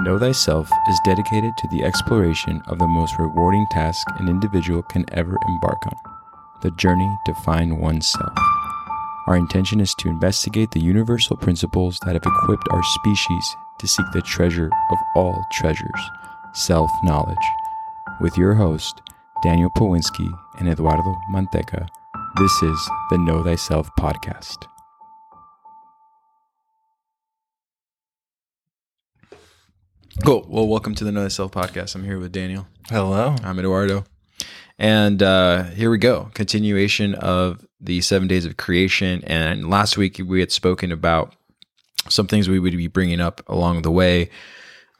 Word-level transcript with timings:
Know 0.00 0.16
Thyself 0.16 0.70
is 0.88 1.00
dedicated 1.04 1.56
to 1.58 1.68
the 1.68 1.82
exploration 1.82 2.62
of 2.68 2.78
the 2.78 2.86
most 2.86 3.18
rewarding 3.18 3.66
task 3.72 4.06
an 4.20 4.28
individual 4.28 4.82
can 4.82 5.04
ever 5.12 5.36
embark 5.48 5.84
on 5.86 5.96
the 6.62 6.70
journey 6.72 7.18
to 7.26 7.34
find 7.34 7.80
oneself. 7.80 8.32
Our 9.26 9.36
intention 9.36 9.80
is 9.80 9.94
to 9.98 10.08
investigate 10.08 10.70
the 10.70 10.80
universal 10.80 11.36
principles 11.36 11.98
that 12.04 12.14
have 12.14 12.26
equipped 12.26 12.68
our 12.70 12.82
species 12.82 13.56
to 13.78 13.88
seek 13.88 14.06
the 14.12 14.22
treasure 14.22 14.70
of 14.90 14.98
all 15.16 15.44
treasures 15.52 16.10
self 16.54 16.90
knowledge. 17.02 17.36
With 18.20 18.38
your 18.38 18.54
host, 18.54 19.02
Daniel 19.42 19.70
Powinski 19.70 20.30
and 20.58 20.68
Eduardo 20.68 21.16
Manteca, 21.30 21.88
this 22.36 22.62
is 22.62 22.90
the 23.10 23.18
Know 23.18 23.42
Thyself 23.42 23.90
podcast. 23.98 24.68
Cool. 30.24 30.44
Well, 30.48 30.66
welcome 30.66 30.94
to 30.96 31.04
the 31.04 31.12
Know 31.12 31.22
Thyself 31.22 31.52
podcast. 31.52 31.94
I'm 31.94 32.04
here 32.04 32.18
with 32.18 32.32
Daniel. 32.32 32.66
Hello. 32.90 33.34
I'm 33.42 33.58
Eduardo. 33.58 34.04
And 34.78 35.22
uh, 35.22 35.64
here 35.64 35.90
we 35.90 35.98
go. 35.98 36.30
Continuation 36.34 37.14
of 37.14 37.64
the 37.80 38.00
seven 38.00 38.28
days 38.28 38.44
of 38.44 38.56
creation. 38.56 39.22
And 39.24 39.70
last 39.70 39.96
week 39.96 40.20
we 40.24 40.40
had 40.40 40.52
spoken 40.52 40.92
about 40.92 41.34
some 42.08 42.26
things 42.26 42.48
we 42.48 42.58
would 42.58 42.76
be 42.76 42.88
bringing 42.88 43.20
up 43.20 43.42
along 43.46 43.82
the 43.82 43.90
way 43.90 44.28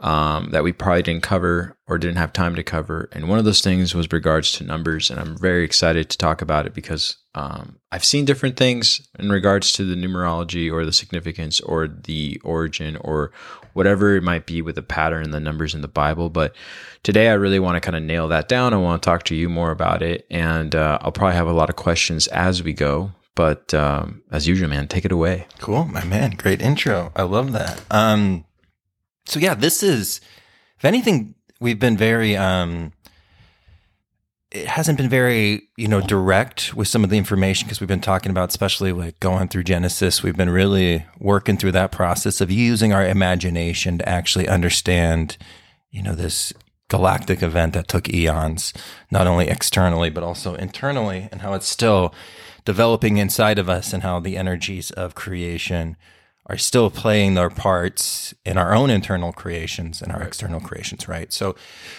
um, 0.00 0.50
that 0.50 0.62
we 0.62 0.72
probably 0.72 1.02
didn't 1.02 1.22
cover 1.22 1.76
or 1.88 1.98
didn't 1.98 2.18
have 2.18 2.32
time 2.32 2.54
to 2.54 2.62
cover. 2.62 3.08
And 3.12 3.28
one 3.28 3.38
of 3.38 3.44
those 3.44 3.60
things 3.60 3.94
was 3.94 4.12
regards 4.12 4.52
to 4.52 4.64
numbers. 4.64 5.10
And 5.10 5.18
I'm 5.18 5.36
very 5.36 5.64
excited 5.64 6.08
to 6.10 6.18
talk 6.18 6.40
about 6.40 6.66
it 6.66 6.74
because 6.74 7.16
um, 7.34 7.78
I've 7.90 8.04
seen 8.04 8.24
different 8.24 8.56
things 8.56 9.08
in 9.18 9.30
regards 9.30 9.72
to 9.72 9.84
the 9.84 9.96
numerology 9.96 10.72
or 10.72 10.84
the 10.84 10.92
significance 10.92 11.60
or 11.60 11.88
the 11.88 12.40
origin 12.44 12.96
or 12.98 13.32
whatever 13.72 14.16
it 14.16 14.22
might 14.22 14.46
be 14.46 14.62
with 14.62 14.76
the 14.76 14.82
pattern 14.82 15.24
and 15.24 15.34
the 15.34 15.40
numbers 15.40 15.74
in 15.74 15.80
the 15.80 15.88
Bible. 15.88 16.30
But 16.30 16.54
today 17.02 17.28
I 17.28 17.34
really 17.34 17.58
want 17.58 17.76
to 17.76 17.80
kind 17.80 17.96
of 17.96 18.02
nail 18.02 18.28
that 18.28 18.48
down. 18.48 18.74
I 18.74 18.76
want 18.76 19.02
to 19.02 19.06
talk 19.06 19.24
to 19.24 19.34
you 19.34 19.48
more 19.48 19.72
about 19.72 20.02
it. 20.02 20.26
And 20.30 20.74
uh, 20.74 20.98
I'll 21.00 21.12
probably 21.12 21.36
have 21.36 21.48
a 21.48 21.52
lot 21.52 21.70
of 21.70 21.76
questions 21.76 22.28
as 22.28 22.62
we 22.62 22.72
go. 22.72 23.12
But 23.34 23.72
um, 23.72 24.22
as 24.32 24.48
usual, 24.48 24.68
man, 24.68 24.88
take 24.88 25.04
it 25.04 25.12
away. 25.12 25.46
Cool, 25.60 25.84
my 25.84 26.02
man. 26.04 26.32
Great 26.32 26.60
intro. 26.60 27.12
I 27.14 27.22
love 27.22 27.52
that. 27.52 27.80
Um, 27.88 28.44
so 29.28 29.38
yeah, 29.38 29.54
this 29.54 29.82
is, 29.82 30.20
if 30.78 30.84
anything, 30.84 31.34
we've 31.60 31.78
been 31.78 31.96
very, 31.96 32.36
um, 32.36 32.92
it 34.50 34.66
hasn't 34.66 34.96
been 34.96 35.10
very, 35.10 35.68
you 35.76 35.88
know, 35.88 36.00
direct 36.00 36.74
with 36.74 36.88
some 36.88 37.04
of 37.04 37.10
the 37.10 37.18
information 37.18 37.66
because 37.66 37.80
we've 37.80 37.88
been 37.88 38.00
talking 38.00 38.30
about, 38.30 38.48
especially 38.48 38.92
like 38.92 39.20
going 39.20 39.48
through 39.48 39.64
Genesis. 39.64 40.22
We've 40.22 40.36
been 40.36 40.48
really 40.48 41.04
working 41.18 41.58
through 41.58 41.72
that 41.72 41.92
process 41.92 42.40
of 42.40 42.50
using 42.50 42.92
our 42.92 43.04
imagination 43.04 43.98
to 43.98 44.08
actually 44.08 44.48
understand, 44.48 45.36
you 45.90 46.02
know, 46.02 46.14
this 46.14 46.54
galactic 46.88 47.42
event 47.42 47.74
that 47.74 47.88
took 47.88 48.08
eons, 48.08 48.72
not 49.10 49.26
only 49.26 49.48
externally, 49.48 50.08
but 50.08 50.22
also 50.22 50.54
internally, 50.54 51.28
and 51.30 51.42
how 51.42 51.52
it's 51.52 51.68
still 51.68 52.14
developing 52.64 53.18
inside 53.18 53.58
of 53.58 53.68
us 53.68 53.92
and 53.92 54.02
how 54.02 54.18
the 54.18 54.38
energies 54.38 54.90
of 54.92 55.14
creation 55.14 55.98
are 56.48 56.58
still 56.58 56.90
playing 56.90 57.34
their 57.34 57.50
parts 57.50 58.34
in 58.44 58.56
our 58.56 58.74
own 58.74 58.90
internal 58.90 59.32
creations 59.32 60.00
and 60.00 60.10
our 60.12 60.18
right. 60.18 60.28
external 60.28 60.60
creations, 60.60 61.06
right? 61.06 61.32
So 61.32 61.54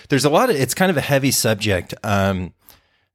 there's 0.09 0.25
a 0.25 0.29
lot 0.29 0.49
of 0.49 0.55
it's 0.55 0.73
kind 0.73 0.89
of 0.89 0.97
a 0.97 1.01
heavy 1.01 1.31
subject. 1.31 1.93
Um, 2.03 2.53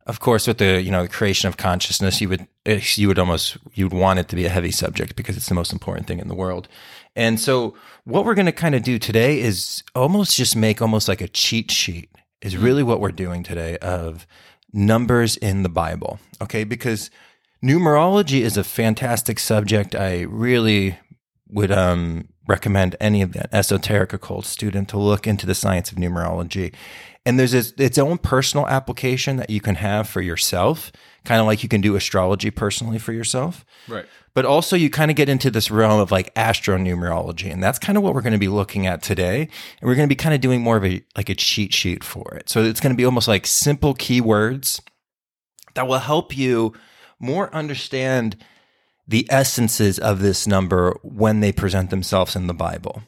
of 0.06 0.20
course, 0.20 0.46
with 0.46 0.58
the 0.58 0.82
you 0.82 0.90
know 0.90 1.02
the 1.02 1.08
creation 1.08 1.48
of 1.48 1.56
consciousness, 1.56 2.20
you 2.20 2.28
would 2.28 2.46
you 2.66 3.08
would 3.08 3.18
almost 3.18 3.56
you 3.72 3.86
would 3.86 3.98
want 3.98 4.18
it 4.18 4.28
to 4.28 4.36
be 4.36 4.44
a 4.44 4.50
heavy 4.50 4.70
subject 4.70 5.16
because 5.16 5.36
it's 5.36 5.48
the 5.48 5.54
most 5.54 5.72
important 5.72 6.06
thing 6.06 6.18
in 6.18 6.28
the 6.28 6.34
world. 6.34 6.68
And 7.16 7.40
so, 7.40 7.74
what 8.04 8.24
we're 8.24 8.34
going 8.34 8.46
to 8.46 8.52
kind 8.52 8.74
of 8.74 8.82
do 8.82 8.98
today 8.98 9.40
is 9.40 9.82
almost 9.94 10.36
just 10.36 10.56
make 10.56 10.82
almost 10.82 11.08
like 11.08 11.20
a 11.20 11.28
cheat 11.28 11.70
sheet. 11.70 12.10
Is 12.42 12.58
really 12.58 12.82
what 12.82 13.00
we're 13.00 13.10
doing 13.10 13.42
today 13.42 13.78
of 13.78 14.26
numbers 14.70 15.38
in 15.38 15.62
the 15.62 15.70
Bible. 15.70 16.18
Okay, 16.42 16.64
because 16.64 17.10
numerology 17.64 18.42
is 18.42 18.58
a 18.58 18.64
fantastic 18.64 19.38
subject. 19.38 19.94
I 19.94 20.22
really 20.22 20.98
would 21.54 21.70
um, 21.70 22.28
recommend 22.48 22.96
any 23.00 23.22
of 23.22 23.32
that 23.32 23.48
esoteric 23.52 24.12
occult 24.12 24.44
student 24.44 24.88
to 24.88 24.98
look 24.98 25.26
into 25.26 25.46
the 25.46 25.54
science 25.54 25.92
of 25.92 25.96
numerology. 25.96 26.74
And 27.24 27.38
there's 27.38 27.54
its 27.54 27.96
own 27.96 28.18
personal 28.18 28.66
application 28.66 29.36
that 29.36 29.48
you 29.48 29.60
can 29.60 29.76
have 29.76 30.06
for 30.08 30.20
yourself, 30.20 30.92
kind 31.24 31.40
of 31.40 31.46
like 31.46 31.62
you 31.62 31.68
can 31.68 31.80
do 31.80 31.96
astrology 31.96 32.50
personally 32.50 32.98
for 32.98 33.12
yourself. 33.12 33.64
Right. 33.88 34.04
But 34.34 34.44
also, 34.44 34.74
you 34.74 34.90
kind 34.90 35.12
of 35.12 35.16
get 35.16 35.28
into 35.28 35.48
this 35.48 35.70
realm 35.70 36.00
of 36.00 36.10
like 36.10 36.34
astronumerology, 36.34 37.50
and 37.50 37.62
that's 37.62 37.78
kind 37.78 37.96
of 37.96 38.02
what 38.02 38.14
we're 38.14 38.20
going 38.20 38.32
to 38.32 38.38
be 38.38 38.48
looking 38.48 38.86
at 38.86 39.00
today. 39.00 39.42
And 39.42 39.88
we're 39.88 39.94
going 39.94 40.08
to 40.08 40.12
be 40.12 40.16
kind 40.16 40.34
of 40.34 40.40
doing 40.40 40.60
more 40.60 40.76
of 40.76 40.84
a 40.84 41.02
like 41.16 41.28
a 41.28 41.34
cheat 41.36 41.72
sheet 41.72 42.02
for 42.02 42.34
it. 42.34 42.50
So 42.50 42.62
it's 42.62 42.80
going 42.80 42.92
to 42.92 42.96
be 42.96 43.04
almost 43.04 43.28
like 43.28 43.46
simple 43.46 43.94
keywords 43.94 44.80
that 45.74 45.86
will 45.86 46.00
help 46.00 46.36
you 46.36 46.74
more 47.20 47.54
understand 47.54 48.36
the 49.06 49.26
essences 49.30 49.98
of 49.98 50.20
this 50.20 50.46
number 50.46 50.96
when 51.02 51.40
they 51.40 51.52
present 51.52 51.90
themselves 51.90 52.36
in 52.36 52.46
the 52.46 52.54
Bible. 52.54 53.02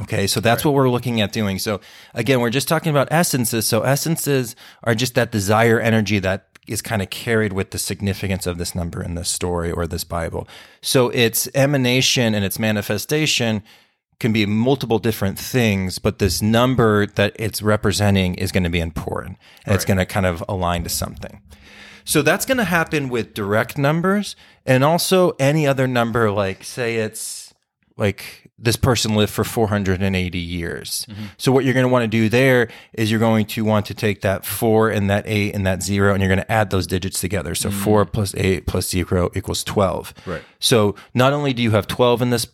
Okay, 0.00 0.26
so 0.26 0.40
that's 0.40 0.64
right. 0.64 0.70
what 0.70 0.76
we're 0.76 0.88
looking 0.88 1.20
at 1.20 1.32
doing. 1.32 1.58
So 1.58 1.80
again, 2.14 2.40
we're 2.40 2.50
just 2.50 2.68
talking 2.68 2.90
about 2.90 3.08
essences. 3.10 3.66
So 3.66 3.82
essences 3.82 4.54
are 4.84 4.94
just 4.94 5.14
that 5.16 5.32
desire 5.32 5.80
energy 5.80 6.20
that 6.20 6.46
is 6.68 6.80
kind 6.80 7.02
of 7.02 7.10
carried 7.10 7.52
with 7.52 7.70
the 7.70 7.78
significance 7.78 8.46
of 8.46 8.56
this 8.56 8.74
number 8.74 9.02
in 9.02 9.16
this 9.16 9.28
story 9.28 9.72
or 9.72 9.86
this 9.86 10.04
Bible. 10.04 10.46
So 10.80 11.08
its 11.08 11.48
emanation 11.54 12.34
and 12.34 12.44
its 12.44 12.58
manifestation 12.58 13.64
can 14.20 14.32
be 14.32 14.46
multiple 14.46 14.98
different 14.98 15.38
things, 15.38 15.98
but 15.98 16.18
this 16.18 16.40
number 16.40 17.06
that 17.06 17.34
it's 17.36 17.62
representing 17.62 18.34
is 18.34 18.52
going 18.52 18.64
to 18.64 18.70
be 18.70 18.78
important 18.78 19.38
and 19.64 19.72
right. 19.72 19.74
it's 19.74 19.84
going 19.84 19.98
to 19.98 20.06
kind 20.06 20.26
of 20.26 20.44
align 20.48 20.84
to 20.84 20.90
something. 20.90 21.42
So 22.10 22.22
that's 22.22 22.44
going 22.44 22.58
to 22.58 22.64
happen 22.64 23.08
with 23.08 23.34
direct 23.34 23.78
numbers 23.78 24.34
and 24.66 24.82
also 24.82 25.36
any 25.38 25.64
other 25.64 25.86
number, 25.86 26.32
like 26.32 26.64
say 26.64 26.96
it's 26.96 27.54
like 27.96 28.50
this 28.58 28.74
person 28.74 29.14
lived 29.14 29.32
for 29.32 29.44
480 29.44 30.36
years. 30.36 31.06
Mm-hmm. 31.08 31.26
So 31.36 31.52
what 31.52 31.64
you're 31.64 31.72
going 31.72 31.86
to 31.86 31.88
want 31.88 32.02
to 32.02 32.08
do 32.08 32.28
there 32.28 32.68
is 32.94 33.12
you're 33.12 33.20
going 33.20 33.46
to 33.46 33.64
want 33.64 33.86
to 33.86 33.94
take 33.94 34.22
that 34.22 34.44
four 34.44 34.90
and 34.90 35.08
that 35.08 35.22
eight 35.28 35.54
and 35.54 35.64
that 35.68 35.84
zero, 35.84 36.12
and 36.12 36.20
you're 36.20 36.28
going 36.28 36.44
to 36.44 36.50
add 36.50 36.70
those 36.70 36.88
digits 36.88 37.20
together. 37.20 37.54
So 37.54 37.68
mm-hmm. 37.68 37.78
four 37.78 38.04
plus 38.04 38.34
eight 38.34 38.66
plus 38.66 38.90
zero 38.90 39.30
equals 39.36 39.62
12. 39.62 40.12
Right. 40.26 40.42
So 40.58 40.96
not 41.14 41.32
only 41.32 41.52
do 41.52 41.62
you 41.62 41.70
have 41.70 41.86
12 41.86 42.22
in 42.22 42.30
this 42.30 42.48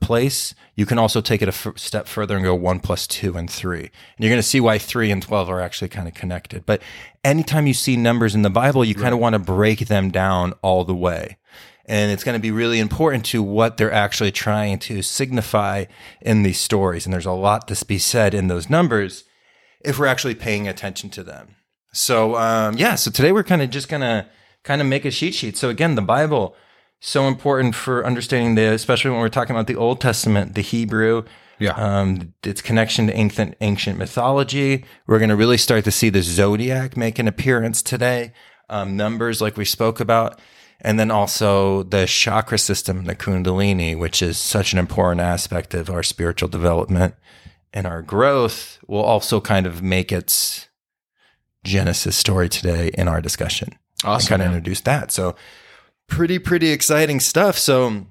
place, 0.00 0.54
you 0.74 0.86
can 0.86 0.98
also 0.98 1.20
take 1.20 1.42
it 1.42 1.48
a 1.48 1.52
f- 1.52 1.78
step 1.78 2.08
further 2.08 2.36
and 2.36 2.44
go 2.44 2.54
one 2.54 2.80
plus 2.80 3.06
two 3.06 3.36
and 3.36 3.50
three. 3.50 3.80
And 3.82 3.90
you're 4.18 4.30
going 4.30 4.38
to 4.38 4.42
see 4.42 4.60
why 4.60 4.78
three 4.78 5.10
and 5.10 5.22
12 5.22 5.48
are 5.48 5.60
actually 5.60 5.88
kind 5.88 6.08
of 6.08 6.14
connected. 6.14 6.66
But 6.66 6.82
anytime 7.24 7.66
you 7.66 7.74
see 7.74 7.96
numbers 7.96 8.34
in 8.34 8.42
the 8.42 8.50
Bible, 8.50 8.84
you 8.84 8.94
right. 8.94 9.02
kind 9.02 9.14
of 9.14 9.20
want 9.20 9.34
to 9.34 9.38
break 9.38 9.86
them 9.86 10.10
down 10.10 10.54
all 10.62 10.84
the 10.84 10.94
way. 10.94 11.36
And 11.86 12.12
it's 12.12 12.24
going 12.24 12.36
to 12.36 12.42
be 12.42 12.50
really 12.50 12.78
important 12.78 13.24
to 13.26 13.42
what 13.42 13.76
they're 13.76 13.92
actually 13.92 14.32
trying 14.32 14.78
to 14.80 15.02
signify 15.02 15.86
in 16.20 16.42
these 16.42 16.60
stories. 16.60 17.04
And 17.04 17.12
there's 17.12 17.26
a 17.26 17.32
lot 17.32 17.66
to 17.68 17.84
be 17.84 17.98
said 17.98 18.32
in 18.34 18.48
those 18.48 18.70
numbers 18.70 19.24
if 19.80 19.98
we're 19.98 20.06
actually 20.06 20.34
paying 20.34 20.68
attention 20.68 21.10
to 21.10 21.22
them. 21.22 21.56
So, 21.92 22.36
um, 22.36 22.76
yeah, 22.76 22.94
so 22.94 23.10
today 23.10 23.32
we're 23.32 23.42
kind 23.42 23.62
of 23.62 23.70
just 23.70 23.88
going 23.88 24.02
to 24.02 24.28
kind 24.62 24.80
of 24.80 24.86
make 24.86 25.04
a 25.04 25.10
cheat 25.10 25.34
sheet. 25.34 25.56
So 25.56 25.68
again, 25.68 25.96
the 25.96 26.02
Bible, 26.02 26.54
so 27.00 27.26
important 27.26 27.74
for 27.74 28.06
understanding 28.06 28.54
the, 28.54 28.72
especially 28.72 29.10
when 29.10 29.20
we're 29.20 29.28
talking 29.28 29.56
about 29.56 29.66
the 29.66 29.76
Old 29.76 30.00
Testament, 30.00 30.54
the 30.54 30.62
Hebrew, 30.62 31.24
yeah. 31.60 31.72
Um, 31.72 32.32
its 32.42 32.62
connection 32.62 33.06
to 33.06 33.12
ancient, 33.12 33.54
ancient 33.60 33.98
mythology. 33.98 34.84
We're 35.06 35.18
going 35.18 35.28
to 35.28 35.36
really 35.36 35.58
start 35.58 35.84
to 35.84 35.90
see 35.90 36.08
the 36.08 36.22
zodiac 36.22 36.96
make 36.96 37.18
an 37.18 37.28
appearance 37.28 37.82
today. 37.82 38.32
Um, 38.70 38.96
numbers, 38.96 39.40
like 39.40 39.56
we 39.56 39.64
spoke 39.66 40.00
about. 40.00 40.40
And 40.80 40.98
then 40.98 41.10
also 41.10 41.82
the 41.82 42.06
chakra 42.06 42.56
system, 42.56 43.04
the 43.04 43.14
Kundalini, 43.14 43.98
which 43.98 44.22
is 44.22 44.38
such 44.38 44.72
an 44.72 44.78
important 44.78 45.20
aspect 45.20 45.74
of 45.74 45.90
our 45.90 46.02
spiritual 46.02 46.48
development 46.48 47.14
and 47.74 47.86
our 47.86 48.00
growth, 48.00 48.78
will 48.86 49.02
also 49.02 49.40
kind 49.40 49.66
of 49.66 49.82
make 49.82 50.10
its 50.10 50.68
Genesis 51.62 52.16
story 52.16 52.48
today 52.48 52.90
in 52.94 53.06
our 53.06 53.20
discussion. 53.20 53.76
Awesome. 54.02 54.28
kind 54.28 54.42
of 54.42 54.48
introduce 54.48 54.80
that. 54.82 55.12
So, 55.12 55.36
pretty, 56.10 56.38
pretty 56.38 56.70
exciting 56.70 57.20
stuff. 57.20 57.56
So, 57.56 58.06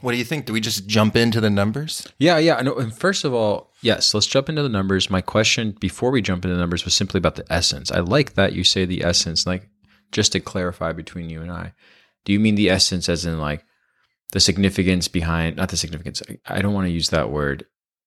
what 0.00 0.12
do 0.12 0.18
you 0.18 0.24
think? 0.24 0.46
Do 0.46 0.52
we 0.52 0.60
just 0.60 0.86
jump 0.86 1.16
into 1.16 1.40
the 1.40 1.50
numbers? 1.50 2.06
Yeah, 2.18 2.38
yeah. 2.38 2.60
No, 2.62 2.76
and 2.76 2.96
first 2.96 3.24
of 3.24 3.34
all, 3.34 3.72
yes, 3.82 4.14
let's 4.14 4.26
jump 4.26 4.48
into 4.48 4.62
the 4.62 4.68
numbers. 4.68 5.10
My 5.10 5.20
question 5.20 5.76
before 5.78 6.10
we 6.10 6.22
jump 6.22 6.44
into 6.44 6.54
the 6.54 6.60
numbers 6.60 6.84
was 6.84 6.94
simply 6.94 7.18
about 7.18 7.34
the 7.34 7.52
essence. 7.52 7.90
I 7.90 8.00
like 8.00 8.34
that 8.34 8.52
you 8.54 8.64
say 8.64 8.84
the 8.84 9.04
essence. 9.04 9.46
Like, 9.46 9.68
just 10.12 10.32
to 10.32 10.40
clarify 10.40 10.92
between 10.92 11.28
you 11.28 11.42
and 11.42 11.50
I, 11.50 11.74
do 12.24 12.32
you 12.32 12.40
mean 12.40 12.54
the 12.54 12.70
essence 12.70 13.08
as 13.08 13.26
in 13.26 13.38
like 13.38 13.64
the 14.32 14.40
significance 14.40 15.08
behind, 15.08 15.56
not 15.56 15.70
the 15.70 15.76
significance, 15.76 16.22
I 16.46 16.62
don't 16.62 16.74
want 16.74 16.86
to 16.86 16.92
use 16.92 17.10
that 17.10 17.30
word, 17.30 17.66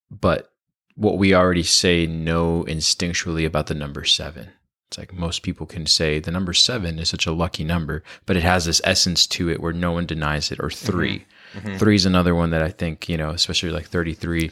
but 0.10 0.52
what 0.96 1.18
we 1.18 1.34
already 1.34 1.64
say 1.64 2.06
know 2.06 2.64
instinctually 2.68 3.46
about 3.46 3.68
the 3.68 3.76
number 3.76 4.04
seven? 4.06 4.50
It's 4.92 4.98
like 4.98 5.14
most 5.14 5.42
people 5.42 5.66
can 5.66 5.86
say 5.86 6.20
the 6.20 6.32
number 6.32 6.54
seven 6.54 7.00
is 7.00 7.08
such 7.08 7.26
a 7.26 7.32
lucky 7.32 7.64
number, 7.64 8.04
but 8.26 8.36
it 8.36 8.44
has 8.44 8.66
this 8.66 8.82
essence 8.84 9.26
to 9.28 9.50
it 9.50 9.62
where 9.62 9.72
no 9.72 9.94
one 9.94 10.06
denies 10.06 10.52
it, 10.52 10.60
or 10.60 10.70
3 10.70 11.20
mm-hmm. 11.20 11.60
Mm-hmm. 11.60 11.78
Three 11.78 11.96
is 11.96 12.06
another 12.06 12.36
one 12.36 12.50
that 12.50 12.62
I 12.62 12.72
think, 12.72 13.08
you 13.08 13.16
know, 13.16 13.30
especially 13.30 13.70
like 13.70 13.86
33 13.88 14.52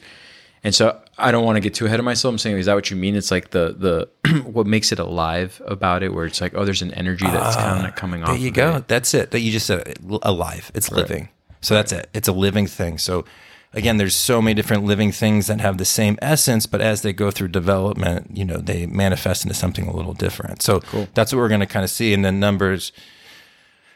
And 0.64 0.74
so 0.74 0.98
I 1.18 1.34
don't 1.34 1.44
want 1.44 1.58
to 1.58 1.60
get 1.60 1.74
too 1.74 1.88
ahead 1.88 2.00
of 2.00 2.06
myself. 2.06 2.32
I'm 2.32 2.38
saying, 2.38 2.58
is 2.58 2.68
that 2.68 2.74
what 2.76 2.90
you 2.90 2.96
mean? 2.96 3.16
It's 3.16 3.32
like 3.32 3.52
the 3.52 3.76
the 4.24 4.42
what 4.46 4.66
makes 4.66 4.94
it 4.94 5.00
alive 5.00 5.62
about 5.66 6.04
it, 6.04 6.14
where 6.14 6.26
it's 6.26 6.40
like, 6.40 6.54
oh, 6.56 6.64
there's 6.64 6.82
an 6.82 6.94
energy 6.94 7.26
that's 7.26 7.58
kind 7.58 7.86
of 7.86 7.96
coming 7.96 8.24
off. 8.24 8.30
Ah, 8.30 8.32
There 8.34 8.42
you 8.42 8.52
go. 8.52 8.78
it. 8.78 8.88
That's 8.88 9.14
it. 9.14 9.32
That 9.32 9.42
you 9.42 9.52
just 9.52 9.68
said 9.68 9.98
alive. 10.24 10.72
It's 10.74 10.90
living. 10.90 11.28
So 11.60 11.74
that's 11.74 11.92
it. 11.92 12.10
It's 12.14 12.30
a 12.30 12.34
living 12.34 12.68
thing. 12.68 12.98
So 12.98 13.26
again, 13.74 13.98
there's 13.98 14.16
so 14.16 14.42
many 14.42 14.54
different 14.54 14.84
living 14.84 15.12
things 15.12 15.48
that 15.48 15.62
have 15.62 15.78
the 15.78 15.86
same 15.86 16.18
essence, 16.22 16.66
but 16.66 16.82
as 16.82 17.02
they 17.02 17.14
go 17.14 17.32
through 17.32 17.50
development, 17.50 18.36
you 18.36 18.46
know, 18.46 18.58
they 18.58 18.86
manifest 18.86 19.44
into 19.44 19.54
something 19.54 19.88
a 19.88 19.96
little 19.96 20.14
different. 20.14 20.62
So 20.62 20.80
that's 21.14 21.32
what 21.32 21.40
we're 21.40 21.50
going 21.50 21.60
to 21.60 21.66
kind 21.68 21.84
of 21.84 21.90
see. 21.90 22.14
And 22.14 22.26
then 22.26 22.40
numbers. 22.40 22.92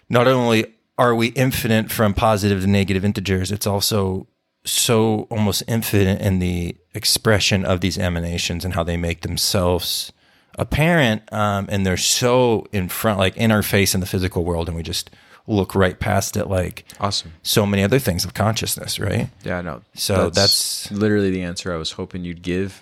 Not 0.09 0.27
only 0.27 0.65
are 0.97 1.15
we 1.15 1.27
infinite 1.29 1.91
from 1.91 2.13
positive 2.13 2.61
to 2.61 2.67
negative 2.67 3.03
integers, 3.03 3.51
it's 3.51 3.65
also 3.65 4.27
so 4.65 5.27
almost 5.29 5.63
infinite 5.67 6.21
in 6.21 6.39
the 6.39 6.77
expression 6.93 7.65
of 7.65 7.81
these 7.81 7.97
emanations 7.97 8.63
and 8.63 8.75
how 8.75 8.83
they 8.83 8.97
make 8.97 9.21
themselves 9.21 10.13
apparent. 10.59 11.21
Um, 11.33 11.67
and 11.69 11.85
they're 11.85 11.97
so 11.97 12.67
in 12.71 12.89
front, 12.89 13.17
like 13.17 13.35
in 13.37 13.51
our 13.51 13.63
face 13.63 13.95
in 13.95 14.01
the 14.01 14.05
physical 14.05 14.43
world, 14.43 14.67
and 14.67 14.77
we 14.77 14.83
just 14.83 15.09
look 15.47 15.75
right 15.75 15.99
past 15.99 16.37
it, 16.37 16.47
like 16.47 16.85
Awesome. 16.99 17.33
so 17.43 17.65
many 17.65 17.83
other 17.83 17.99
things 17.99 18.23
of 18.23 18.33
consciousness, 18.33 18.97
right? 18.99 19.29
Yeah, 19.43 19.57
i 19.57 19.61
know 19.61 19.81
So 19.93 20.29
that's- 20.29 20.89
literally 20.91 21.31
the 21.31 21.41
answer 21.43 21.73
I 21.73 21.77
was 21.77 21.91
hoping 21.91 22.23
you'd 22.23 22.41
give. 22.41 22.81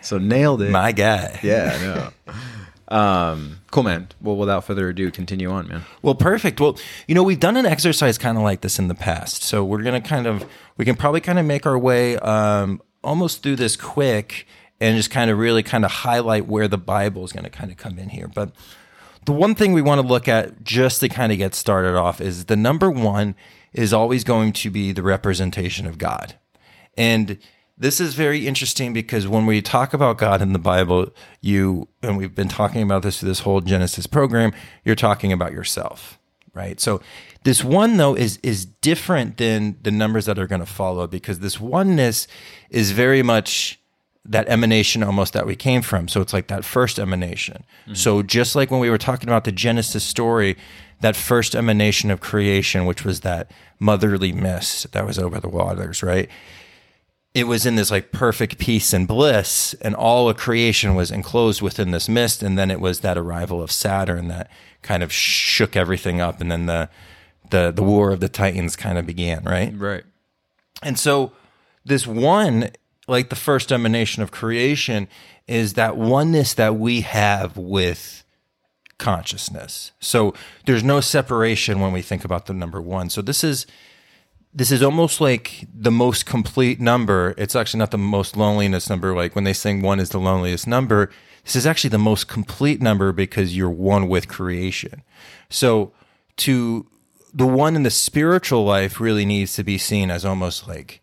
So 0.00 0.16
nailed 0.18 0.62
it. 0.62 0.70
My 0.70 0.92
guy. 0.92 1.38
yeah, 1.42 2.10
no. 2.28 2.34
um, 2.96 3.58
cool, 3.70 3.82
man. 3.82 4.08
Well, 4.22 4.36
without 4.36 4.64
further 4.64 4.88
ado, 4.88 5.10
continue 5.10 5.50
on, 5.50 5.68
man. 5.68 5.82
Well, 6.00 6.14
perfect. 6.14 6.60
Well, 6.60 6.78
you 7.06 7.14
know, 7.14 7.22
we've 7.22 7.40
done 7.40 7.56
an 7.56 7.66
exercise 7.66 8.16
kind 8.16 8.38
of 8.38 8.44
like 8.44 8.62
this 8.62 8.78
in 8.78 8.88
the 8.88 8.94
past. 8.94 9.42
So 9.42 9.64
we're 9.64 9.82
to 9.82 10.00
kind 10.00 10.26
of, 10.26 10.46
we 10.78 10.84
can 10.86 10.96
probably 10.96 11.20
kind 11.20 11.38
of 11.38 11.44
make 11.44 11.66
our 11.66 11.78
way 11.78 12.16
um, 12.18 12.80
almost 13.04 13.42
through 13.42 13.56
this 13.56 13.76
quick 13.76 14.46
and 14.80 14.96
just 14.96 15.10
kind 15.10 15.30
of 15.30 15.38
really 15.38 15.62
kind 15.62 15.84
of 15.84 15.90
highlight 15.90 16.46
where 16.46 16.68
the 16.68 16.78
Bible 16.78 17.24
is 17.24 17.32
going 17.32 17.44
to 17.44 17.50
kind 17.50 17.70
of 17.70 17.76
come 17.76 17.98
in 17.98 18.08
here. 18.08 18.28
But 18.28 18.52
the 19.28 19.32
one 19.34 19.54
thing 19.54 19.74
we 19.74 19.82
want 19.82 20.00
to 20.00 20.06
look 20.06 20.26
at 20.26 20.64
just 20.64 21.00
to 21.00 21.08
kind 21.10 21.30
of 21.32 21.36
get 21.36 21.54
started 21.54 21.94
off 21.94 22.18
is 22.18 22.46
the 22.46 22.56
number 22.56 22.90
one 22.90 23.34
is 23.74 23.92
always 23.92 24.24
going 24.24 24.54
to 24.54 24.70
be 24.70 24.90
the 24.90 25.02
representation 25.02 25.86
of 25.86 25.98
God. 25.98 26.36
And 26.96 27.38
this 27.76 28.00
is 28.00 28.14
very 28.14 28.46
interesting 28.46 28.94
because 28.94 29.28
when 29.28 29.44
we 29.44 29.60
talk 29.60 29.92
about 29.92 30.16
God 30.16 30.40
in 30.40 30.54
the 30.54 30.58
Bible, 30.58 31.12
you, 31.42 31.88
and 32.02 32.16
we've 32.16 32.34
been 32.34 32.48
talking 32.48 32.80
about 32.80 33.02
this 33.02 33.20
through 33.20 33.28
this 33.28 33.40
whole 33.40 33.60
Genesis 33.60 34.06
program, 34.06 34.54
you're 34.82 34.94
talking 34.94 35.30
about 35.30 35.52
yourself, 35.52 36.18
right? 36.54 36.80
So 36.80 37.02
this 37.44 37.62
one 37.62 37.98
though 37.98 38.14
is, 38.14 38.38
is 38.42 38.64
different 38.64 39.36
than 39.36 39.76
the 39.82 39.90
numbers 39.90 40.24
that 40.24 40.38
are 40.38 40.46
going 40.46 40.62
to 40.62 40.66
follow 40.66 41.06
because 41.06 41.40
this 41.40 41.60
oneness 41.60 42.28
is 42.70 42.92
very 42.92 43.22
much 43.22 43.78
that 44.24 44.48
emanation 44.48 45.02
almost 45.02 45.32
that 45.32 45.46
we 45.46 45.56
came 45.56 45.82
from. 45.82 46.08
So 46.08 46.20
it's 46.20 46.32
like 46.32 46.48
that 46.48 46.64
first 46.64 46.98
emanation. 46.98 47.64
Mm-hmm. 47.84 47.94
So 47.94 48.22
just 48.22 48.54
like 48.54 48.70
when 48.70 48.80
we 48.80 48.90
were 48.90 48.98
talking 48.98 49.28
about 49.28 49.44
the 49.44 49.52
Genesis 49.52 50.04
story, 50.04 50.56
that 51.00 51.16
first 51.16 51.54
emanation 51.54 52.10
of 52.10 52.20
creation, 52.20 52.84
which 52.84 53.04
was 53.04 53.20
that 53.20 53.50
motherly 53.78 54.32
mist 54.32 54.92
that 54.92 55.06
was 55.06 55.18
over 55.18 55.40
the 55.40 55.48
waters, 55.48 56.02
right? 56.02 56.28
It 57.34 57.44
was 57.44 57.66
in 57.66 57.76
this 57.76 57.90
like 57.90 58.10
perfect 58.10 58.58
peace 58.58 58.92
and 58.92 59.06
bliss, 59.06 59.74
and 59.80 59.94
all 59.94 60.28
of 60.28 60.36
creation 60.36 60.94
was 60.94 61.10
enclosed 61.10 61.62
within 61.62 61.92
this 61.92 62.08
mist. 62.08 62.42
And 62.42 62.58
then 62.58 62.70
it 62.70 62.80
was 62.80 63.00
that 63.00 63.16
arrival 63.16 63.62
of 63.62 63.70
Saturn 63.70 64.28
that 64.28 64.50
kind 64.82 65.02
of 65.02 65.12
shook 65.12 65.76
everything 65.76 66.20
up, 66.20 66.40
and 66.40 66.50
then 66.50 66.66
the 66.66 66.88
the 67.50 67.70
the 67.70 67.82
war 67.82 68.10
of 68.10 68.20
the 68.20 68.28
Titans 68.28 68.76
kind 68.76 68.98
of 68.98 69.06
began, 69.06 69.44
right? 69.44 69.72
Right. 69.76 70.04
And 70.82 70.98
so 70.98 71.32
this 71.84 72.06
one, 72.06 72.70
like 73.08 73.30
the 73.30 73.36
first 73.36 73.72
emanation 73.72 74.22
of 74.22 74.30
creation, 74.30 75.08
is 75.46 75.74
that 75.74 75.96
oneness 75.96 76.54
that 76.54 76.76
we 76.76 77.00
have 77.00 77.56
with 77.56 78.24
consciousness. 78.98 79.92
So 80.00 80.34
there's 80.66 80.84
no 80.84 81.00
separation 81.00 81.80
when 81.80 81.92
we 81.92 82.02
think 82.02 82.24
about 82.24 82.46
the 82.46 82.52
number 82.52 82.80
one. 82.80 83.10
So 83.10 83.22
this 83.22 83.42
is 83.42 83.66
this 84.54 84.70
is 84.72 84.82
almost 84.82 85.20
like 85.20 85.66
the 85.72 85.90
most 85.90 86.26
complete 86.26 86.80
number. 86.80 87.34
It's 87.36 87.54
actually 87.54 87.78
not 87.78 87.90
the 87.90 87.98
most 87.98 88.36
loneliness 88.36 88.88
number. 88.88 89.14
Like 89.14 89.34
when 89.34 89.44
they 89.44 89.52
sing 89.52 89.82
one 89.82 90.00
is 90.00 90.08
the 90.08 90.18
loneliest 90.18 90.66
number, 90.66 91.10
this 91.44 91.54
is 91.54 91.66
actually 91.66 91.90
the 91.90 91.98
most 91.98 92.28
complete 92.28 92.80
number 92.80 93.12
because 93.12 93.56
you're 93.56 93.70
one 93.70 94.08
with 94.08 94.26
creation. 94.26 95.02
So 95.48 95.92
to 96.38 96.86
the 97.32 97.46
one 97.46 97.76
in 97.76 97.82
the 97.82 97.90
spiritual 97.90 98.64
life 98.64 99.00
really 99.00 99.24
needs 99.24 99.54
to 99.54 99.62
be 99.62 99.78
seen 99.78 100.10
as 100.10 100.24
almost 100.24 100.66
like 100.66 101.02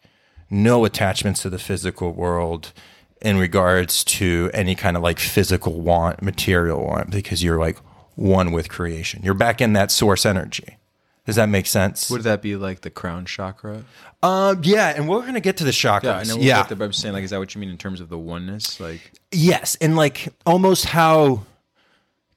no 0.55 0.85
attachments 0.85 1.41
to 1.43 1.49
the 1.49 1.59
physical 1.59 2.11
world 2.13 2.73
in 3.21 3.37
regards 3.37 4.03
to 4.03 4.49
any 4.53 4.75
kind 4.75 4.95
of 4.97 5.03
like 5.03 5.19
physical 5.19 5.81
want, 5.81 6.21
material 6.21 6.83
want, 6.83 7.09
because 7.11 7.43
you're 7.43 7.59
like 7.59 7.77
one 8.15 8.51
with 8.51 8.69
creation. 8.69 9.21
You're 9.23 9.33
back 9.33 9.61
in 9.61 9.73
that 9.73 9.91
source 9.91 10.25
energy. 10.25 10.77
Does 11.25 11.35
that 11.37 11.49
make 11.49 11.65
sense? 11.65 12.09
Would 12.11 12.21
that 12.23 12.41
be 12.41 12.55
like 12.55 12.81
the 12.81 12.91
crown 12.91 13.25
chakra? 13.25 13.83
Uh, 14.21 14.55
yeah, 14.61 14.93
and 14.95 15.09
we're 15.09 15.25
gonna 15.25 15.39
get 15.39 15.57
to 15.57 15.63
the 15.63 15.71
chakras. 15.71 16.03
Yeah, 16.03 16.17
I 16.17 16.23
know. 16.23 16.37
yeah, 16.37 16.63
the, 16.63 16.75
but 16.75 16.85
I'm 16.85 16.93
saying, 16.93 17.13
like, 17.13 17.23
is 17.23 17.31
that 17.31 17.39
what 17.39 17.55
you 17.55 17.61
mean 17.61 17.69
in 17.69 17.77
terms 17.77 17.99
of 17.99 18.09
the 18.09 18.17
oneness? 18.17 18.79
Like, 18.79 19.11
Yes, 19.31 19.75
and 19.81 19.95
like 19.95 20.29
almost 20.45 20.85
how 20.85 21.43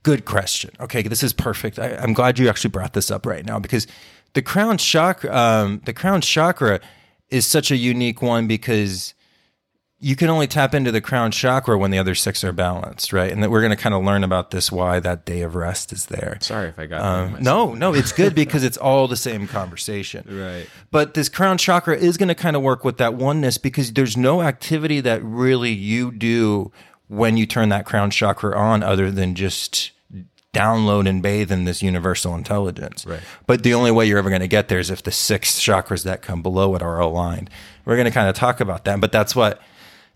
good 0.02 0.24
question. 0.24 0.70
Okay, 0.80 1.02
this 1.02 1.22
is 1.22 1.32
perfect. 1.34 1.78
I, 1.78 1.96
I'm 1.96 2.14
glad 2.14 2.38
you 2.38 2.48
actually 2.48 2.70
brought 2.70 2.94
this 2.94 3.10
up 3.10 3.26
right 3.26 3.44
now 3.44 3.58
because 3.58 3.86
the 4.32 4.42
crown 4.42 4.78
chakra, 4.78 5.34
um, 5.34 5.82
the 5.84 5.92
crown 5.92 6.22
chakra, 6.22 6.80
is 7.30 7.46
such 7.46 7.70
a 7.70 7.76
unique 7.76 8.22
one 8.22 8.46
because 8.46 9.14
you 10.00 10.14
can 10.14 10.30
only 10.30 10.46
tap 10.46 10.74
into 10.74 10.92
the 10.92 11.00
crown 11.00 11.30
chakra 11.32 11.76
when 11.76 11.90
the 11.90 11.98
other 11.98 12.14
six 12.14 12.44
are 12.44 12.52
balanced, 12.52 13.12
right? 13.12 13.32
And 13.32 13.42
that 13.42 13.50
we're 13.50 13.60
going 13.60 13.76
to 13.76 13.76
kind 13.76 13.94
of 13.94 14.04
learn 14.04 14.22
about 14.22 14.52
this 14.52 14.70
why 14.70 15.00
that 15.00 15.24
day 15.24 15.40
of 15.40 15.56
rest 15.56 15.92
is 15.92 16.06
there. 16.06 16.38
sorry 16.40 16.68
if 16.68 16.78
I 16.78 16.86
got 16.86 17.00
Um, 17.00 17.42
no, 17.42 17.74
no, 17.74 17.94
it's 17.94 18.12
good 18.12 18.34
because 18.36 18.62
it's 18.62 18.76
all 18.76 19.08
the 19.08 19.16
same 19.16 19.48
conversation. 19.48 20.24
Right. 20.28 20.68
But 20.92 21.14
this 21.14 21.28
crown 21.28 21.58
chakra 21.58 21.96
is 21.96 22.16
going 22.16 22.28
to 22.28 22.36
kind 22.36 22.54
of 22.54 22.62
work 22.62 22.84
with 22.84 22.98
that 22.98 23.14
oneness 23.14 23.58
because 23.58 23.92
there's 23.92 24.16
no 24.16 24.40
activity 24.42 25.00
that 25.00 25.22
really 25.24 25.72
you 25.72 26.12
do 26.12 26.70
when 27.08 27.36
you 27.36 27.46
turn 27.46 27.70
that 27.70 27.84
crown 27.84 28.10
chakra 28.10 28.56
on 28.56 28.84
other 28.84 29.10
than 29.10 29.34
just 29.34 29.90
download 30.54 31.08
and 31.08 31.22
bathe 31.22 31.52
in 31.52 31.64
this 31.64 31.82
universal 31.82 32.34
intelligence. 32.34 33.06
Right. 33.06 33.20
But 33.46 33.62
the 33.62 33.74
only 33.74 33.90
way 33.90 34.06
you're 34.06 34.18
ever 34.18 34.30
going 34.30 34.40
to 34.40 34.48
get 34.48 34.68
there 34.68 34.78
is 34.78 34.90
if 34.90 35.02
the 35.02 35.10
six 35.10 35.60
chakras 35.60 36.04
that 36.04 36.22
come 36.22 36.42
below 36.42 36.74
it 36.74 36.82
are 36.82 36.98
aligned. 36.98 37.50
We're 37.84 37.96
going 37.96 38.06
to 38.06 38.10
kind 38.10 38.28
of 38.28 38.34
talk 38.34 38.60
about 38.60 38.84
that, 38.84 39.00
but 39.00 39.12
that's 39.12 39.36
what 39.36 39.60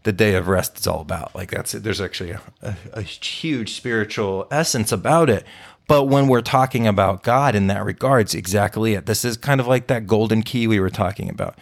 the 0.04 0.12
day 0.12 0.34
of 0.34 0.48
rest 0.48 0.78
is 0.78 0.86
all 0.86 1.00
about. 1.00 1.34
Like 1.34 1.50
that's 1.50 1.72
there's 1.72 2.00
actually 2.00 2.30
a, 2.30 2.40
a, 2.62 2.76
a 2.94 3.02
huge 3.02 3.74
spiritual 3.74 4.46
essence 4.50 4.90
about 4.90 5.30
it. 5.30 5.44
But 5.86 6.04
when 6.04 6.28
we're 6.28 6.42
talking 6.42 6.86
about 6.86 7.22
God 7.22 7.54
in 7.54 7.66
that 7.66 7.84
regards, 7.84 8.34
exactly 8.34 8.94
it. 8.94 9.06
This 9.06 9.24
is 9.24 9.36
kind 9.36 9.60
of 9.60 9.66
like 9.66 9.88
that 9.88 10.06
golden 10.06 10.42
key 10.42 10.66
we 10.66 10.80
were 10.80 10.90
talking 10.90 11.28
about. 11.28 11.58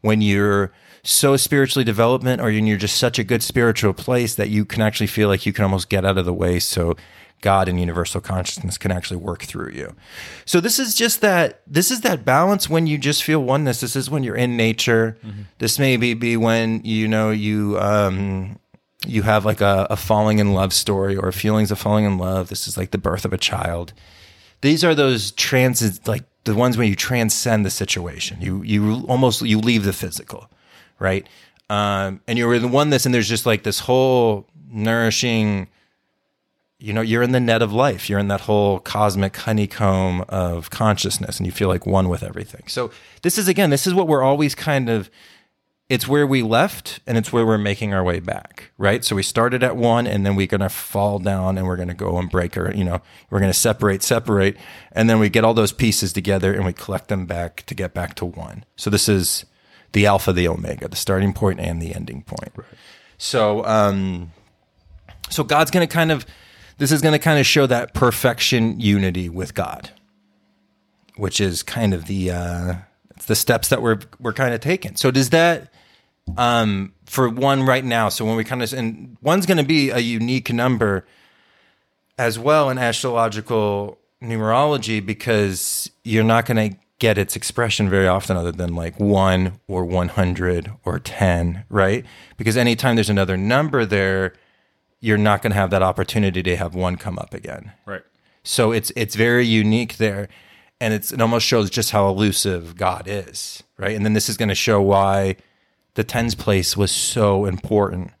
When 0.00 0.22
you're 0.22 0.72
so 1.02 1.36
spiritually 1.36 1.84
development 1.84 2.40
or 2.40 2.50
you're 2.50 2.78
just 2.78 2.96
such 2.96 3.18
a 3.18 3.24
good 3.24 3.42
spiritual 3.42 3.92
place 3.92 4.34
that 4.36 4.48
you 4.48 4.64
can 4.64 4.80
actually 4.80 5.06
feel 5.06 5.28
like 5.28 5.44
you 5.44 5.52
can 5.52 5.64
almost 5.64 5.90
get 5.90 6.04
out 6.04 6.16
of 6.16 6.24
the 6.24 6.32
way 6.32 6.58
so 6.58 6.96
God 7.44 7.68
and 7.68 7.78
universal 7.78 8.22
consciousness 8.22 8.78
can 8.78 8.90
actually 8.90 9.18
work 9.18 9.42
through 9.42 9.72
you. 9.72 9.94
So 10.46 10.60
this 10.60 10.78
is 10.78 10.94
just 10.94 11.20
that 11.20 11.60
this 11.66 11.90
is 11.90 12.00
that 12.00 12.24
balance 12.24 12.70
when 12.70 12.86
you 12.86 12.96
just 12.96 13.22
feel 13.22 13.40
oneness. 13.44 13.80
This 13.80 13.96
is 13.96 14.08
when 14.08 14.24
you're 14.24 14.34
in 14.34 14.56
nature. 14.56 15.18
This 15.58 15.78
may 15.78 15.98
be, 15.98 16.14
be 16.14 16.38
when 16.38 16.80
you 16.84 17.06
know 17.06 17.30
you 17.30 17.78
um 17.78 18.58
you 19.06 19.22
have 19.22 19.44
like 19.44 19.60
a, 19.60 19.86
a 19.90 19.96
falling 19.96 20.38
in 20.38 20.54
love 20.54 20.72
story 20.72 21.16
or 21.16 21.30
feelings 21.32 21.70
of 21.70 21.78
falling 21.78 22.06
in 22.06 22.16
love. 22.16 22.48
This 22.48 22.66
is 22.66 22.78
like 22.78 22.90
the 22.90 22.98
birth 22.98 23.26
of 23.26 23.34
a 23.34 23.38
child. 23.38 23.92
These 24.62 24.82
are 24.82 24.94
those 24.94 25.32
trans 25.32 26.08
like 26.08 26.24
the 26.44 26.54
ones 26.54 26.78
when 26.78 26.88
you 26.88 26.96
transcend 26.96 27.66
the 27.66 27.70
situation. 27.70 28.40
You 28.40 28.62
you 28.62 29.04
almost 29.06 29.42
you 29.42 29.58
leave 29.58 29.84
the 29.84 29.92
physical, 29.92 30.48
right? 30.98 31.28
Um, 31.68 32.22
and 32.26 32.38
you're 32.38 32.54
in 32.54 32.62
the 32.62 32.68
oneness, 32.68 33.04
and 33.04 33.14
there's 33.14 33.28
just 33.28 33.44
like 33.44 33.62
this 33.64 33.80
whole 33.80 34.46
nourishing 34.70 35.68
you 36.84 36.92
know 36.92 37.00
you're 37.00 37.22
in 37.22 37.32
the 37.32 37.40
net 37.40 37.62
of 37.62 37.72
life. 37.72 38.10
You're 38.10 38.18
in 38.18 38.28
that 38.28 38.42
whole 38.42 38.78
cosmic 38.78 39.34
honeycomb 39.36 40.22
of 40.28 40.68
consciousness 40.68 41.38
and 41.38 41.46
you 41.46 41.52
feel 41.52 41.68
like 41.68 41.86
one 41.86 42.10
with 42.10 42.22
everything. 42.22 42.64
So 42.66 42.90
this 43.22 43.38
is 43.38 43.48
again 43.48 43.70
this 43.70 43.86
is 43.86 43.94
what 43.94 44.06
we're 44.06 44.22
always 44.22 44.54
kind 44.54 44.90
of 44.90 45.10
it's 45.88 46.06
where 46.06 46.26
we 46.26 46.42
left 46.42 47.00
and 47.06 47.16
it's 47.16 47.32
where 47.32 47.46
we're 47.46 47.58
making 47.58 47.94
our 47.94 48.04
way 48.04 48.20
back 48.20 48.70
right? 48.76 49.02
So 49.02 49.16
we 49.16 49.22
started 49.22 49.62
at 49.62 49.76
one 49.76 50.06
and 50.06 50.26
then 50.26 50.36
we're 50.36 50.46
going 50.46 50.60
to 50.60 50.68
fall 50.68 51.18
down 51.18 51.56
and 51.56 51.66
we're 51.66 51.76
going 51.76 51.88
to 51.88 51.94
go 51.94 52.18
and 52.18 52.30
break 52.30 52.54
our 52.58 52.70
you 52.74 52.84
know 52.84 53.00
we're 53.30 53.40
going 53.40 53.52
to 53.52 53.58
separate 53.58 54.02
separate 54.02 54.58
and 54.92 55.08
then 55.08 55.18
we 55.18 55.30
get 55.30 55.42
all 55.42 55.54
those 55.54 55.72
pieces 55.72 56.12
together 56.12 56.52
and 56.52 56.66
we 56.66 56.74
collect 56.74 57.08
them 57.08 57.24
back 57.24 57.64
to 57.64 57.74
get 57.74 57.94
back 57.94 58.14
to 58.16 58.26
one. 58.26 58.62
So 58.76 58.90
this 58.90 59.08
is 59.08 59.46
the 59.92 60.04
alpha 60.04 60.34
the 60.34 60.48
omega 60.48 60.88
the 60.88 60.96
starting 60.96 61.32
point 61.32 61.60
and 61.60 61.80
the 61.80 61.94
ending 61.94 62.24
point. 62.24 62.52
So 63.16 63.64
um 63.64 64.32
so 65.30 65.42
god's 65.44 65.70
going 65.70 65.86
to 65.88 65.92
kind 65.92 66.12
of 66.12 66.26
this 66.78 66.92
is 66.92 67.00
going 67.00 67.12
to 67.12 67.18
kind 67.18 67.38
of 67.38 67.46
show 67.46 67.66
that 67.66 67.94
perfection 67.94 68.80
unity 68.80 69.28
with 69.28 69.54
God, 69.54 69.90
which 71.16 71.40
is 71.40 71.62
kind 71.62 71.94
of 71.94 72.06
the 72.06 72.30
uh, 72.30 72.74
it's 73.16 73.26
the 73.26 73.36
steps 73.36 73.68
that 73.68 73.82
we're 73.82 74.00
we're 74.18 74.32
kind 74.32 74.54
of 74.54 74.60
taking. 74.60 74.96
So 74.96 75.10
does 75.10 75.30
that 75.30 75.72
um, 76.36 76.92
for 77.06 77.28
one 77.28 77.62
right 77.62 77.84
now. 77.84 78.08
So 78.08 78.24
when 78.24 78.36
we 78.36 78.44
kind 78.44 78.62
of 78.62 78.72
and 78.72 79.16
one's 79.22 79.46
going 79.46 79.58
to 79.58 79.64
be 79.64 79.90
a 79.90 79.98
unique 79.98 80.52
number 80.52 81.06
as 82.18 82.38
well 82.38 82.70
in 82.70 82.78
astrological 82.78 83.98
numerology 84.22 85.04
because 85.04 85.90
you're 86.02 86.24
not 86.24 86.46
going 86.46 86.70
to 86.70 86.76
get 86.98 87.18
its 87.18 87.36
expression 87.36 87.90
very 87.90 88.06
often 88.06 88.36
other 88.36 88.52
than 88.52 88.74
like 88.74 88.98
1 88.98 89.60
or 89.66 89.84
100 89.84 90.72
or 90.84 90.98
10, 90.98 91.64
right? 91.68 92.06
Because 92.36 92.56
anytime 92.56 92.94
there's 92.94 93.10
another 93.10 93.36
number 93.36 93.84
there, 93.84 94.32
you're 95.04 95.18
not 95.18 95.42
going 95.42 95.50
to 95.50 95.56
have 95.56 95.68
that 95.68 95.82
opportunity 95.82 96.42
to 96.42 96.56
have 96.56 96.74
one 96.74 96.96
come 96.96 97.18
up 97.18 97.34
again. 97.34 97.72
Right. 97.84 98.00
So 98.42 98.72
it's 98.72 98.90
it's 98.96 99.14
very 99.14 99.44
unique 99.46 99.98
there, 99.98 100.28
and 100.80 100.94
it's 100.94 101.12
it 101.12 101.20
almost 101.20 101.46
shows 101.46 101.68
just 101.68 101.90
how 101.90 102.08
elusive 102.08 102.76
God 102.76 103.04
is, 103.06 103.62
right? 103.76 103.94
And 103.94 104.04
then 104.04 104.14
this 104.14 104.30
is 104.30 104.38
going 104.38 104.48
to 104.48 104.54
show 104.54 104.80
why 104.80 105.36
the 105.92 106.04
tens 106.04 106.34
place 106.34 106.74
was 106.74 106.90
so 106.90 107.44
important, 107.44 108.12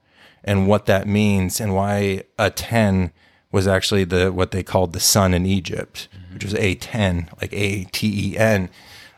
and 0.44 0.68
what 0.68 0.84
that 0.86 1.06
means, 1.06 1.58
and 1.58 1.74
why 1.74 2.24
a 2.38 2.50
ten 2.50 3.12
was 3.50 3.66
actually 3.66 4.04
the 4.04 4.30
what 4.30 4.50
they 4.50 4.62
called 4.62 4.92
the 4.92 5.00
sun 5.00 5.32
in 5.32 5.46
Egypt, 5.46 6.08
which 6.34 6.44
was 6.44 6.54
a 6.56 6.74
ten, 6.74 7.30
like 7.40 7.52
a 7.54 7.84
t 7.84 8.32
e 8.32 8.38
n, 8.38 8.68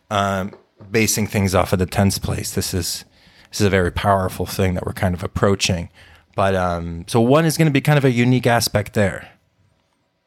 um, 0.08 0.54
basing 0.90 1.26
things 1.26 1.52
off 1.54 1.72
of 1.72 1.80
the 1.80 1.86
tens 1.86 2.18
place. 2.18 2.52
This 2.52 2.72
is 2.72 3.04
this 3.50 3.60
is 3.60 3.66
a 3.66 3.70
very 3.70 3.90
powerful 3.90 4.46
thing 4.46 4.74
that 4.74 4.86
we're 4.86 4.92
kind 4.92 5.14
of 5.14 5.24
approaching. 5.24 5.88
But 6.36 6.54
um, 6.54 7.04
so 7.08 7.20
one 7.20 7.46
is 7.46 7.56
going 7.56 7.66
to 7.66 7.72
be 7.72 7.80
kind 7.80 7.98
of 7.98 8.04
a 8.04 8.12
unique 8.12 8.46
aspect 8.46 8.92
there. 8.94 9.28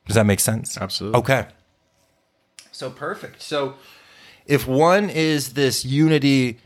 Does 0.07 0.15
that 0.15 0.25
make 0.25 0.41
sense? 0.41 0.77
Absolutely. 0.77 1.19
Okay. 1.19 1.45
So 2.71 2.89
perfect. 2.89 3.41
So 3.41 3.75
if 4.45 4.67
one 4.67 5.09
is 5.09 5.53
this 5.53 5.85
unity 5.85 6.57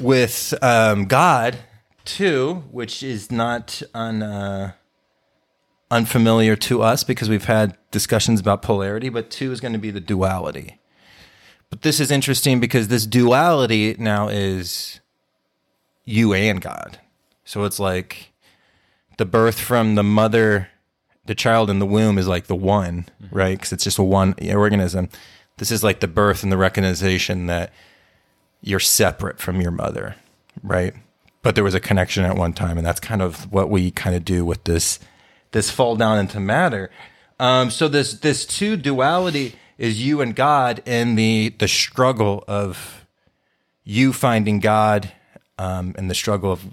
with 0.00 0.54
um, 0.62 1.04
God, 1.04 1.58
two, 2.06 2.64
which 2.70 3.02
is 3.02 3.30
not 3.30 3.82
un, 3.92 4.22
uh, 4.22 4.72
unfamiliar 5.90 6.56
to 6.56 6.82
us 6.82 7.04
because 7.04 7.28
we've 7.28 7.44
had 7.44 7.76
discussions 7.90 8.40
about 8.40 8.62
polarity, 8.62 9.10
but 9.10 9.30
two 9.30 9.52
is 9.52 9.60
going 9.60 9.74
to 9.74 9.78
be 9.78 9.90
the 9.90 10.00
duality. 10.00 10.80
But 11.68 11.82
this 11.82 12.00
is 12.00 12.10
interesting 12.10 12.58
because 12.58 12.88
this 12.88 13.04
duality 13.04 13.96
now 13.98 14.28
is 14.28 15.00
you 16.06 16.32
and 16.32 16.58
God. 16.58 17.00
So 17.44 17.64
it's 17.64 17.78
like 17.78 18.31
the 19.18 19.26
birth 19.26 19.58
from 19.58 19.94
the 19.94 20.02
mother 20.02 20.68
the 21.24 21.34
child 21.34 21.70
in 21.70 21.78
the 21.78 21.86
womb 21.86 22.18
is 22.18 22.26
like 22.26 22.46
the 22.46 22.56
one, 22.56 23.06
right? 23.30 23.56
Because 23.56 23.72
it's 23.72 23.84
just 23.84 23.98
a 23.98 24.02
one 24.02 24.34
organism. 24.52 25.08
This 25.58 25.70
is 25.70 25.84
like 25.84 26.00
the 26.00 26.08
birth 26.08 26.42
and 26.42 26.50
the 26.50 26.56
recognition 26.56 27.46
that 27.46 27.72
you're 28.60 28.80
separate 28.80 29.38
from 29.38 29.60
your 29.60 29.70
mother, 29.70 30.16
right? 30.62 30.94
But 31.42 31.54
there 31.54 31.64
was 31.64 31.74
a 31.74 31.80
connection 31.80 32.24
at 32.24 32.36
one 32.36 32.52
time, 32.52 32.78
and 32.78 32.86
that's 32.86 33.00
kind 33.00 33.22
of 33.22 33.50
what 33.52 33.70
we 33.70 33.90
kind 33.90 34.16
of 34.16 34.24
do 34.24 34.44
with 34.44 34.64
this 34.64 34.98
this 35.52 35.70
fall 35.70 35.96
down 35.96 36.18
into 36.18 36.40
matter. 36.40 36.90
Um, 37.38 37.70
so 37.70 37.88
this 37.88 38.14
this 38.14 38.46
two 38.46 38.76
duality 38.76 39.54
is 39.78 40.04
you 40.04 40.20
and 40.20 40.34
God 40.34 40.82
in 40.86 41.14
the 41.14 41.54
the 41.58 41.68
struggle 41.68 42.44
of 42.48 43.06
you 43.84 44.12
finding 44.12 44.60
God 44.60 45.12
um, 45.58 45.94
and 45.98 46.08
the 46.08 46.14
struggle 46.14 46.52
of 46.52 46.64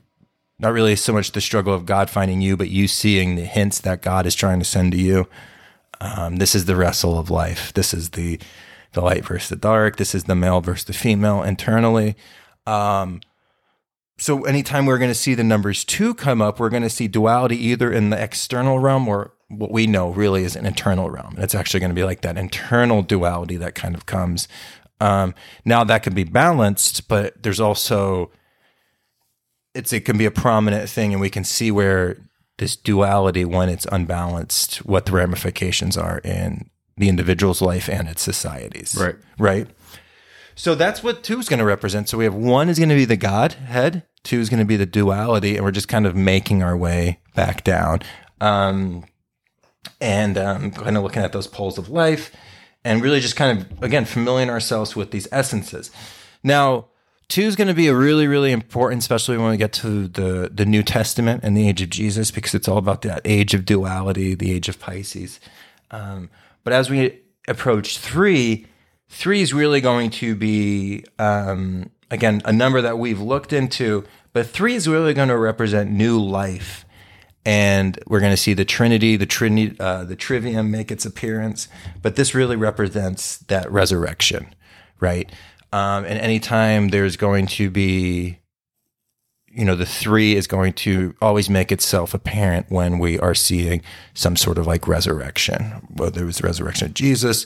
not 0.60 0.74
really 0.74 0.96
so 0.96 1.14
much 1.14 1.32
the 1.32 1.42
struggle 1.42 1.74
of 1.74 1.86
God 1.86 2.10
finding 2.10 2.42
you, 2.42 2.58
but 2.58 2.70
you 2.70 2.88
seeing 2.88 3.36
the 3.36 3.46
hints 3.46 3.80
that 3.80 4.02
God 4.02 4.26
is 4.26 4.36
trying 4.36 4.60
to 4.60 4.66
send 4.66 4.92
to 4.92 4.98
you. 4.98 5.28
Um, 6.02 6.38
this 6.38 6.54
is 6.54 6.66
the 6.66 6.76
wrestle 6.76 7.18
of 7.18 7.30
life. 7.30 7.74
This 7.74 7.94
is 7.94 8.12
the 8.12 8.40
the 8.94 9.02
light 9.02 9.26
versus 9.26 9.50
the 9.50 9.56
dark. 9.56 9.98
This 9.98 10.16
is 10.16 10.24
the 10.24 10.36
male 10.36 10.62
versus 10.62 10.86
the 10.86 10.94
female 10.94 11.44
internally. 11.44 12.16
Um, 12.66 13.22
so 14.18 14.44
anytime 14.46 14.86
we're 14.86 14.98
going 14.98 15.12
to 15.12 15.16
see 15.16 15.36
the 15.36 15.44
numbers 15.44 15.86
two 15.86 16.14
come 16.14 16.42
up, 16.42 16.60
we're 16.60 16.70
going 16.70 16.84
to 16.84 16.90
see 16.90 17.08
duality 17.08 17.56
either 17.68 17.92
in 17.92 18.10
the 18.10 18.22
external 18.22 18.80
realm 18.80 19.08
or 19.08 19.34
what 19.48 19.72
we 19.72 19.88
know 19.88 20.10
really 20.10 20.44
is 20.44 20.56
an 20.56 20.66
internal 20.66 21.10
realm. 21.10 21.36
And 21.36 21.44
it's 21.44 21.56
actually 21.56 21.80
going 21.80 21.92
to 21.92 21.96
be 21.96 22.04
like 22.04 22.22
that 22.22 22.38
internal 22.38 23.02
duality 23.02 23.58
that 23.58 23.76
kind 23.76 23.96
of 23.96 24.06
comes. 24.06 24.48
Um, 25.00 25.34
now 25.66 25.84
that 25.84 26.04
can 26.04 26.14
be 26.14 26.24
balanced, 26.24 27.08
but 27.08 27.42
there's 27.42 27.60
also 27.60 28.32
it's 29.80 29.94
it 29.94 30.06
can 30.06 30.18
be 30.18 30.26
a 30.26 30.32
prominent 30.32 30.90
thing, 30.90 31.14
and 31.14 31.22
we 31.22 31.30
can 31.30 31.44
see 31.44 31.72
where 31.72 32.18
this 32.58 32.76
duality, 32.76 33.46
when 33.46 33.70
it's 33.70 33.88
unbalanced, 33.92 34.86
what 34.86 35.06
the 35.06 35.14
ramifications 35.14 35.98
are 35.98 36.20
in 36.20 36.70
the 36.98 37.10
individual's 37.10 37.62
life 37.62 37.90
and 37.90 38.08
its 38.08 38.22
societies. 38.22 38.96
Right. 39.00 39.16
Right. 39.38 39.68
So 40.56 40.76
that's 40.76 41.02
what 41.02 41.24
two 41.24 41.40
is 41.40 41.48
going 41.48 41.60
to 41.60 41.66
represent. 41.66 42.10
So 42.10 42.18
we 42.18 42.26
have 42.26 42.36
one 42.36 42.68
is 42.68 42.78
going 42.78 42.90
to 42.90 42.96
be 42.96 43.06
the 43.06 43.16
Godhead, 43.16 44.04
two 44.24 44.40
is 44.40 44.50
going 44.50 44.60
to 44.60 44.66
be 44.66 44.76
the 44.76 44.86
duality, 44.86 45.56
and 45.56 45.64
we're 45.64 45.72
just 45.72 45.88
kind 45.88 46.06
of 46.06 46.16
making 46.16 46.62
our 46.62 46.76
way 46.76 47.22
back 47.34 47.64
down. 47.64 48.02
Um, 48.42 49.06
and 50.02 50.38
um, 50.38 50.72
kind 50.72 50.98
of 50.98 51.04
looking 51.04 51.24
at 51.24 51.32
those 51.32 51.48
poles 51.48 51.78
of 51.78 51.90
life 51.90 52.36
and 52.84 53.02
really 53.02 53.22
just 53.22 53.38
kind 53.38 53.60
of, 53.60 53.84
again, 53.84 54.06
familiarizing 54.06 54.50
ourselves 54.50 54.96
with 54.96 55.12
these 55.12 55.28
essences. 55.32 55.92
Now, 56.44 56.90
two 57.30 57.44
is 57.44 57.56
going 57.56 57.68
to 57.68 57.74
be 57.74 57.88
a 57.88 57.96
really, 57.96 58.28
really 58.28 58.52
important, 58.52 59.02
especially 59.02 59.38
when 59.38 59.50
we 59.52 59.58
get 59.58 59.72
to 59.74 60.08
the, 60.08 60.50
the 60.54 60.66
New 60.66 60.84
Testament 60.84 61.44
and 61.44 61.56
the 61.56 61.70
age 61.70 61.82
of 61.82 61.90
Jesus, 61.90 62.32
because 62.32 62.54
it's 62.54 62.68
all 62.68 62.78
about 62.78 63.04
that 63.04 63.22
age 63.24 63.54
of 63.54 63.66
duality, 63.66 64.36
the 64.36 64.52
age 64.52 64.68
of 64.68 64.80
Pisces. 64.80 65.40
Um, 65.92 66.30
but 66.64 66.74
as 66.74 66.90
we 66.90 67.22
approach 67.48 68.00
three, 68.00 68.66
three 69.08 69.42
is 69.42 69.54
really 69.54 69.80
going 69.80 70.10
to 70.12 70.36
be, 70.36 71.06
um, 71.18 71.90
again, 72.12 72.42
a 72.46 72.52
number 72.52 72.82
that 72.82 72.98
we've 72.98 73.22
looked 73.22 73.54
into, 73.54 74.04
but 74.34 74.48
three 74.48 74.74
is 74.74 74.88
really 74.88 75.14
going 75.14 75.30
to 75.30 75.38
represent 75.38 75.90
new 75.90 76.20
life 76.20 76.86
and 77.46 77.98
we're 78.06 78.20
going 78.20 78.34
to 78.34 78.38
see 78.38 78.54
the 78.54 78.66
Trinity, 78.66 79.16
the 79.16 79.26
Trinity, 79.26 79.76
uh, 79.80 80.04
the 80.04 80.16
Trivium 80.16 80.70
make 80.70 80.92
its 80.92 81.06
appearance. 81.06 81.68
But 82.02 82.16
this 82.16 82.36
really 82.36 82.56
represents 82.56 83.38
that 83.38 83.72
resurrection, 83.72 84.54
right? 85.00 85.32
Um, 85.72 86.06
and 86.06 86.20
anytime 86.20 86.90
there's 86.90 87.16
going 87.16 87.48
to 87.48 87.70
be, 87.70 88.40
you 89.48 89.66
know, 89.66 89.76
the 89.76 89.86
three 89.86 90.36
is 90.36 90.48
going 90.48 90.74
to 90.74 91.16
always 91.22 91.50
make 91.50 91.72
itself 91.72 92.14
apparent 92.14 92.68
when 92.70 93.00
we 93.00 93.20
are 93.20 93.36
seeing 93.36 93.82
some 94.14 94.36
sort 94.36 94.58
of 94.58 94.66
like 94.66 94.88
resurrection, 94.88 95.88
whether 95.94 96.24
it 96.24 96.26
was 96.26 96.38
the 96.38 96.48
resurrection 96.48 96.88
of 96.88 96.94
Jesus. 96.94 97.46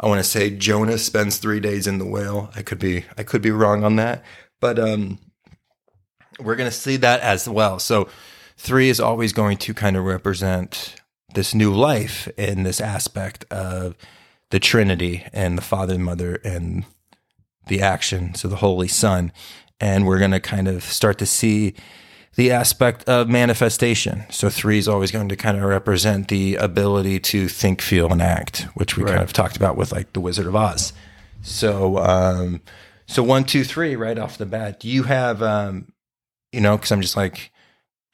I 0.00 0.06
want 0.06 0.20
to 0.20 0.28
say 0.28 0.50
Jonah 0.50 0.98
spends 0.98 1.38
three 1.38 1.60
days 1.60 1.86
in 1.86 1.98
the 1.98 2.06
whale. 2.06 2.50
I 2.54 2.62
could 2.62 2.78
be, 2.78 3.04
I 3.16 3.22
could 3.22 3.42
be 3.42 3.50
wrong 3.50 3.84
on 3.84 3.96
that, 3.96 4.24
but 4.60 4.78
um, 4.78 5.18
we're 6.38 6.56
going 6.56 6.70
to 6.70 6.76
see 6.76 6.96
that 6.96 7.20
as 7.20 7.48
well. 7.48 7.78
So 7.78 8.08
three 8.56 8.88
is 8.88 9.00
always 9.00 9.32
going 9.32 9.58
to 9.58 9.74
kind 9.74 9.96
of 9.96 10.04
represent 10.04 10.94
this 11.34 11.54
new 11.54 11.72
life 11.74 12.28
in 12.38 12.62
this 12.62 12.80
aspect 12.80 13.44
of 13.50 13.96
the 14.50 14.58
Trinity 14.58 15.26
and 15.32 15.58
the 15.58 15.62
Father 15.62 15.94
and 15.94 16.04
Mother 16.04 16.36
and 16.44 16.84
the 17.68 17.80
action, 17.80 18.34
so 18.34 18.48
the 18.48 18.56
Holy 18.56 18.88
Son. 18.88 19.32
And 19.80 20.06
we're 20.06 20.18
going 20.18 20.32
to 20.32 20.40
kind 20.40 20.66
of 20.68 20.82
start 20.82 21.18
to 21.18 21.26
see 21.26 21.74
the 22.34 22.50
aspect 22.50 23.04
of 23.08 23.28
manifestation. 23.28 24.24
So 24.30 24.48
three 24.50 24.78
is 24.78 24.88
always 24.88 25.10
going 25.10 25.28
to 25.28 25.36
kind 25.36 25.56
of 25.56 25.64
represent 25.64 26.28
the 26.28 26.56
ability 26.56 27.20
to 27.20 27.48
think, 27.48 27.80
feel, 27.80 28.10
and 28.12 28.20
act, 28.22 28.66
which 28.74 28.96
we 28.96 29.04
Right. 29.04 29.12
kind 29.12 29.22
of 29.22 29.32
talked 29.32 29.56
about 29.56 29.76
with 29.76 29.92
like 29.92 30.12
the 30.12 30.20
Wizard 30.20 30.46
of 30.46 30.54
Oz. 30.56 30.92
So, 31.42 31.98
um, 31.98 32.60
so 33.06 33.22
one, 33.22 33.44
two, 33.44 33.64
three, 33.64 33.96
right 33.96 34.18
off 34.18 34.38
the 34.38 34.46
bat. 34.46 34.80
Do 34.80 34.88
you 34.88 35.04
have, 35.04 35.42
um, 35.42 35.92
you 36.52 36.60
know, 36.60 36.76
because 36.76 36.92
I'm 36.92 37.00
just 37.00 37.16
like 37.16 37.50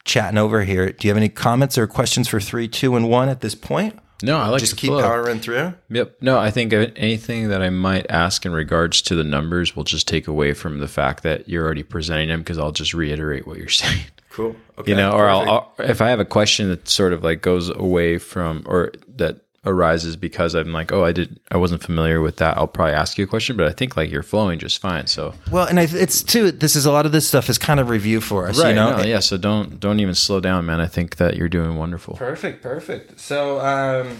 chatting 0.04 0.38
over 0.38 0.64
here. 0.64 0.92
Do 0.92 1.06
you 1.06 1.10
have 1.10 1.16
any 1.18 1.28
comments 1.30 1.76
or 1.78 1.86
questions 1.86 2.28
for 2.28 2.40
three, 2.40 2.68
two, 2.68 2.94
and 2.96 3.08
one 3.08 3.28
at 3.28 3.40
this 3.40 3.54
point? 3.54 3.98
No, 4.22 4.38
I 4.38 4.48
like 4.48 4.60
just 4.60 4.76
keep 4.76 4.88
flow. 4.88 5.02
powering 5.02 5.40
through. 5.40 5.74
Yep. 5.90 6.16
No, 6.20 6.38
I 6.38 6.50
think 6.50 6.72
anything 6.72 7.48
that 7.48 7.62
I 7.62 7.70
might 7.70 8.06
ask 8.10 8.46
in 8.46 8.52
regards 8.52 9.02
to 9.02 9.14
the 9.14 9.24
numbers 9.24 9.74
will 9.76 9.84
just 9.84 10.08
take 10.08 10.26
away 10.28 10.52
from 10.54 10.78
the 10.78 10.88
fact 10.88 11.22
that 11.24 11.48
you're 11.48 11.64
already 11.64 11.82
presenting 11.82 12.28
them 12.28 12.40
because 12.40 12.58
I'll 12.58 12.72
just 12.72 12.94
reiterate 12.94 13.46
what 13.46 13.58
you're 13.58 13.68
saying. 13.68 14.04
Cool. 14.30 14.56
Okay. 14.78 14.90
You 14.90 14.96
know, 14.96 15.12
or 15.12 15.28
I'll. 15.28 15.48
I'll 15.48 15.72
if 15.78 16.00
I 16.00 16.08
have 16.08 16.20
a 16.20 16.24
question 16.24 16.68
that 16.68 16.88
sort 16.88 17.12
of 17.12 17.22
like 17.22 17.40
goes 17.40 17.68
away 17.68 18.18
from 18.18 18.64
or 18.66 18.92
that 19.16 19.40
arises 19.66 20.16
because 20.16 20.54
I'm 20.54 20.72
like, 20.72 20.92
oh, 20.92 21.04
I 21.04 21.12
did, 21.12 21.40
I 21.50 21.56
wasn't 21.56 21.82
familiar 21.82 22.20
with 22.20 22.36
that. 22.36 22.56
I'll 22.56 22.66
probably 22.66 22.94
ask 22.94 23.16
you 23.18 23.24
a 23.24 23.26
question, 23.26 23.56
but 23.56 23.66
I 23.66 23.72
think 23.72 23.96
like 23.96 24.10
you're 24.10 24.22
flowing 24.22 24.58
just 24.58 24.78
fine. 24.78 25.06
So 25.06 25.34
Well, 25.50 25.66
and 25.66 25.80
I, 25.80 25.88
it's 25.90 26.22
too. 26.22 26.50
This 26.50 26.76
is 26.76 26.86
a 26.86 26.92
lot 26.92 27.06
of 27.06 27.12
this 27.12 27.26
stuff 27.26 27.48
is 27.48 27.58
kind 27.58 27.80
of 27.80 27.88
review 27.88 28.20
for 28.20 28.48
us. 28.48 28.58
you 28.58 28.74
know. 28.74 28.96
no, 28.96 29.02
yeah. 29.04 29.20
So 29.20 29.36
don't 29.36 29.80
don't 29.80 30.00
even 30.00 30.14
slow 30.14 30.40
down, 30.40 30.66
man. 30.66 30.80
I 30.80 30.86
think 30.86 31.16
that 31.16 31.36
you're 31.36 31.48
doing 31.48 31.76
wonderful. 31.76 32.14
Perfect. 32.16 32.62
Perfect. 32.62 33.18
So, 33.18 33.60
um, 33.60 34.18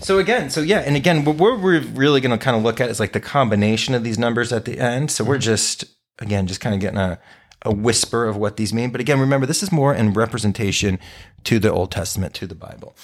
so 0.00 0.18
again, 0.18 0.50
so 0.50 0.60
yeah, 0.60 0.80
and 0.80 0.96
again, 0.96 1.24
what 1.24 1.36
we're, 1.36 1.58
we're 1.58 1.80
really 1.80 2.20
going 2.20 2.36
to 2.36 2.42
kind 2.42 2.56
of 2.56 2.62
look 2.62 2.80
at 2.80 2.88
is 2.88 3.00
like 3.00 3.12
the 3.12 3.20
combination 3.20 3.94
of 3.94 4.04
these 4.04 4.18
numbers 4.18 4.52
at 4.52 4.64
the 4.64 4.78
end. 4.78 5.10
So 5.10 5.24
we're 5.24 5.38
just 5.38 5.84
again 6.18 6.46
just 6.46 6.60
kind 6.60 6.74
of 6.74 6.80
getting 6.80 6.98
a 6.98 7.18
a 7.62 7.72
whisper 7.72 8.24
of 8.26 8.36
what 8.36 8.56
these 8.56 8.72
mean. 8.72 8.90
But 8.90 9.00
again, 9.00 9.18
remember 9.18 9.46
this 9.46 9.62
is 9.62 9.72
more 9.72 9.94
in 9.94 10.12
representation 10.12 10.98
to 11.44 11.58
the 11.58 11.72
Old 11.72 11.90
Testament, 11.90 12.34
to 12.34 12.46
the 12.46 12.54
Bible. 12.54 12.96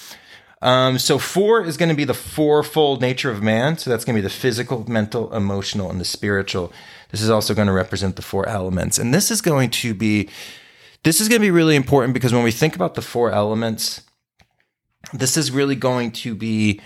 Um, 0.61 0.97
so 0.97 1.19
four 1.19 1.63
is 1.63 1.77
going 1.77 1.89
to 1.89 1.95
be 1.95 2.05
the 2.05 2.13
fourfold 2.13 3.01
nature 3.01 3.29
of 3.29 3.43
man. 3.43 3.77
So 3.77 3.89
that's 3.89 4.05
going 4.05 4.15
to 4.15 4.21
be 4.21 4.27
the 4.27 4.33
physical, 4.33 4.89
mental, 4.89 5.33
emotional, 5.33 5.89
and 5.91 5.99
the 5.99 6.05
spiritual. 6.05 6.71
This 7.11 7.21
is 7.21 7.29
also 7.29 7.53
going 7.53 7.67
to 7.67 7.73
represent 7.73 8.15
the 8.15 8.21
four 8.21 8.47
elements. 8.47 8.97
And 8.97 9.13
this 9.13 9.29
is 9.29 9.41
going 9.41 9.69
to 9.71 9.93
be, 9.93 10.29
this 11.03 11.21
is 11.21 11.27
going 11.29 11.39
to 11.39 11.45
be 11.45 11.51
really 11.51 11.75
important 11.75 12.13
because 12.13 12.33
when 12.33 12.43
we 12.43 12.51
think 12.51 12.75
about 12.75 12.95
the 12.95 13.01
four 13.01 13.31
elements, 13.31 14.01
this 15.13 15.37
is 15.37 15.51
really 15.51 15.75
going 15.75 16.11
to 16.11 16.33
be 16.33 16.81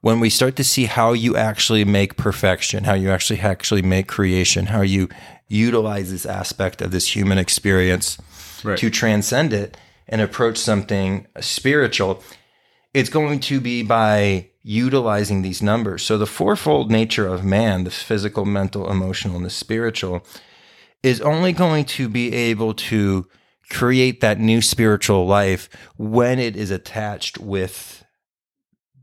when 0.00 0.20
we 0.20 0.28
start 0.30 0.54
to 0.56 0.64
see 0.64 0.84
how 0.84 1.12
you 1.14 1.34
actually 1.34 1.84
make 1.84 2.16
perfection, 2.16 2.84
how 2.84 2.92
you 2.94 3.10
actually 3.10 3.40
actually 3.40 3.82
make 3.82 4.06
creation, 4.06 4.66
how 4.66 4.82
you 4.82 5.08
utilize 5.48 6.10
this 6.10 6.26
aspect 6.26 6.82
of 6.82 6.90
this 6.90 7.16
human 7.16 7.38
experience 7.38 8.18
Right. 8.62 8.78
to 8.78 8.90
transcend 8.90 9.52
it 9.52 9.76
and 10.08 10.20
approach 10.20 10.56
something 10.58 11.26
spiritual, 11.40 12.22
it's 12.94 13.10
going 13.10 13.40
to 13.40 13.60
be 13.60 13.82
by 13.82 14.48
utilizing 14.62 15.42
these 15.42 15.60
numbers. 15.60 16.02
So 16.02 16.16
the 16.16 16.26
fourfold 16.26 16.90
nature 16.90 17.26
of 17.26 17.44
man, 17.44 17.84
the 17.84 17.90
physical, 17.90 18.46
mental, 18.46 18.90
emotional, 18.90 19.36
and 19.36 19.44
the 19.44 19.50
spiritual, 19.50 20.24
is 21.02 21.20
only 21.20 21.52
going 21.52 21.84
to 21.84 22.08
be 22.08 22.32
able 22.32 22.72
to 22.72 23.28
create 23.68 24.20
that 24.20 24.38
new 24.38 24.62
spiritual 24.62 25.26
life 25.26 25.68
when 25.96 26.38
it 26.38 26.56
is 26.56 26.70
attached 26.70 27.38
with 27.38 28.04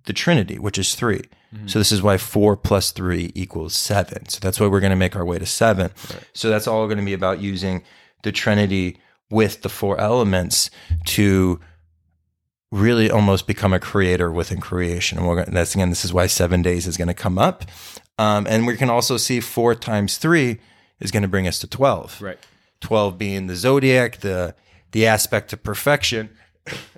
the 0.05 0.13
Trinity, 0.13 0.57
which 0.57 0.79
is 0.79 0.95
3 0.95 1.17
mm-hmm. 1.17 1.67
So 1.67 1.77
this 1.77 1.91
is 1.91 2.01
why 2.01 2.17
four 2.17 2.57
plus 2.57 2.91
three 2.91 3.31
equals 3.35 3.75
seven. 3.75 4.27
So 4.29 4.39
that's 4.41 4.59
why 4.59 4.67
we're 4.67 4.79
going 4.79 4.91
to 4.91 4.95
make 4.95 5.15
our 5.15 5.25
way 5.25 5.37
to 5.37 5.45
seven. 5.45 5.91
So 6.33 6.49
that's 6.49 6.67
all 6.67 6.87
going 6.87 6.97
to 6.97 7.05
be 7.05 7.13
about 7.13 7.39
using 7.39 7.83
the 8.23 8.31
Trinity 8.31 8.97
with 9.29 9.61
the 9.61 9.69
four 9.69 9.99
elements 9.99 10.69
to 11.05 11.59
really 12.71 13.11
almost 13.11 13.47
become 13.47 13.73
a 13.73 13.79
creator 13.79 14.31
within 14.31 14.59
creation. 14.59 15.17
And 15.17 15.27
we're 15.27 15.45
that's 15.45 15.75
again, 15.75 15.89
this 15.89 16.05
is 16.05 16.13
why 16.13 16.27
seven 16.27 16.61
days 16.61 16.87
is 16.87 16.97
going 16.97 17.09
to 17.09 17.13
come 17.13 17.37
up. 17.37 17.65
Um, 18.17 18.47
and 18.49 18.65
we 18.67 18.77
can 18.77 18.89
also 18.89 19.17
see 19.17 19.39
four 19.39 19.75
times 19.75 20.17
three 20.17 20.59
is 20.99 21.11
going 21.11 21.23
to 21.23 21.29
bring 21.29 21.47
us 21.47 21.59
to 21.59 21.67
12. 21.67 22.21
Right. 22.21 22.39
12 22.81 23.17
being 23.17 23.47
the 23.47 23.55
zodiac, 23.55 24.19
the 24.21 24.55
the 24.91 25.05
aspect 25.05 25.53
of 25.53 25.63
perfection, 25.63 26.29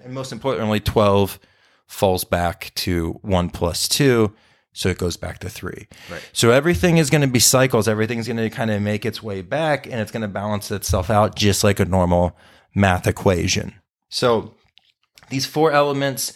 and 0.04 0.14
most 0.14 0.32
importantly, 0.32 0.80
12 0.80 1.40
falls 1.86 2.24
back 2.24 2.72
to 2.76 3.20
1 3.22 3.50
plus 3.52 3.88
2, 3.88 4.34
so 4.72 4.90
it 4.90 4.98
goes 4.98 5.16
back 5.16 5.38
to 5.40 5.50
3. 5.50 5.88
Right. 6.10 6.30
So 6.34 6.50
everything 6.50 6.98
is 6.98 7.10
going 7.10 7.22
to 7.22 7.28
be 7.28 7.40
cycles, 7.40 7.88
everything's 7.88 8.28
going 8.28 8.38
to 8.38 8.50
kind 8.50 8.72
of 8.72 8.82
make 8.82 9.06
its 9.06 9.22
way 9.22 9.42
back 9.42 9.86
and 9.86 9.96
it's 9.96 10.12
going 10.12 10.22
to 10.22 10.28
balance 10.28 10.72
itself 10.72 11.10
out 11.10 11.36
just 11.36 11.64
like 11.64 11.80
a 11.80 11.86
normal 11.86 12.36
math 12.74 13.06
equation. 13.06 13.76
So 14.10 14.56
these 15.30 15.46
four 15.46 15.72
elements 15.72 16.34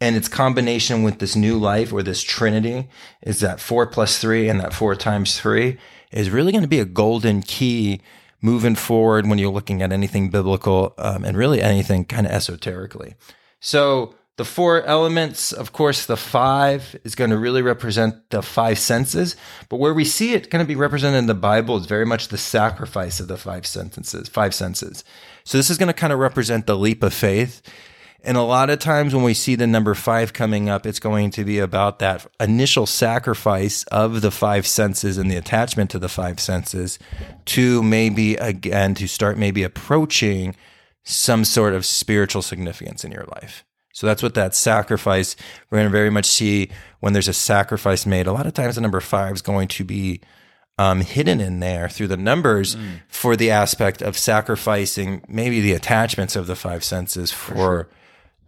and 0.00 0.14
its 0.14 0.28
combination 0.28 1.02
with 1.02 1.18
this 1.18 1.36
new 1.36 1.58
life 1.58 1.92
or 1.92 2.02
this 2.02 2.22
trinity 2.22 2.88
is 3.22 3.40
that 3.40 3.60
four 3.60 3.86
plus 3.86 4.18
three 4.18 4.48
and 4.48 4.60
that 4.60 4.74
four 4.74 4.94
times 4.94 5.40
three 5.40 5.78
is 6.12 6.30
really 6.30 6.52
going 6.52 6.62
to 6.62 6.68
be 6.68 6.80
a 6.80 6.84
golden 6.84 7.42
key 7.42 8.00
moving 8.42 8.74
forward 8.74 9.26
when 9.26 9.38
you're 9.38 9.52
looking 9.52 9.82
at 9.82 9.92
anything 9.92 10.30
biblical 10.30 10.94
um, 10.98 11.24
and 11.24 11.36
really 11.36 11.62
anything 11.62 12.04
kind 12.04 12.26
of 12.26 12.32
esoterically. 12.32 13.14
So 13.60 14.14
the 14.36 14.44
four 14.44 14.82
elements, 14.82 15.50
of 15.50 15.72
course, 15.72 16.04
the 16.04 16.16
five 16.16 16.94
is 17.04 17.14
going 17.14 17.30
to 17.30 17.38
really 17.38 17.62
represent 17.62 18.28
the 18.28 18.42
five 18.42 18.78
senses. 18.78 19.34
But 19.70 19.78
where 19.78 19.94
we 19.94 20.04
see 20.04 20.34
it 20.34 20.50
going 20.50 20.64
to 20.64 20.68
be 20.68 20.76
represented 20.76 21.18
in 21.18 21.26
the 21.26 21.34
Bible 21.34 21.78
is 21.78 21.86
very 21.86 22.04
much 22.04 22.28
the 22.28 22.36
sacrifice 22.36 23.18
of 23.18 23.28
the 23.28 23.38
five 23.38 23.66
sentences, 23.66 24.28
five 24.28 24.54
senses. 24.54 25.04
So 25.44 25.56
this 25.56 25.70
is 25.70 25.78
going 25.78 25.88
to 25.88 25.94
kind 25.94 26.12
of 26.12 26.18
represent 26.18 26.66
the 26.66 26.76
leap 26.76 27.02
of 27.02 27.14
faith. 27.14 27.62
And 28.26 28.36
a 28.36 28.42
lot 28.42 28.70
of 28.70 28.80
times 28.80 29.14
when 29.14 29.22
we 29.22 29.34
see 29.34 29.54
the 29.54 29.68
number 29.68 29.94
five 29.94 30.32
coming 30.32 30.68
up, 30.68 30.84
it's 30.84 30.98
going 30.98 31.30
to 31.30 31.44
be 31.44 31.60
about 31.60 32.00
that 32.00 32.26
initial 32.40 32.84
sacrifice 32.84 33.84
of 33.84 34.20
the 34.20 34.32
five 34.32 34.66
senses 34.66 35.16
and 35.16 35.30
the 35.30 35.36
attachment 35.36 35.90
to 35.90 36.00
the 36.00 36.08
five 36.08 36.40
senses 36.40 36.98
to 37.44 37.84
maybe 37.84 38.34
again 38.34 38.94
to 38.94 39.06
start 39.06 39.38
maybe 39.38 39.62
approaching 39.62 40.56
some 41.04 41.44
sort 41.44 41.72
of 41.72 41.86
spiritual 41.86 42.42
significance 42.42 43.04
in 43.04 43.12
your 43.12 43.26
life. 43.36 43.64
So 43.92 44.08
that's 44.08 44.24
what 44.24 44.34
that 44.34 44.56
sacrifice, 44.56 45.36
we're 45.70 45.78
going 45.78 45.86
to 45.86 45.96
very 45.96 46.10
much 46.10 46.26
see 46.26 46.70
when 46.98 47.12
there's 47.12 47.28
a 47.28 47.32
sacrifice 47.32 48.04
made. 48.06 48.26
A 48.26 48.32
lot 48.32 48.46
of 48.46 48.54
times 48.54 48.74
the 48.74 48.80
number 48.80 49.00
five 49.00 49.36
is 49.36 49.42
going 49.42 49.68
to 49.68 49.84
be 49.84 50.20
um, 50.78 51.00
hidden 51.00 51.40
in 51.40 51.60
there 51.60 51.88
through 51.88 52.08
the 52.08 52.16
numbers 52.16 52.76
for 53.08 53.36
the 53.36 53.52
aspect 53.52 54.02
of 54.02 54.18
sacrificing 54.18 55.22
maybe 55.28 55.60
the 55.60 55.72
attachments 55.72 56.34
of 56.34 56.48
the 56.48 56.56
five 56.56 56.82
senses 56.82 57.30
for, 57.30 57.88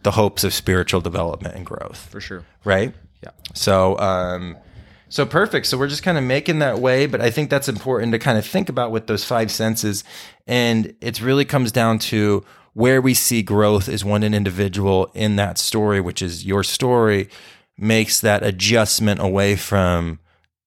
the 0.02 0.12
hopes 0.12 0.44
of 0.44 0.54
spiritual 0.54 1.00
development 1.00 1.54
and 1.54 1.66
growth, 1.66 2.08
For 2.10 2.20
sure. 2.20 2.44
right? 2.64 2.94
Yeah. 3.22 3.30
So, 3.54 3.98
um, 3.98 4.56
so 5.08 5.24
perfect. 5.26 5.66
So 5.66 5.78
we're 5.78 5.88
just 5.88 6.02
kind 6.02 6.18
of 6.18 6.24
making 6.24 6.60
that 6.60 6.78
way, 6.78 7.06
but 7.06 7.20
I 7.20 7.30
think 7.30 7.50
that's 7.50 7.68
important 7.68 8.12
to 8.12 8.18
kind 8.18 8.38
of 8.38 8.46
think 8.46 8.68
about 8.68 8.90
with 8.90 9.06
those 9.06 9.24
five 9.24 9.50
senses. 9.50 10.04
And 10.46 10.94
it 11.00 11.20
really 11.20 11.44
comes 11.44 11.72
down 11.72 11.98
to 12.00 12.44
where 12.74 13.00
we 13.00 13.14
see 13.14 13.42
growth 13.42 13.88
is 13.88 14.04
when 14.04 14.22
an 14.22 14.34
individual 14.34 15.10
in 15.14 15.36
that 15.36 15.58
story, 15.58 16.00
which 16.00 16.22
is 16.22 16.44
your 16.44 16.62
story, 16.62 17.28
makes 17.76 18.20
that 18.20 18.42
adjustment 18.42 19.20
away 19.20 19.56
from 19.56 20.20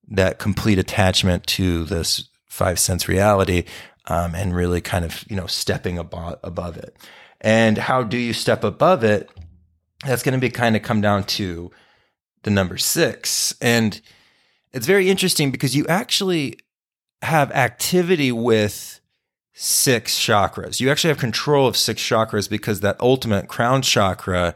that 0.10 0.40
complete 0.40 0.78
attachment 0.80 1.46
to 1.48 1.86
this 1.86 2.28
five 2.48 2.78
sense 2.80 3.08
reality 3.08 3.64
um, 4.08 4.36
and 4.36 4.54
really 4.54 4.82
kind 4.82 5.06
of 5.06 5.24
you 5.30 5.36
know 5.36 5.48
stepping 5.48 5.98
above 5.98 6.38
above 6.44 6.76
it 6.76 6.98
and 7.42 7.78
how 7.78 8.04
do 8.04 8.18
you 8.18 8.34
step 8.34 8.64
above 8.64 9.04
it? 9.04 9.30
That's 10.06 10.24
going 10.24 10.34
to 10.34 10.40
be 10.40 10.50
kind 10.50 10.76
of 10.76 10.84
come 10.84 11.02
down 11.02 11.26
to 11.26 11.72
the 12.44 12.50
number 12.50 12.78
six. 12.78 13.54
And 13.62 14.00
it's 14.72 14.88
very 14.88 15.10
interesting 15.10 15.52
because 15.52 15.76
you 15.76 15.86
actually 15.88 16.58
have 17.22 17.52
activity 17.52 18.32
with 18.32 19.00
six 19.54 20.18
chakras. 20.18 20.80
You 20.80 20.90
actually 20.90 21.10
have 21.10 21.20
control 21.20 21.68
of 21.68 21.78
six 21.78 22.02
chakras 22.02 22.50
because 22.50 22.80
that 22.80 23.00
ultimate 23.00 23.48
crown 23.48 23.82
chakra 23.82 24.56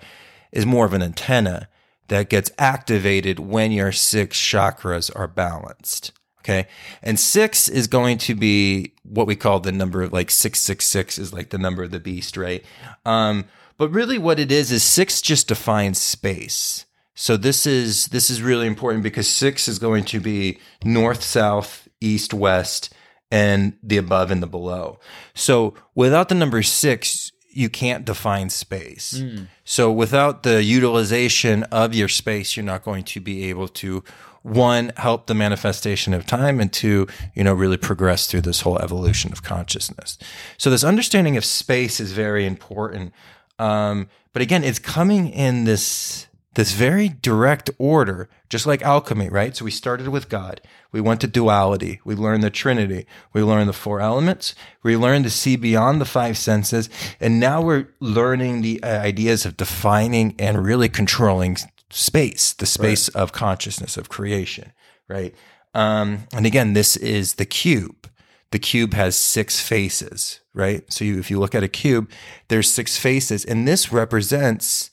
is 0.52 0.66
more 0.66 0.86
of 0.86 0.94
an 0.94 1.04
antenna 1.04 1.68
that 2.08 2.30
gets 2.30 2.52
activated 2.58 3.40
when 3.40 3.72
your 3.72 3.92
six 3.92 4.40
chakras 4.40 5.12
are 5.16 5.28
balanced. 5.28 6.12
Okay. 6.46 6.68
And 7.02 7.20
six 7.20 7.68
is 7.68 7.88
going 7.88 8.20
to 8.20 8.36
be 8.36 8.94
what 9.02 9.26
we 9.26 9.36
call 9.36 9.60
the 9.60 9.72
number 9.72 10.04
of 10.04 10.14
like 10.14 10.30
666 10.30 11.18
is 11.18 11.34
like 11.34 11.50
the 11.50 11.58
number 11.58 11.82
of 11.82 11.90
the 11.90 12.00
beast, 12.00 12.38
right? 12.38 12.64
Um, 13.04 13.46
but 13.78 13.90
really 13.90 14.20
what 14.20 14.40
it 14.40 14.52
is 14.52 14.72
is 14.72 14.84
six 14.84 15.22
just 15.22 15.48
defines 15.48 16.00
space. 16.00 16.86
So 17.16 17.36
this 17.36 17.66
is 17.66 18.08
this 18.08 18.30
is 18.30 18.44
really 18.44 18.68
important 18.68 19.02
because 19.02 19.28
six 19.28 19.68
is 19.68 19.80
going 19.80 20.04
to 20.06 20.20
be 20.20 20.60
north, 20.84 21.24
south, 21.24 21.88
east, 22.00 22.32
west, 22.32 22.94
and 23.32 23.74
the 23.82 23.98
above 23.98 24.30
and 24.30 24.44
the 24.44 24.48
below. 24.48 25.00
So 25.34 25.74
without 25.96 26.30
the 26.30 26.36
number 26.36 26.62
six, 26.62 27.32
you 27.50 27.70
can't 27.70 28.06
define 28.06 28.50
space. 28.52 29.24
So 29.64 29.92
without 29.92 30.44
the 30.44 30.62
utilization 30.62 31.64
of 31.64 31.96
your 31.96 32.10
space, 32.10 32.56
you're 32.56 32.66
not 32.66 32.84
going 32.84 33.06
to 33.06 33.20
be 33.20 33.46
able 33.46 33.70
to 33.70 34.04
one 34.46 34.92
help 34.98 35.26
the 35.26 35.34
manifestation 35.34 36.14
of 36.14 36.28
time 36.28 36.60
and 36.60 36.72
two, 36.72 37.08
you 37.34 37.44
know, 37.44 37.54
really 37.54 37.78
progress 37.78 38.28
through 38.28 38.42
this 38.42 38.62
whole 38.62 38.78
evolution 38.78 39.32
of 39.32 39.42
consciousness. 39.42 40.20
So 40.60 40.70
this 40.70 40.84
understanding 40.84 41.36
of 41.36 41.44
space 41.44 42.00
is 42.00 42.12
very 42.12 42.46
important. 42.46 43.12
Um, 43.58 44.08
but 44.34 44.44
again, 44.44 44.64
it's 44.64 44.78
coming 44.78 45.30
in 45.30 45.64
this 45.64 46.28
this 46.54 46.72
very 46.72 47.10
direct 47.10 47.70
order, 47.78 48.30
just 48.48 48.66
like 48.66 48.82
alchemy, 48.82 49.28
right? 49.28 49.58
So 49.58 49.66
we 49.66 49.72
started 49.72 50.08
with 50.08 50.30
God. 50.30 50.62
We 50.92 51.02
went 51.02 51.20
to 51.22 51.28
duality. 51.28 52.00
We 52.06 52.16
learned 52.16 52.44
the 52.44 52.50
Trinity. 52.50 53.08
We 53.34 53.44
learned 53.44 53.68
the 53.68 53.74
four 53.74 54.00
elements. 54.00 54.56
We 54.82 54.96
learned 54.96 55.26
to 55.26 55.30
see 55.30 55.58
beyond 55.58 56.00
the 56.00 56.06
five 56.06 56.38
senses. 56.38 56.90
And 57.20 57.42
now 57.42 57.62
we're 57.62 57.90
learning 58.00 58.62
the 58.62 58.82
uh, 58.82 59.02
ideas 59.02 59.46
of 59.46 59.58
defining 59.58 60.34
and 60.40 60.64
really 60.64 60.88
controlling 60.88 61.58
space, 61.90 62.54
the 62.54 62.66
space 62.66 63.08
of 63.10 63.32
consciousness, 63.32 63.98
of 63.98 64.10
creation, 64.10 64.74
right? 65.08 65.34
Um, 65.74 66.28
and 66.34 66.46
again, 66.46 66.74
this 66.74 66.96
is 66.98 67.36
the 67.36 67.46
cube. 67.46 68.10
The 68.52 68.60
cube 68.60 68.94
has 68.94 69.16
six 69.16 69.60
faces, 69.60 70.40
right? 70.54 70.92
So 70.92 71.04
you, 71.04 71.20
if 71.20 71.30
you 71.30 71.40
look 71.40 71.56
at 71.56 71.64
a 71.64 71.68
cube, 71.68 72.10
there's 72.48 72.72
six 72.72 72.98
faces, 72.98 73.44
and 73.44 73.68
this 73.68 73.92
represents 73.92 74.90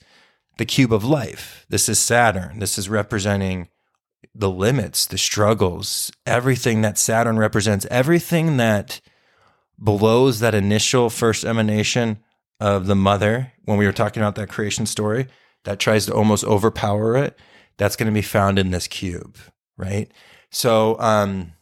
the 0.57 0.65
cube 0.65 0.93
of 0.93 1.03
life. 1.03 1.65
This 1.69 1.89
is 1.89 1.99
Saturn. 1.99 2.59
This 2.59 2.77
is 2.77 2.89
representing 2.89 3.69
the 4.35 4.49
limits, 4.49 5.05
the 5.05 5.17
struggles, 5.17 6.11
everything 6.25 6.81
that 6.81 6.97
Saturn 6.97 7.37
represents, 7.37 7.85
everything 7.89 8.57
that 8.57 9.01
blows 9.77 10.39
that 10.39 10.55
initial 10.55 11.09
first 11.09 11.43
emanation 11.43 12.19
of 12.59 12.87
the 12.87 12.95
mother 12.95 13.51
when 13.65 13.77
we 13.77 13.85
were 13.85 13.91
talking 13.91 14.21
about 14.21 14.35
that 14.35 14.49
creation 14.49 14.85
story 14.85 15.27
that 15.63 15.79
tries 15.79 16.05
to 16.05 16.13
almost 16.13 16.43
overpower 16.43 17.15
it. 17.17 17.37
That's 17.77 17.95
going 17.95 18.07
to 18.07 18.13
be 18.13 18.21
found 18.21 18.59
in 18.59 18.71
this 18.71 18.87
cube, 18.87 19.37
right? 19.77 20.11
So, 20.51 20.99
um, 20.99 21.53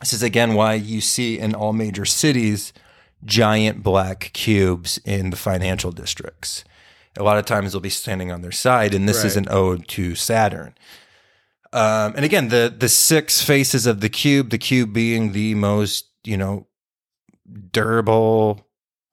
this 0.00 0.12
is 0.12 0.22
again 0.22 0.54
why 0.54 0.74
you 0.74 1.00
see 1.00 1.38
in 1.38 1.54
all 1.54 1.72
major 1.72 2.04
cities 2.04 2.72
giant 3.24 3.82
black 3.82 4.30
cubes 4.32 4.98
in 5.04 5.30
the 5.30 5.36
financial 5.36 5.92
districts 5.92 6.64
A 7.16 7.22
lot 7.22 7.38
of 7.38 7.44
times 7.44 7.72
they'll 7.72 7.80
be 7.80 7.88
standing 7.88 8.32
on 8.32 8.42
their 8.42 8.52
side, 8.52 8.94
and 8.94 9.08
this 9.08 9.22
is 9.22 9.36
an 9.36 9.46
ode 9.48 9.86
to 9.88 10.14
Saturn. 10.16 10.74
Um, 11.72 12.14
and 12.16 12.24
again, 12.24 12.48
the 12.48 12.74
the 12.76 12.88
six 12.88 13.42
faces 13.42 13.86
of 13.86 14.00
the 14.00 14.08
cube, 14.08 14.50
the 14.50 14.58
cube 14.58 14.92
being 14.92 15.32
the 15.32 15.54
most 15.54 16.06
you 16.24 16.36
know 16.36 16.66
durable 17.70 18.66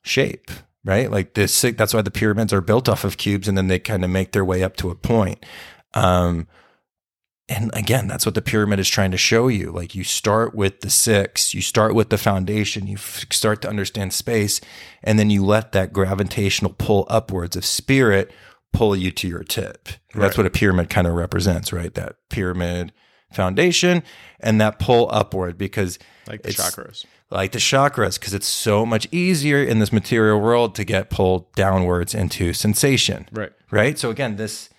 shape, 0.04 0.50
right? 0.84 1.12
Like 1.12 1.34
this, 1.34 1.62
that's 1.62 1.94
why 1.94 2.02
the 2.02 2.12
pyramids 2.12 2.54
are 2.54 2.62
built 2.62 2.90
off 2.90 3.04
of 3.04 3.18
cubes, 3.18 3.48
and 3.48 3.58
then 3.58 3.68
they 3.68 3.80
kind 3.80 4.04
of 4.04 4.10
make 4.10 4.32
their 4.32 4.46
way 4.46 4.64
up 4.64 4.78
to 4.78 4.90
a 4.90 4.96
point. 4.96 5.46
Um, 5.94 6.48
and 7.50 7.72
again, 7.74 8.08
that's 8.08 8.26
what 8.26 8.36
the 8.36 8.44
pyramid 8.44 8.80
is 8.80 8.88
trying 8.88 9.12
to 9.12 9.18
show 9.18 9.48
you. 9.48 9.72
Like 9.72 9.96
you 9.96 10.04
start 10.04 10.54
with 10.54 10.82
the 10.82 10.90
six, 10.90 11.54
you 11.54 11.62
start 11.62 11.96
with 11.96 12.10
the 12.10 12.18
foundation, 12.18 12.86
you 12.86 12.98
f- 12.98 13.26
start 13.32 13.62
to 13.64 13.70
understand 13.70 14.14
space, 14.14 14.62
and 15.04 15.18
then 15.18 15.32
you 15.32 15.44
let 15.44 15.72
that 15.72 15.92
gravitational 15.92 16.76
pull 16.78 17.08
upwards 17.10 17.56
of 17.56 17.66
spirit 17.66 18.32
pull 18.72 18.96
you 18.96 19.10
to 19.12 19.28
your 19.28 19.44
tip. 19.44 19.90
That's 20.14 20.38
what 20.38 20.46
a 20.46 20.52
pyramid 20.52 20.92
kind 20.92 21.08
of 21.08 21.16
represents, 21.16 21.74
right? 21.74 21.94
That 21.96 22.18
pyramid 22.30 22.94
foundation 23.32 24.04
and 24.40 24.60
that 24.62 24.80
pull 24.80 25.10
upward 25.12 25.58
because 25.58 26.00
like 26.28 26.44
the 26.44 26.50
chakras. 26.50 27.06
like 27.30 27.52
the 27.52 27.60
chakras 27.60 28.20
because 28.20 28.34
it's 28.34 28.48
so 28.48 28.86
much 28.86 29.08
easier 29.12 29.64
in 29.64 29.80
this 29.80 29.92
material 29.94 30.40
world 30.40 30.76
to 30.76 30.84
get 30.84 31.10
pulled 31.10 31.52
downwards 31.54 32.16
into 32.16 32.54
sensation. 32.54 33.28
Right. 33.32 33.52
right? 33.72 33.98
So 34.00 34.10
again 34.10 34.38
this 34.38 34.70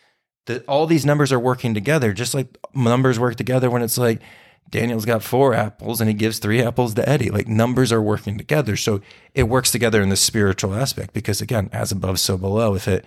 the, 0.47 0.63
all 0.63 0.87
these 0.87 1.07
numbers 1.07 1.33
are 1.33 1.39
working 1.39 1.75
together 1.75 2.13
just 2.13 2.35
like 2.35 2.57
numbers 2.75 3.19
work 3.19 3.37
together 3.37 3.71
when 3.71 3.83
it's 3.83 3.99
like 3.99 4.21
daniel's 4.69 5.05
got 5.05 5.23
four 5.23 5.55
apples 5.55 6.01
and 6.01 6.09
he 6.09 6.15
gives 6.15 6.39
three 6.39 6.63
apples 6.63 6.95
to 6.95 7.09
eddie. 7.09 7.31
Like 7.31 7.49
numbers 7.49 7.93
are 7.93 8.03
working 8.03 8.39
together. 8.39 8.77
So 8.77 9.01
it 9.35 9.45
works 9.45 9.71
together 9.71 10.03
in 10.03 10.09
the 10.09 10.17
spiritual 10.17 10.75
aspect 10.75 11.13
because 11.13 11.41
again 11.41 11.69
as 11.73 11.93
above 11.93 12.19
so 12.19 12.37
below. 12.37 12.75
If 12.75 12.89
it 12.89 13.05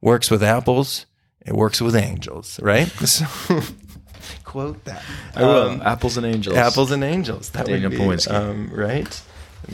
works 0.00 0.30
with 0.30 0.42
apples 0.42 1.06
it 1.44 1.54
works 1.54 1.80
with 1.80 1.96
angels 1.96 2.60
right? 2.62 2.88
so 2.88 3.26
quote 4.44 4.84
that 4.84 5.02
I 5.34 5.42
will. 5.42 5.68
Um, 5.70 5.82
Apples 5.84 6.16
and 6.16 6.26
angels. 6.26 6.56
Apples 6.56 6.90
and 6.90 7.02
Angels. 7.04 7.50
That 7.50 7.66
Daniel 7.66 7.90
would 8.06 8.24
be, 8.24 8.30
um, 8.30 8.70
right? 8.72 9.22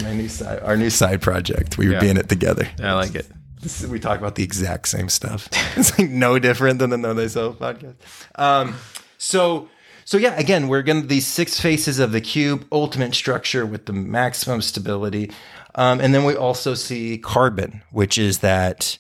My 0.03 0.13
new 0.15 0.29
side, 0.29 0.61
our 0.61 0.77
new 0.77 0.91
side 0.91 1.21
project. 1.23 1.79
We 1.79 1.87
would 1.89 1.95
Yeah. 1.95 2.01
be 2.01 2.09
in 2.09 2.17
it 2.17 2.29
together. 2.29 2.69
I 2.83 2.93
like 2.95 3.15
it. 3.15 3.27
Is- 3.63 3.87
we 3.87 3.99
talk 4.01 4.19
about 4.19 4.35
the 4.35 4.43
exact 4.43 4.89
same 4.89 5.09
stuff. 5.09 5.49
it's 5.77 5.99
like 5.99 6.11
no 6.11 6.39
different 6.39 6.79
than 6.81 6.91
the 6.91 6.97
Know 6.99 7.15
Thyself 7.15 7.59
podcast. 7.59 7.95
Um, 8.35 8.75
so, 9.19 9.69
so 10.05 10.19
yeah, 10.19 10.35
again, 10.39 10.69
we're 10.69 10.83
going 10.83 11.03
to 11.03 11.07
these 11.07 11.27
six 11.27 11.59
faces 11.61 11.99
of 11.99 12.13
the 12.13 12.21
cube, 12.21 12.67
ultimate 12.73 13.15
structure 13.15 13.65
with 13.65 13.87
the 13.87 13.93
maximum 13.93 14.61
stability, 14.61 15.31
um, 15.77 16.01
and 16.01 16.15
then 16.15 16.25
we 16.25 16.37
also 16.37 16.75
see 16.75 17.17
carbon, 17.19 17.83
which 17.91 18.19
is 18.19 18.39
that 18.41 18.99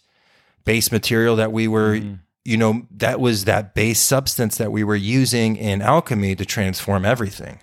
base 0.65 0.91
material 0.91 1.37
that 1.37 1.53
we 1.53 1.69
were. 1.69 2.01
You 2.45 2.57
know, 2.57 2.87
that 2.91 3.21
was 3.21 3.45
that 3.45 3.75
base 3.75 4.01
substance 4.01 4.59
that 4.59 4.71
we 4.71 4.85
were 4.85 4.97
using 4.97 5.57
in 5.57 5.81
alchemy 5.81 6.37
to 6.37 6.45
transform 6.45 7.05
everything, 7.05 7.61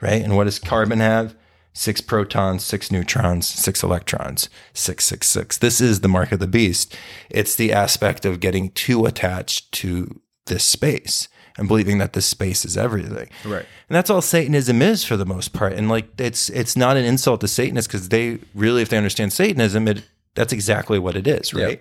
right? 0.00 0.22
And 0.22 0.36
what 0.36 0.44
does 0.44 0.58
carbon 0.58 1.00
have? 1.00 1.36
Six 1.72 2.00
protons, 2.00 2.62
six 2.62 2.92
neutrons, 2.92 3.46
six 3.46 3.82
electrons, 3.82 4.48
six, 4.72 5.04
six, 5.04 5.26
six. 5.26 5.58
This 5.58 5.80
is 5.80 6.00
the 6.00 6.08
mark 6.08 6.30
of 6.30 6.38
the 6.38 6.46
beast. 6.46 6.96
It's 7.30 7.56
the 7.56 7.72
aspect 7.72 8.24
of 8.24 8.38
getting 8.40 8.70
too 8.70 9.06
attached 9.06 9.72
to 9.72 10.20
this 10.46 10.64
space 10.64 11.28
and 11.56 11.68
believing 11.68 11.98
that 11.98 12.12
this 12.12 12.26
space 12.26 12.64
is 12.64 12.76
everything. 12.76 13.28
Right. 13.44 13.66
And 13.88 13.96
that's 13.96 14.10
all 14.10 14.22
Satanism 14.22 14.82
is 14.82 15.04
for 15.04 15.16
the 15.16 15.26
most 15.26 15.52
part. 15.52 15.72
And 15.72 15.88
like 15.88 16.20
it's 16.20 16.48
it's 16.50 16.76
not 16.76 16.96
an 16.96 17.04
insult 17.04 17.40
to 17.42 17.48
Satanists 17.48 17.86
because 17.86 18.08
they 18.08 18.38
really, 18.54 18.82
if 18.82 18.88
they 18.88 18.96
understand 18.96 19.32
Satanism, 19.32 19.88
it 19.88 20.04
that's 20.34 20.52
exactly 20.52 20.98
what 20.98 21.16
it 21.16 21.26
is, 21.26 21.54
right? 21.54 21.80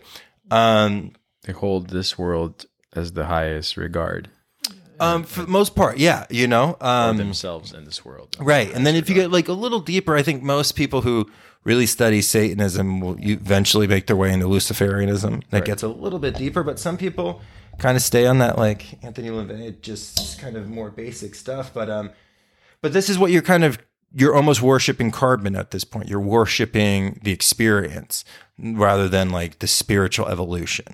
Um, 0.52 1.14
They 1.44 1.54
hold 1.54 1.90
this 1.90 2.18
world 2.18 2.66
as 2.94 3.14
the 3.14 3.26
highest 3.26 3.78
regard. 3.78 4.30
um, 5.00 5.24
for 5.24 5.42
the 5.42 5.48
most 5.48 5.76
part, 5.76 5.98
yeah, 5.98 6.26
you 6.30 6.48
know, 6.48 6.78
um, 6.80 7.18
themselves 7.18 7.74
in 7.74 7.84
this 7.86 8.06
world. 8.06 8.38
Right. 8.40 8.72
And 8.74 8.86
then 8.86 8.96
if 8.96 9.10
you 9.10 9.16
get 9.16 9.32
like 9.32 9.48
a 9.48 9.54
little 9.54 9.80
deeper, 9.80 10.16
I 10.16 10.22
think 10.24 10.44
most 10.44 10.74
people 10.76 11.02
who 11.02 11.30
really 11.64 11.86
study 11.86 12.22
Satanism 12.22 13.00
will 13.02 13.18
eventually 13.20 13.88
make 13.88 14.08
their 14.08 14.16
way 14.16 14.32
into 14.32 14.46
Luciferianism. 14.46 15.44
That 15.50 15.66
gets 15.66 15.84
a 15.84 15.88
little 15.88 16.20
bit 16.20 16.36
deeper, 16.36 16.64
but 16.64 16.80
some 16.80 16.98
people 16.98 17.42
kind 17.80 17.98
of 17.98 18.04
stay 18.04 18.28
on 18.28 18.38
that 18.38 18.58
like 18.58 19.04
Anthony 19.04 19.30
LaVey, 19.30 19.82
just 19.82 20.40
kind 20.40 20.56
of 20.56 20.70
more 20.70 20.90
basic 20.92 21.36
stuff. 21.36 21.74
But 21.74 21.90
um 21.90 22.12
but 22.82 22.94
this 22.94 23.10
is 23.10 23.18
what 23.18 23.32
you're 23.32 23.42
kind 23.42 23.64
of 23.64 23.80
you're 24.16 24.36
almost 24.36 24.62
worshiping 24.62 25.10
carbon 25.10 25.56
at 25.56 25.72
this 25.72 25.84
point. 25.84 26.08
You're 26.08 26.20
worshiping 26.20 27.20
the 27.24 27.32
experience 27.32 28.24
rather 28.60 29.10
than 29.10 29.32
like 29.32 29.60
the 29.60 29.68
spiritual 29.68 30.28
evolution. 30.28 30.86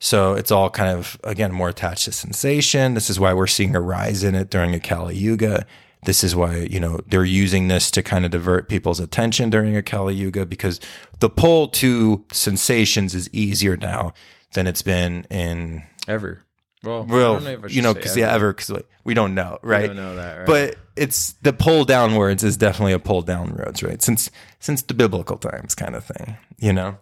So 0.00 0.34
it's 0.34 0.50
all 0.50 0.70
kind 0.70 0.96
of 0.96 1.18
again 1.24 1.52
more 1.52 1.68
attached 1.68 2.04
to 2.04 2.12
sensation. 2.12 2.94
This 2.94 3.10
is 3.10 3.18
why 3.18 3.32
we're 3.34 3.46
seeing 3.46 3.74
a 3.74 3.80
rise 3.80 4.22
in 4.22 4.34
it 4.34 4.50
during 4.50 4.74
a 4.74 4.80
Kali 4.80 5.16
Yuga. 5.16 5.66
This 6.04 6.22
is 6.22 6.36
why 6.36 6.68
you 6.70 6.78
know 6.78 7.00
they're 7.08 7.24
using 7.24 7.66
this 7.68 7.90
to 7.92 8.02
kind 8.02 8.24
of 8.24 8.30
divert 8.30 8.68
people's 8.68 9.00
attention 9.00 9.50
during 9.50 9.76
a 9.76 9.82
Kali 9.82 10.14
Yuga 10.14 10.46
because 10.46 10.78
the 11.18 11.28
pull 11.28 11.68
to 11.68 12.24
sensations 12.32 13.14
is 13.14 13.28
easier 13.32 13.76
now 13.76 14.12
than 14.54 14.66
it's 14.66 14.82
been 14.82 15.24
in 15.30 15.82
Ever. 16.06 16.44
Well, 16.84 17.02
I 17.02 17.12
well, 17.12 17.34
don't 17.34 17.44
know 17.44 17.50
if 17.50 17.64
I 17.64 17.66
you 17.68 17.82
know, 17.82 17.92
because 17.92 18.16
yeah, 18.16 18.32
ever 18.32 18.52
because 18.52 18.70
like, 18.70 18.88
we 19.02 19.12
don't 19.12 19.34
know, 19.34 19.58
We 19.64 19.68
right? 19.68 19.86
don't 19.88 19.96
know 19.96 20.14
that, 20.14 20.38
right? 20.38 20.46
But 20.46 20.76
it's 20.94 21.32
the 21.42 21.52
pull 21.52 21.84
downwards 21.84 22.44
is 22.44 22.56
definitely 22.56 22.92
a 22.92 23.00
pull 23.00 23.22
downwards, 23.22 23.82
right? 23.82 24.00
Since 24.00 24.30
since 24.60 24.82
the 24.82 24.94
biblical 24.94 25.36
times, 25.36 25.74
kind 25.74 25.96
of 25.96 26.04
thing, 26.04 26.36
you 26.56 26.72
know. 26.72 26.98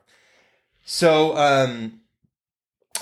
So 0.87 1.37
um, 1.37 2.01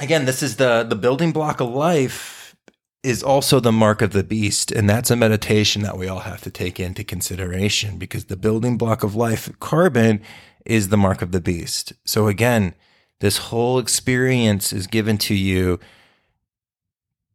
again, 0.01 0.25
this 0.25 0.43
is 0.43 0.57
the 0.57 0.85
the 0.85 0.97
building 0.97 1.33
block 1.33 1.61
of 1.61 1.69
life 1.69 2.57
is 3.03 3.23
also 3.23 3.61
the 3.61 3.73
mark 3.73 4.01
of 4.01 4.13
the 4.13 4.25
beast, 4.25 4.73
and 4.73 4.89
that's 4.89 5.11
a 5.11 5.17
meditation 5.17 5.83
that 5.83 5.99
we 5.99 6.09
all 6.09 6.21
have 6.21 6.41
to 6.41 6.51
take 6.51 6.81
into 6.81 7.05
consideration 7.05 7.99
because 7.99 8.25
the 8.25 8.37
building 8.37 8.79
block 8.79 9.03
of 9.03 9.15
life, 9.15 9.51
carbon, 9.61 10.23
is 10.65 10.89
the 10.89 10.97
mark 10.97 11.21
of 11.21 11.31
the 11.31 11.41
beast. 11.41 11.93
So 12.07 12.29
again, 12.29 12.75
this 13.21 13.37
whole 13.37 13.79
experience 13.79 14.73
is 14.73 14.87
given 14.87 15.19
to 15.19 15.35
you 15.35 15.79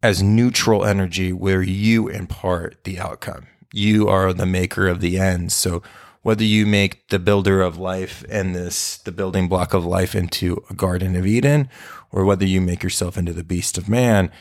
as 0.01 0.23
neutral 0.23 0.85
energy 0.85 1.31
where 1.31 1.61
you 1.61 2.07
impart 2.07 2.83
the 2.83 2.99
outcome. 2.99 3.47
You 3.71 4.07
are 4.07 4.33
the 4.33 4.47
maker 4.47 4.87
of 4.87 5.01
the 5.01 5.19
end. 5.19 5.51
So 5.51 5.83
whether 6.21 6.43
you 6.43 6.65
make 6.65 7.07
the 7.09 7.19
builder 7.19 7.61
of 7.61 7.77
life 7.77 8.23
and 8.29 8.55
this 8.55 8.97
the 8.97 9.11
building 9.11 9.47
block 9.47 9.73
of 9.73 9.85
life 9.85 10.15
into 10.15 10.63
a 10.69 10.73
garden 10.73 11.15
of 11.15 11.25
Eden 11.25 11.69
or 12.11 12.25
whether 12.25 12.45
you 12.45 12.59
make 12.59 12.83
yourself 12.83 13.17
into 13.17 13.33
the 13.33 13.43
beast 13.43 13.77
of 13.77 13.87
man, 13.87 14.31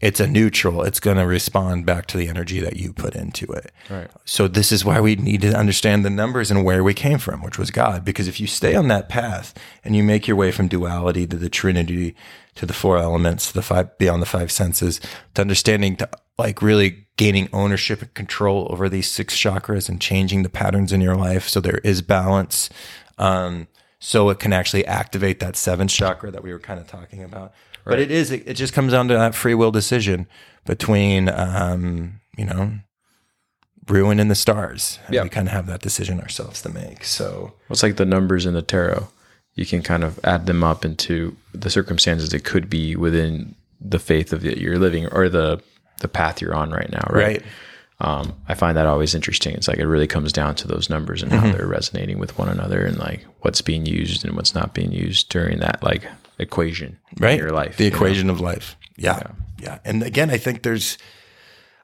it's 0.00 0.18
a 0.18 0.26
neutral. 0.26 0.82
It's 0.82 0.98
going 0.98 1.16
to 1.16 1.26
respond 1.26 1.86
back 1.86 2.06
to 2.06 2.18
the 2.18 2.28
energy 2.28 2.58
that 2.58 2.76
you 2.76 2.92
put 2.92 3.14
into 3.14 3.46
it. 3.52 3.70
Right. 3.88 4.10
So 4.24 4.48
this 4.48 4.72
is 4.72 4.84
why 4.84 5.00
we 5.00 5.14
need 5.14 5.42
to 5.42 5.56
understand 5.56 6.04
the 6.04 6.10
numbers 6.10 6.50
and 6.50 6.64
where 6.64 6.82
we 6.82 6.92
came 6.92 7.18
from, 7.18 7.40
which 7.42 7.56
was 7.56 7.70
God. 7.70 8.04
Because 8.04 8.26
if 8.26 8.40
you 8.40 8.48
stay 8.48 8.74
on 8.74 8.88
that 8.88 9.08
path 9.08 9.54
and 9.84 9.94
you 9.94 10.02
make 10.02 10.26
your 10.26 10.36
way 10.36 10.50
from 10.50 10.66
duality 10.66 11.26
to 11.28 11.36
the 11.36 11.48
Trinity, 11.48 12.16
to 12.54 12.66
the 12.66 12.72
four 12.72 12.98
elements, 12.98 13.48
to 13.48 13.54
the 13.54 13.62
five 13.62 13.96
beyond 13.98 14.20
the 14.22 14.26
five 14.26 14.52
senses, 14.52 15.00
to 15.34 15.40
understanding 15.40 15.96
to 15.96 16.08
like 16.38 16.62
really 16.62 17.06
gaining 17.16 17.48
ownership 17.52 18.02
and 18.02 18.12
control 18.14 18.66
over 18.70 18.88
these 18.88 19.10
six 19.10 19.36
chakras 19.36 19.88
and 19.88 20.00
changing 20.00 20.42
the 20.42 20.48
patterns 20.48 20.92
in 20.92 21.00
your 21.00 21.14
life 21.14 21.48
so 21.48 21.60
there 21.60 21.78
is 21.84 22.02
balance. 22.02 22.70
Um, 23.18 23.68
so 23.98 24.30
it 24.30 24.40
can 24.40 24.52
actually 24.52 24.84
activate 24.86 25.38
that 25.40 25.56
seventh 25.56 25.92
chakra 25.92 26.30
that 26.32 26.42
we 26.42 26.52
were 26.52 26.58
kind 26.58 26.80
of 26.80 26.88
talking 26.88 27.22
about. 27.22 27.52
But 27.84 28.00
it 28.00 28.10
is, 28.10 28.30
it, 28.30 28.42
it 28.46 28.54
just 28.54 28.72
comes 28.72 28.92
down 28.92 29.08
to 29.08 29.14
that 29.14 29.34
free 29.34 29.54
will 29.54 29.70
decision 29.70 30.26
between, 30.64 31.28
um, 31.28 32.20
you 32.36 32.44
know, 32.44 32.78
ruin 33.88 34.18
in 34.20 34.28
the 34.28 34.34
stars. 34.34 34.98
And 35.06 35.14
Yeah. 35.14 35.22
We 35.22 35.28
kind 35.28 35.48
of 35.48 35.52
have 35.52 35.66
that 35.66 35.80
decision 35.80 36.20
ourselves 36.20 36.62
to 36.62 36.68
make. 36.68 37.04
So, 37.04 37.54
It's 37.70 37.82
like 37.82 37.96
the 37.96 38.04
numbers 38.04 38.46
in 38.46 38.54
the 38.54 38.62
tarot. 38.62 39.08
You 39.54 39.66
can 39.66 39.82
kind 39.82 40.02
of 40.04 40.18
add 40.24 40.46
them 40.46 40.64
up 40.64 40.84
into 40.84 41.36
the 41.52 41.68
circumstances 41.70 42.32
it 42.32 42.44
could 42.44 42.70
be 42.70 42.96
within 42.96 43.54
the 43.80 43.98
faith 43.98 44.32
of 44.32 44.42
that 44.42 44.58
you're 44.58 44.78
living 44.78 45.06
or 45.08 45.28
the 45.28 45.60
the 46.00 46.08
path 46.08 46.40
you're 46.40 46.54
on 46.54 46.70
right 46.70 46.90
now, 46.90 47.06
right? 47.10 47.42
right. 47.42 47.42
Um, 48.00 48.34
I 48.48 48.54
find 48.54 48.76
that 48.76 48.86
always 48.86 49.14
interesting. 49.14 49.54
It's 49.54 49.68
like 49.68 49.78
it 49.78 49.86
really 49.86 50.08
comes 50.08 50.32
down 50.32 50.56
to 50.56 50.66
those 50.66 50.90
numbers 50.90 51.22
and 51.22 51.30
Mm-hmm. 51.30 51.46
how 51.46 51.52
they're 51.52 51.66
resonating 51.68 52.18
with 52.18 52.36
one 52.38 52.48
another 52.48 52.84
and 52.84 52.98
like 52.98 53.24
what's 53.42 53.60
being 53.62 53.86
used 53.86 54.24
and 54.24 54.34
what's 54.34 54.54
not 54.54 54.74
being 54.74 54.90
used 54.90 55.28
during 55.28 55.60
that 55.60 55.82
like 55.82 56.02
equation 56.38 56.98
right? 57.20 57.32
in 57.34 57.38
your 57.38 57.52
life. 57.52 57.76
the 57.76 57.84
you 57.84 57.90
know? 57.90 57.96
equation 57.96 58.30
of 58.30 58.40
life. 58.40 58.76
Yeah. 58.96 59.18
Yeah. 59.18 59.30
yeah, 59.58 59.78
And 59.84 60.02
again, 60.02 60.30
I 60.30 60.38
think 60.38 60.62
there's 60.62 60.98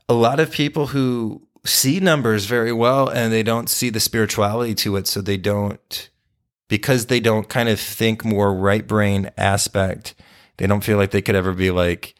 a 0.09 0.15
lot 0.15 0.41
of 0.41 0.51
people 0.51 0.89
who 0.89 1.43
see 1.65 2.01
numbers 2.01 2.47
very 2.47 2.73
well 2.73 3.09
and 3.09 3.33
they 3.33 3.43
don't 3.45 3.69
see 3.69 3.91
the 3.91 4.01
spirituality 4.01 4.75
to 4.77 4.97
it, 4.97 5.07
so 5.07 5.21
they 5.21 5.37
don't 5.37 6.09
because 6.69 7.07
they 7.07 7.21
don't 7.21 7.49
kind 7.49 7.69
of 7.69 7.81
think 7.81 8.25
more 8.25 8.55
right 8.55 8.87
brain 8.87 9.31
aspect. 9.37 10.15
They 10.59 10.67
don't 10.67 10.85
feel 10.85 10.99
like 10.99 11.11
they 11.11 11.23
could 11.23 11.35
ever 11.35 11.53
be 11.53 11.71
like 11.71 12.15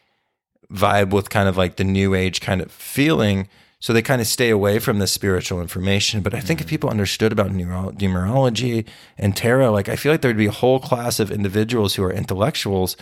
vibe 0.71 1.11
with 1.11 1.29
kind 1.29 1.47
of 1.47 1.57
like 1.57 1.77
the 1.77 1.83
new 1.83 2.13
age 2.13 2.41
kind 2.41 2.61
of 2.61 2.71
feeling. 2.71 3.47
So 3.79 3.93
they 3.93 4.01
kind 4.01 4.19
of 4.19 4.27
stay 4.27 4.49
away 4.49 4.79
from 4.79 4.99
the 4.99 5.07
spiritual 5.07 5.61
information. 5.61 6.21
But 6.21 6.33
I 6.33 6.41
think 6.41 6.59
if 6.59 6.67
mm. 6.67 6.71
people 6.71 6.89
understood 6.89 7.31
about 7.31 7.51
neuro- 7.51 7.91
numerology 7.91 8.85
and 9.17 9.35
tarot, 9.35 9.71
like 9.71 9.87
I 9.87 9.95
feel 9.95 10.11
like 10.11 10.21
there'd 10.21 10.35
be 10.35 10.47
a 10.47 10.51
whole 10.51 10.79
class 10.79 11.19
of 11.19 11.31
individuals 11.31 11.95
who 11.95 12.03
are 12.03 12.11
intellectuals 12.11 12.97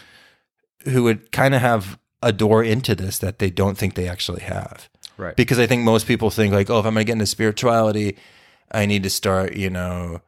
who 0.84 1.04
would 1.04 1.32
kind 1.32 1.56
of 1.56 1.62
have 1.62 1.98
a 2.22 2.32
door 2.32 2.64
into 2.64 2.96
this 2.96 3.18
that 3.20 3.40
they 3.40 3.50
don't 3.50 3.78
think 3.78 3.96
they 3.96 4.08
actually 4.08 4.42
have. 4.42 4.90
Right. 5.18 5.36
Because 5.36 5.60
I 5.60 5.66
think 5.66 5.84
most 5.84 6.08
people 6.08 6.30
think 6.30 6.54
like, 6.54 6.70
oh, 6.70 6.80
if 6.80 6.86
I'm 6.86 6.94
going 6.94 7.06
to 7.06 7.08
get 7.08 7.14
into 7.14 7.26
spirituality, 7.26 8.18
I 8.72 8.86
need 8.86 9.04
to 9.04 9.10
start, 9.10 9.56
you 9.56 9.70
know, 9.70 10.22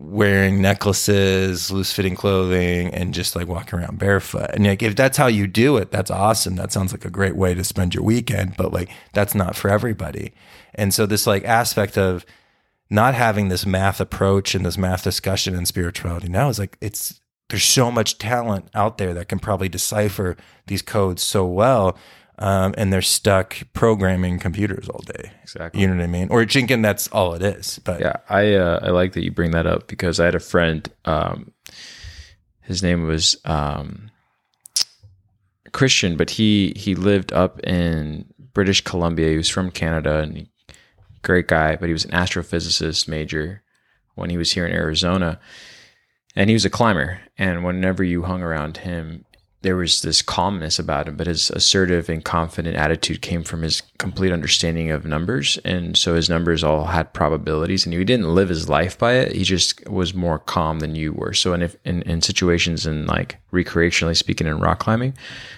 wearing 0.00 0.62
necklaces, 0.62 1.72
loose 1.72 1.92
fitting 1.92 2.14
clothing, 2.14 2.94
and 2.94 3.12
just 3.12 3.34
like 3.34 3.48
walking 3.48 3.78
around 3.78 3.98
barefoot. 3.98 4.50
And 4.52 4.64
like, 4.64 4.82
if 4.82 4.94
that's 4.94 5.16
how 5.16 5.26
you 5.26 5.46
do 5.46 5.76
it, 5.76 5.90
that's 5.90 6.10
awesome. 6.10 6.56
That 6.56 6.70
sounds 6.72 6.92
like 6.92 7.04
a 7.04 7.10
great 7.10 7.36
way 7.36 7.54
to 7.54 7.64
spend 7.64 7.94
your 7.94 8.04
weekend, 8.04 8.56
but 8.56 8.72
like, 8.72 8.90
that's 9.12 9.34
not 9.34 9.56
for 9.56 9.68
everybody. 9.68 10.32
And 10.74 10.94
so, 10.94 11.04
this 11.06 11.26
like 11.26 11.44
aspect 11.44 11.98
of 11.98 12.24
not 12.90 13.14
having 13.14 13.48
this 13.48 13.66
math 13.66 14.00
approach 14.00 14.54
and 14.54 14.64
this 14.64 14.78
math 14.78 15.02
discussion 15.04 15.54
and 15.54 15.66
spirituality 15.66 16.28
now 16.28 16.48
is 16.48 16.58
like, 16.58 16.78
it's, 16.80 17.20
there's 17.50 17.64
so 17.64 17.90
much 17.90 18.18
talent 18.18 18.68
out 18.74 18.98
there 18.98 19.12
that 19.14 19.28
can 19.28 19.38
probably 19.38 19.68
decipher 19.68 20.36
these 20.66 20.82
codes 20.82 21.22
so 21.22 21.44
well. 21.44 21.98
Um, 22.40 22.72
and 22.78 22.92
they're 22.92 23.02
stuck 23.02 23.56
programming 23.72 24.38
computers 24.38 24.88
all 24.88 25.00
day. 25.00 25.32
Exactly. 25.42 25.80
You 25.80 25.88
know 25.88 25.96
what 25.96 26.04
I 26.04 26.06
mean? 26.06 26.28
Or 26.30 26.44
Jinkin, 26.44 26.82
that's 26.82 27.08
all 27.08 27.34
it 27.34 27.42
is. 27.42 27.80
But 27.80 28.00
Yeah, 28.00 28.16
I 28.28 28.54
uh, 28.54 28.78
I 28.80 28.90
like 28.90 29.14
that 29.14 29.24
you 29.24 29.32
bring 29.32 29.50
that 29.52 29.66
up 29.66 29.88
because 29.88 30.20
I 30.20 30.26
had 30.26 30.36
a 30.36 30.40
friend. 30.40 30.88
Um, 31.04 31.52
his 32.60 32.82
name 32.82 33.06
was 33.06 33.36
um, 33.44 34.10
Christian, 35.72 36.16
but 36.16 36.30
he 36.30 36.74
he 36.76 36.94
lived 36.94 37.32
up 37.32 37.58
in 37.60 38.32
British 38.52 38.82
Columbia. 38.82 39.30
He 39.30 39.36
was 39.36 39.48
from 39.48 39.70
Canada 39.70 40.18
and 40.18 40.36
he, 40.36 40.50
great 41.22 41.48
guy, 41.48 41.76
but 41.76 41.86
he 41.88 41.92
was 41.92 42.04
an 42.04 42.12
astrophysicist 42.12 43.08
major 43.08 43.62
when 44.14 44.30
he 44.30 44.36
was 44.36 44.52
here 44.52 44.66
in 44.66 44.72
Arizona, 44.72 45.40
and 46.36 46.50
he 46.50 46.54
was 46.54 46.64
a 46.64 46.70
climber. 46.70 47.20
And 47.36 47.64
whenever 47.64 48.04
you 48.04 48.22
hung 48.22 48.42
around 48.42 48.78
him, 48.78 49.24
there 49.62 49.76
was 49.76 50.02
this 50.02 50.22
calmness 50.22 50.78
about 50.78 51.08
him, 51.08 51.16
but 51.16 51.26
his 51.26 51.50
assertive 51.50 52.08
and 52.08 52.24
confident 52.24 52.76
attitude 52.76 53.20
came 53.20 53.42
from 53.42 53.62
his 53.62 53.82
complete 53.98 54.30
understanding 54.30 54.92
of 54.92 55.04
numbers. 55.04 55.58
And 55.64 55.96
so 55.96 56.14
his 56.14 56.30
numbers 56.30 56.62
all 56.62 56.84
had 56.84 57.12
probabilities, 57.12 57.84
and 57.84 57.92
he 57.92 58.04
didn't 58.04 58.32
live 58.34 58.50
his 58.50 58.68
life 58.68 58.96
by 58.96 59.14
it. 59.14 59.32
He 59.32 59.42
just 59.42 59.88
was 59.88 60.14
more 60.14 60.38
calm 60.38 60.78
than 60.78 60.94
you 60.94 61.12
were. 61.12 61.34
So, 61.34 61.54
in, 61.54 61.62
if, 61.62 61.76
in, 61.84 62.02
in 62.02 62.22
situations 62.22 62.86
in 62.86 63.06
like 63.06 63.38
recreationally 63.52 64.16
speaking 64.16 64.46
in 64.46 64.60
rock 64.60 64.78
climbing, 64.78 65.14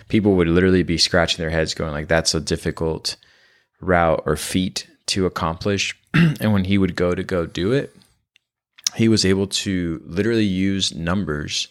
people 0.08 0.34
would 0.36 0.48
literally 0.48 0.82
be 0.82 0.96
scratching 0.96 1.42
their 1.42 1.50
heads, 1.50 1.74
going 1.74 1.92
like, 1.92 2.08
"That's 2.08 2.34
a 2.34 2.40
difficult 2.40 3.16
route 3.82 4.22
or 4.24 4.36
feat 4.36 4.88
to 5.08 5.26
accomplish." 5.26 5.94
and 6.14 6.54
when 6.54 6.64
he 6.64 6.78
would 6.78 6.96
go 6.96 7.14
to 7.14 7.22
go 7.22 7.44
do 7.44 7.72
it, 7.72 7.94
he 8.96 9.08
was 9.08 9.26
able 9.26 9.46
to 9.46 10.00
literally 10.06 10.44
use 10.44 10.94
numbers 10.94 11.68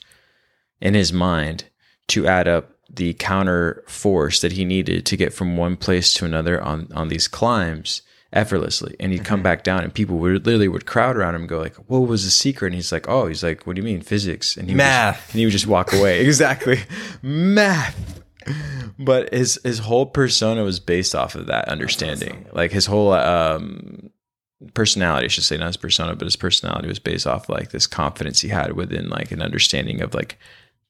in 0.80 0.94
his 0.94 1.12
mind 1.12 1.66
to 2.10 2.28
add 2.28 2.48
up 2.48 2.72
the 2.92 3.14
counter 3.14 3.84
force 3.88 4.42
that 4.42 4.54
he 4.54 4.66
needed 4.66 5.06
to 5.06 5.16
get 5.18 5.34
from 5.34 5.56
one 5.58 5.78
place 5.78 6.14
to 6.16 6.26
another 6.26 6.62
on 6.62 6.88
on 6.94 7.08
these 7.10 7.28
climbs 7.28 8.02
effortlessly. 8.34 8.96
And 9.00 9.12
he'd 9.12 9.26
come 9.26 9.42
back 9.42 9.64
down 9.64 9.84
and 9.84 9.94
people 9.94 10.18
would 10.18 10.46
literally 10.46 10.68
would 10.68 10.86
crowd 10.86 11.16
around 11.16 11.36
him 11.36 11.42
and 11.42 11.50
go 11.50 11.60
like 11.60 11.76
what 11.90 12.00
was 12.00 12.24
the 12.26 12.32
secret? 12.32 12.68
And 12.68 12.76
he's 12.76 12.92
like 12.92 13.08
oh 13.08 13.28
he's 13.28 13.44
like 13.44 13.66
what 13.68 13.76
do 13.76 13.82
you 13.82 13.86
mean 13.86 14.02
physics? 14.02 14.58
And 14.58 14.68
he 14.68 14.74
would 14.76 14.80
just- 14.80 14.88
Math. 14.90 15.30
and 15.32 15.40
he 15.40 15.46
would 15.46 15.52
just 15.52 15.68
walk 15.68 15.94
away. 15.94 16.22
Exactly. 16.26 16.80
Math. 17.22 18.24
But 18.98 19.34
his 19.34 19.60
his 19.64 19.80
whole 19.80 20.06
persona 20.08 20.64
was 20.64 20.80
based 20.80 21.14
off 21.16 21.36
of 21.36 21.46
that 21.48 21.70
understanding. 21.70 22.48
Like 22.52 22.72
his 22.72 22.86
whole 22.88 23.14
um 23.14 24.10
personality, 24.74 25.26
I 25.26 25.30
should 25.30 25.44
say, 25.46 25.58
not 25.58 25.68
his 25.68 25.78
persona, 25.78 26.16
but 26.16 26.26
his 26.26 26.36
personality 26.36 26.88
was 26.88 27.00
based 27.00 27.26
off 27.28 27.48
like 27.50 27.70
this 27.72 27.88
confidence 27.88 28.42
he 28.42 28.50
had 28.50 28.74
within 28.74 29.10
like 29.10 29.32
an 29.32 29.42
understanding 29.42 30.02
of 30.02 30.14
like 30.14 30.38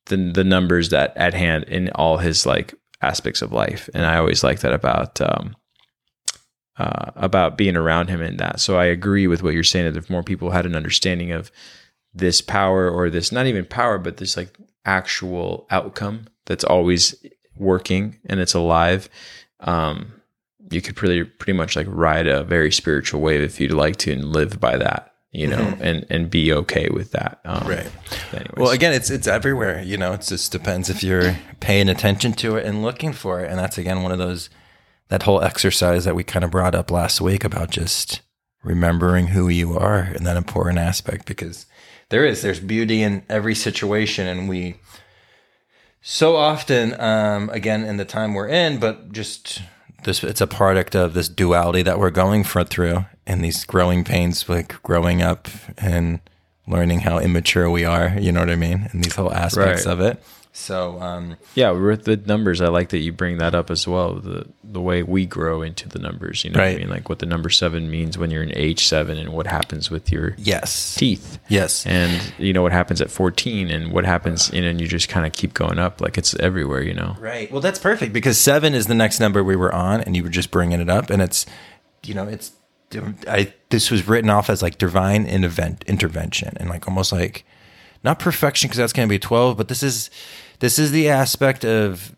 the 0.09 0.17
the 0.17 0.43
numbers 0.43 0.89
that 0.89 1.15
at 1.15 1.33
hand 1.33 1.63
in 1.65 1.89
all 1.95 2.17
his 2.17 2.45
like 2.45 2.75
aspects 3.01 3.41
of 3.41 3.53
life. 3.53 3.89
And 3.93 4.05
I 4.05 4.17
always 4.17 4.43
like 4.43 4.59
that 4.59 4.73
about 4.73 5.21
um 5.21 5.55
uh, 6.77 7.11
about 7.15 7.57
being 7.57 7.75
around 7.75 8.09
him 8.09 8.21
in 8.21 8.37
that. 8.37 8.59
So 8.61 8.77
I 8.77 8.85
agree 8.85 9.27
with 9.27 9.43
what 9.43 9.53
you're 9.53 9.63
saying 9.63 9.85
that 9.91 9.97
if 9.97 10.09
more 10.09 10.23
people 10.23 10.51
had 10.51 10.65
an 10.65 10.75
understanding 10.75 11.31
of 11.33 11.51
this 12.13 12.41
power 12.41 12.89
or 12.89 13.09
this 13.09 13.31
not 13.31 13.47
even 13.47 13.65
power, 13.65 13.97
but 13.97 14.17
this 14.17 14.37
like 14.37 14.57
actual 14.85 15.67
outcome 15.69 16.27
that's 16.45 16.63
always 16.63 17.15
working 17.55 18.17
and 18.25 18.39
it's 18.39 18.53
alive, 18.53 19.09
um, 19.59 20.13
you 20.71 20.81
could 20.81 20.95
pretty 20.95 21.25
pretty 21.25 21.57
much 21.57 21.75
like 21.75 21.87
ride 21.89 22.27
a 22.27 22.43
very 22.43 22.71
spiritual 22.71 23.19
wave 23.19 23.41
if 23.41 23.59
you'd 23.59 23.71
like 23.71 23.97
to 23.97 24.13
and 24.13 24.25
live 24.25 24.59
by 24.59 24.77
that, 24.77 25.08
you 25.31 25.47
know, 25.47 25.77
and 25.79 26.05
and 26.09 26.29
be 26.29 26.51
okay 26.51 26.89
with 26.89 27.11
that. 27.11 27.39
Um, 27.45 27.67
Right. 27.67 27.91
Anyways. 28.31 28.53
Well, 28.57 28.71
again, 28.71 28.93
it's 28.93 29.09
it's 29.09 29.27
everywhere. 29.27 29.81
You 29.83 29.97
know, 29.97 30.13
it 30.13 30.21
just 30.21 30.51
depends 30.51 30.89
if 30.89 31.03
you're 31.03 31.37
paying 31.59 31.89
attention 31.89 32.33
to 32.33 32.55
it 32.55 32.65
and 32.65 32.81
looking 32.81 33.13
for 33.13 33.41
it. 33.41 33.49
And 33.49 33.59
that's 33.59 33.77
again 33.77 34.01
one 34.01 34.11
of 34.11 34.17
those 34.17 34.49
that 35.09 35.23
whole 35.23 35.41
exercise 35.41 36.05
that 36.05 36.15
we 36.15 36.23
kind 36.23 36.45
of 36.45 36.51
brought 36.51 36.75
up 36.75 36.91
last 36.91 37.21
week 37.21 37.43
about 37.43 37.69
just 37.69 38.21
remembering 38.63 39.27
who 39.27 39.47
you 39.49 39.77
are 39.77 39.99
and 39.99 40.25
that 40.25 40.37
important 40.37 40.79
aspect 40.79 41.25
because 41.25 41.65
there 42.09 42.25
is 42.25 42.41
there's 42.41 42.59
beauty 42.59 43.03
in 43.03 43.23
every 43.29 43.55
situation, 43.55 44.27
and 44.27 44.49
we 44.49 44.77
so 46.01 46.35
often 46.35 46.99
um, 46.99 47.49
again 47.51 47.83
in 47.83 47.97
the 47.97 48.05
time 48.05 48.33
we're 48.33 48.47
in, 48.47 48.79
but 48.79 49.11
just 49.11 49.61
this 50.05 50.23
it's 50.23 50.41
a 50.41 50.47
product 50.47 50.95
of 50.95 51.13
this 51.13 51.29
duality 51.29 51.83
that 51.83 51.99
we're 51.99 52.09
going 52.09 52.43
for, 52.43 52.63
through 52.63 53.05
and 53.29 53.43
these 53.43 53.63
growing 53.65 54.03
pains 54.03 54.49
like 54.49 54.81
growing 54.83 55.21
up 55.21 55.47
and 55.77 56.19
learning 56.67 56.99
how 57.01 57.17
immature 57.19 57.69
we 57.69 57.85
are 57.85 58.15
you 58.19 58.31
know 58.31 58.41
what 58.41 58.49
i 58.49 58.55
mean 58.55 58.89
and 58.91 59.03
these 59.03 59.15
whole 59.15 59.33
aspects 59.33 59.85
Right. 59.85 59.91
of 59.93 60.01
it 60.01 60.21
so 60.51 60.99
um 60.99 61.37
yeah, 61.53 61.69
with 61.71 62.03
the 62.05 62.17
numbers, 62.17 62.59
I 62.59 62.67
like 62.69 62.89
that 62.89 62.97
you 62.97 63.13
bring 63.13 63.37
that 63.37 63.53
up 63.53 63.69
as 63.69 63.87
well. 63.87 64.15
The 64.15 64.47
the 64.63 64.81
way 64.81 65.03
we 65.03 65.25
grow 65.27 65.61
into 65.61 65.87
the 65.87 65.99
numbers, 65.99 66.43
you 66.43 66.49
know, 66.49 66.59
what 66.59 66.67
I 66.67 66.75
mean, 66.75 66.89
like 66.89 67.07
what 67.07 67.19
the 67.19 67.27
number 67.27 67.49
seven 67.51 67.89
means 67.89 68.17
when 68.17 68.29
you're 68.31 68.43
in 68.43 68.51
age 68.57 68.85
seven, 68.85 69.17
and 69.19 69.29
what 69.31 69.45
happens 69.47 69.91
with 69.91 70.11
your 70.11 70.33
yes 70.39 70.95
teeth. 70.95 71.37
yes 71.49 71.85
and 71.85 72.33
you 72.39 72.51
know 72.51 72.63
what 72.63 72.71
happens 72.73 72.99
at 72.99 73.11
14 73.11 73.69
and 73.69 73.93
what 73.93 74.05
happens 74.05 74.51
you 74.51 74.61
know 74.61 74.67
and 74.69 74.81
you 74.81 74.87
just 74.87 75.07
kind 75.07 75.25
of 75.25 75.31
keep 75.33 75.53
going 75.53 75.77
up 75.79 76.01
like 76.01 76.17
it's 76.17 76.33
everywhere 76.39 76.81
you 76.81 76.95
know 76.95 77.15
Right. 77.19 77.49
Well, 77.51 77.61
that's 77.61 77.79
perfect 77.79 78.11
because 78.11 78.37
seven 78.37 78.73
is 78.73 78.87
the 78.87 78.95
next 78.95 79.19
number 79.19 79.43
we 79.43 79.55
were 79.55 79.73
on, 79.73 80.01
and 80.01 80.15
you 80.17 80.23
were 80.23 80.29
just 80.29 80.49
bringing 80.51 80.81
it 80.81 80.89
up, 80.89 81.09
and 81.11 81.21
it's, 81.21 81.45
you 82.03 82.15
know, 82.15 82.27
it's, 82.27 82.51
I 83.27 83.53
this 83.69 83.91
was 83.91 84.07
written 84.07 84.29
off 84.29 84.49
as 84.49 84.61
like 84.61 84.77
divine 84.77 85.25
in 85.25 85.43
event 85.43 85.83
intervention, 85.87 86.55
and 86.59 86.69
like 86.69 86.87
almost 86.87 87.11
like 87.11 87.45
not 88.03 88.19
perfection 88.19 88.67
because 88.67 88.77
that's 88.77 88.93
going 88.93 89.07
to 89.07 89.13
be 89.13 89.19
twelve, 89.19 89.57
but 89.57 89.67
this 89.67 89.83
is 89.83 90.09
this 90.59 90.79
is 90.79 90.91
the 90.91 91.09
aspect 91.09 91.63
of 91.63 92.15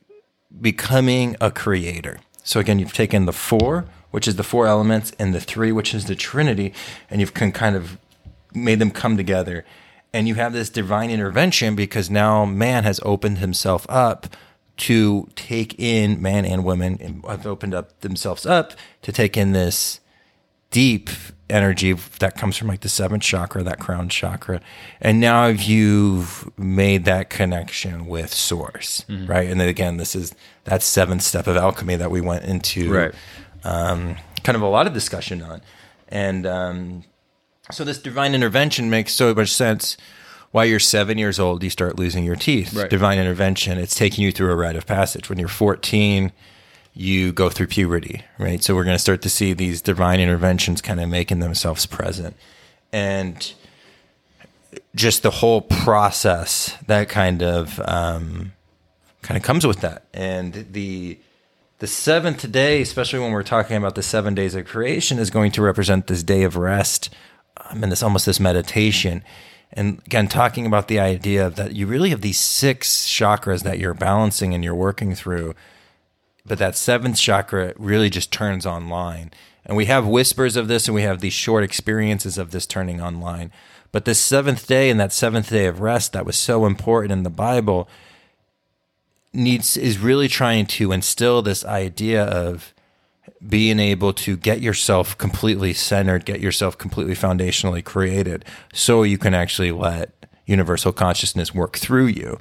becoming 0.60 1.36
a 1.42 1.52
creator. 1.52 2.20
So 2.44 2.60
again, 2.60 2.80
you've 2.80 2.94
taken 2.94 3.26
the 3.26 3.34
four, 3.34 3.86
which 4.12 4.28
is 4.28 4.36
the 4.36 4.44
four 4.44 4.68
elements, 4.68 5.12
and 5.20 5.34
the 5.34 5.42
three, 5.42 5.72
which 5.72 5.94
is 5.94 6.06
the 6.06 6.16
Trinity, 6.16 6.74
and 7.10 7.22
you've 7.22 7.34
kind 7.34 7.76
of 7.76 7.98
made 8.54 8.80
them 8.80 8.92
come 8.92 9.18
together. 9.18 9.66
And 10.14 10.28
you 10.28 10.36
have 10.36 10.52
this 10.52 10.70
divine 10.70 11.10
intervention 11.10 11.76
because 11.76 12.10
now 12.10 12.44
man 12.44 12.84
has 12.84 13.00
opened 13.04 13.38
himself 13.38 13.86
up 13.88 14.28
to 14.78 15.30
take 15.36 15.80
in 15.80 16.22
man 16.22 16.44
and 16.44 16.66
women 16.66 16.98
and 17.00 17.24
have 17.26 17.48
opened 17.48 17.74
up 17.74 18.02
themselves 18.02 18.46
up 18.46 18.74
to 19.04 19.12
take 19.14 19.38
in 19.38 19.54
this 19.54 20.01
deep 20.72 21.10
energy 21.50 21.92
that 22.20 22.38
comes 22.38 22.56
from 22.58 22.70
like 22.70 22.80
the 22.80 22.88
seventh 22.90 23.22
chakra, 23.24 23.62
that 23.64 23.78
crown 23.80 24.08
chakra. 24.08 24.62
And 25.02 25.20
now 25.20 25.48
you've 25.48 26.50
made 26.58 27.04
that 27.06 27.30
connection 27.30 28.06
with 28.08 28.34
source, 28.34 29.06
right? 29.10 29.50
And 29.50 29.60
then 29.60 29.68
again, 29.68 29.98
this 29.98 30.16
is 30.16 30.34
that 30.64 30.82
seventh 30.82 31.22
step 31.24 31.48
of 31.48 31.58
alchemy 31.58 31.98
that 31.98 32.10
we 32.10 32.22
went 32.22 32.46
into 32.46 32.92
Right. 32.92 33.14
um, 33.66 34.16
kind 34.44 34.56
of 34.56 34.62
a 34.62 34.68
lot 34.68 34.88
of 34.88 34.94
discussion 34.94 35.42
on. 35.42 35.62
And 36.08 36.46
um, 36.46 37.04
so 37.70 37.84
this 37.84 37.98
divine 38.02 38.34
intervention 38.34 38.90
makes 38.90 39.14
so 39.14 39.34
much 39.36 39.52
sense. 39.52 39.98
While 40.52 40.66
you're 40.66 40.80
seven 40.80 41.18
years 41.18 41.40
old, 41.40 41.64
you 41.64 41.70
start 41.70 41.98
losing 41.98 42.24
your 42.26 42.36
teeth. 42.36 42.74
Right. 42.74 42.90
Divine 42.90 43.18
intervention, 43.20 43.78
it's 43.78 43.96
taking 43.96 44.24
you 44.24 44.32
through 44.34 44.52
a 44.52 44.56
rite 44.56 44.76
of 44.76 44.86
passage. 44.86 45.30
When 45.30 45.38
you're 45.40 45.48
14, 45.48 46.32
you 46.94 47.32
go 47.32 47.50
through 47.50 47.68
puberty, 47.68 48.24
right? 48.38 48.64
So 48.64 48.76
we're 48.76 48.84
going 48.84 48.96
to 48.96 49.02
start 49.02 49.22
to 49.22 49.30
see 49.30 49.54
these 49.54 49.82
divine 49.82 50.20
interventions 50.20 50.82
kind 50.82 51.00
of 51.00 51.10
making 51.10 51.40
themselves 51.40 51.86
present. 51.86 52.36
And 52.92 53.54
just 54.96 55.24
the 55.24 55.32
whole 55.32 55.62
process 55.62 56.78
that 56.88 57.10
kind 57.10 57.42
of 57.42 57.80
um, 57.86 58.54
kind 59.22 59.38
of 59.38 59.44
comes 59.44 59.66
with 59.66 59.82
that. 59.82 60.04
And 60.14 60.68
the 60.72 61.20
the 61.80 61.88
seventh 61.88 62.52
day, 62.52 62.82
especially 62.82 63.20
when 63.20 63.32
we're 63.32 63.42
talking 63.42 63.76
about 63.76 63.96
the 63.96 64.04
seven 64.04 64.36
days 64.36 64.54
of 64.54 64.68
creation, 64.68 65.18
is 65.18 65.32
going 65.32 65.52
to 65.54 65.64
represent 65.64 66.08
this 66.08 66.22
day 66.22 66.44
of 66.44 66.56
rest 66.56 67.10
um, 67.58 67.82
and 67.82 67.92
this 67.92 68.04
almost 68.04 68.26
this 68.26 68.40
meditation. 68.40 69.24
And 69.74 70.00
again, 70.06 70.28
talking 70.28 70.66
about 70.66 70.90
the 70.90 71.00
idea 71.00 71.50
that 71.50 71.74
you 71.74 71.88
really 71.88 72.10
have 72.10 72.22
these 72.22 72.40
six 72.40 73.08
chakras 73.08 73.64
that 73.64 73.80
you're 73.80 73.94
balancing 73.94 74.54
and 74.54 74.64
you're 74.64 74.76
working 74.76 75.16
through 75.16 75.56
but 76.46 76.58
that 76.58 76.76
seventh 76.76 77.18
chakra 77.18 77.74
really 77.78 78.10
just 78.10 78.32
turns 78.32 78.66
online. 78.66 79.32
And 79.66 79.78
we 79.78 79.86
have 79.86 80.08
whispers 80.08 80.56
of 80.56 80.68
this 80.68 80.88
and 80.88 80.96
we 80.96 81.04
have 81.04 81.22
these 81.22 81.34
short 81.34 81.64
experiences 81.64 82.38
of 82.38 82.52
this 82.52 82.66
turning 82.66 83.02
online. 83.02 83.52
But 83.92 84.06
this 84.06 84.20
seventh 84.20 84.68
day 84.68 84.90
and 84.90 85.00
that 85.00 85.14
seventh 85.14 85.50
day 85.50 85.66
of 85.66 85.82
rest 85.82 86.14
that 86.14 86.26
was 86.26 86.38
so 86.38 86.66
important 86.66 87.12
in 87.12 87.24
the 87.24 87.30
Bible 87.30 87.88
needs 89.34 89.78
is 89.78 89.98
really 89.98 90.28
trying 90.28 90.66
to 90.66 90.92
instill 90.92 91.42
this 91.42 91.64
idea 91.66 92.24
of 92.24 92.74
being 93.48 93.80
able 93.80 94.14
to 94.14 94.38
get 94.38 94.62
yourself 94.62 95.18
completely 95.18 95.74
centered, 95.74 96.26
get 96.26 96.40
yourself 96.40 96.78
completely 96.78 97.16
foundationally 97.16 97.84
created 97.84 98.46
so 98.74 99.04
you 99.04 99.18
can 99.18 99.34
actually 99.34 99.72
let 99.72 100.12
universal 100.46 100.92
consciousness 100.92 101.54
work 101.54 101.78
through 101.78 102.08
you. 102.08 102.40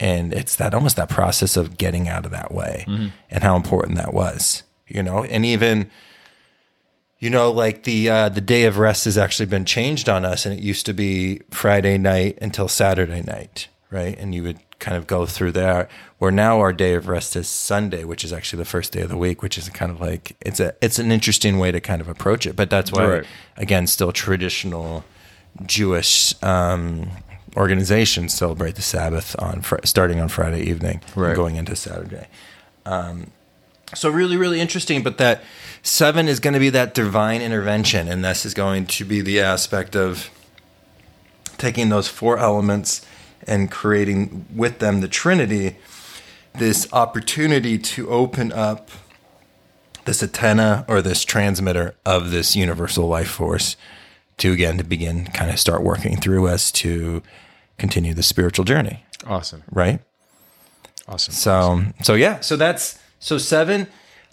And 0.00 0.32
it's 0.32 0.56
that 0.56 0.74
almost 0.74 0.96
that 0.96 1.10
process 1.10 1.56
of 1.56 1.76
getting 1.76 2.08
out 2.08 2.24
of 2.24 2.32
that 2.32 2.52
way 2.52 2.84
mm-hmm. 2.88 3.08
and 3.30 3.42
how 3.44 3.54
important 3.54 3.96
that 3.98 4.14
was, 4.14 4.62
you 4.88 5.02
know, 5.02 5.22
and 5.24 5.44
even, 5.44 5.90
you 7.18 7.28
know, 7.28 7.52
like 7.52 7.84
the, 7.84 8.08
uh, 8.08 8.28
the 8.30 8.40
day 8.40 8.64
of 8.64 8.78
rest 8.78 9.04
has 9.04 9.18
actually 9.18 9.46
been 9.46 9.66
changed 9.66 10.08
on 10.08 10.24
us 10.24 10.46
and 10.46 10.58
it 10.58 10.62
used 10.62 10.86
to 10.86 10.94
be 10.94 11.42
Friday 11.50 11.98
night 11.98 12.38
until 12.40 12.66
Saturday 12.66 13.22
night. 13.22 13.68
Right. 13.90 14.16
And 14.18 14.34
you 14.34 14.44
would 14.44 14.60
kind 14.78 14.96
of 14.96 15.06
go 15.06 15.26
through 15.26 15.52
there. 15.52 15.88
Where 16.18 16.30
now 16.30 16.60
our 16.60 16.72
day 16.72 16.94
of 16.94 17.08
rest 17.08 17.36
is 17.36 17.48
Sunday, 17.48 18.04
which 18.04 18.24
is 18.24 18.32
actually 18.32 18.58
the 18.58 18.68
first 18.68 18.92
day 18.92 19.02
of 19.02 19.08
the 19.08 19.16
week, 19.16 19.42
which 19.42 19.56
is 19.56 19.68
kind 19.68 19.90
of 19.90 20.00
like 20.00 20.36
it's 20.40 20.60
a 20.60 20.74
it's 20.82 20.98
an 20.98 21.12
interesting 21.12 21.58
way 21.58 21.70
to 21.70 21.80
kind 21.80 22.00
of 22.00 22.08
approach 22.08 22.46
it. 22.46 22.56
But 22.56 22.70
that's 22.70 22.92
why 22.92 23.06
right. 23.06 23.26
again, 23.56 23.86
still 23.86 24.12
traditional 24.12 25.04
Jewish 25.66 26.34
um, 26.42 27.10
organizations 27.56 28.34
celebrate 28.34 28.76
the 28.76 28.82
Sabbath 28.82 29.36
on 29.38 29.62
fr- 29.62 29.76
starting 29.84 30.20
on 30.20 30.28
Friday 30.28 30.62
evening, 30.62 31.00
right. 31.14 31.34
going 31.34 31.56
into 31.56 31.76
Saturday. 31.76 32.28
Um, 32.86 33.30
so 33.94 34.08
really, 34.08 34.36
really 34.36 34.60
interesting. 34.60 35.02
But 35.02 35.18
that 35.18 35.42
seven 35.82 36.28
is 36.28 36.40
going 36.40 36.54
to 36.54 36.60
be 36.60 36.70
that 36.70 36.94
divine 36.94 37.42
intervention, 37.42 38.08
and 38.08 38.24
this 38.24 38.46
is 38.46 38.54
going 38.54 38.86
to 38.86 39.04
be 39.04 39.20
the 39.20 39.40
aspect 39.40 39.96
of 39.96 40.30
taking 41.58 41.88
those 41.88 42.08
four 42.08 42.38
elements 42.38 43.04
and 43.46 43.70
creating 43.70 44.46
with 44.54 44.78
them 44.78 45.00
the 45.00 45.08
Trinity, 45.08 45.76
this 46.54 46.90
opportunity 46.92 47.78
to 47.78 48.08
open 48.10 48.52
up 48.52 48.90
this 50.04 50.22
antenna 50.22 50.84
or 50.88 51.02
this 51.02 51.24
transmitter 51.24 51.94
of 52.04 52.30
this 52.30 52.56
universal 52.56 53.06
life 53.06 53.28
force 53.28 53.76
to 54.40 54.52
again 54.52 54.78
to 54.78 54.84
begin 54.84 55.26
kind 55.26 55.50
of 55.50 55.58
start 55.58 55.82
working 55.82 56.16
through 56.16 56.48
us 56.48 56.70
to 56.72 57.22
continue 57.78 58.14
the 58.14 58.22
spiritual 58.22 58.64
journey. 58.64 59.04
Awesome. 59.26 59.62
Right? 59.70 60.00
Awesome. 61.08 61.34
So 61.34 61.52
awesome. 61.52 61.94
so 62.02 62.14
yeah, 62.14 62.40
so 62.40 62.56
that's 62.56 62.98
so 63.18 63.38
seven. 63.38 63.86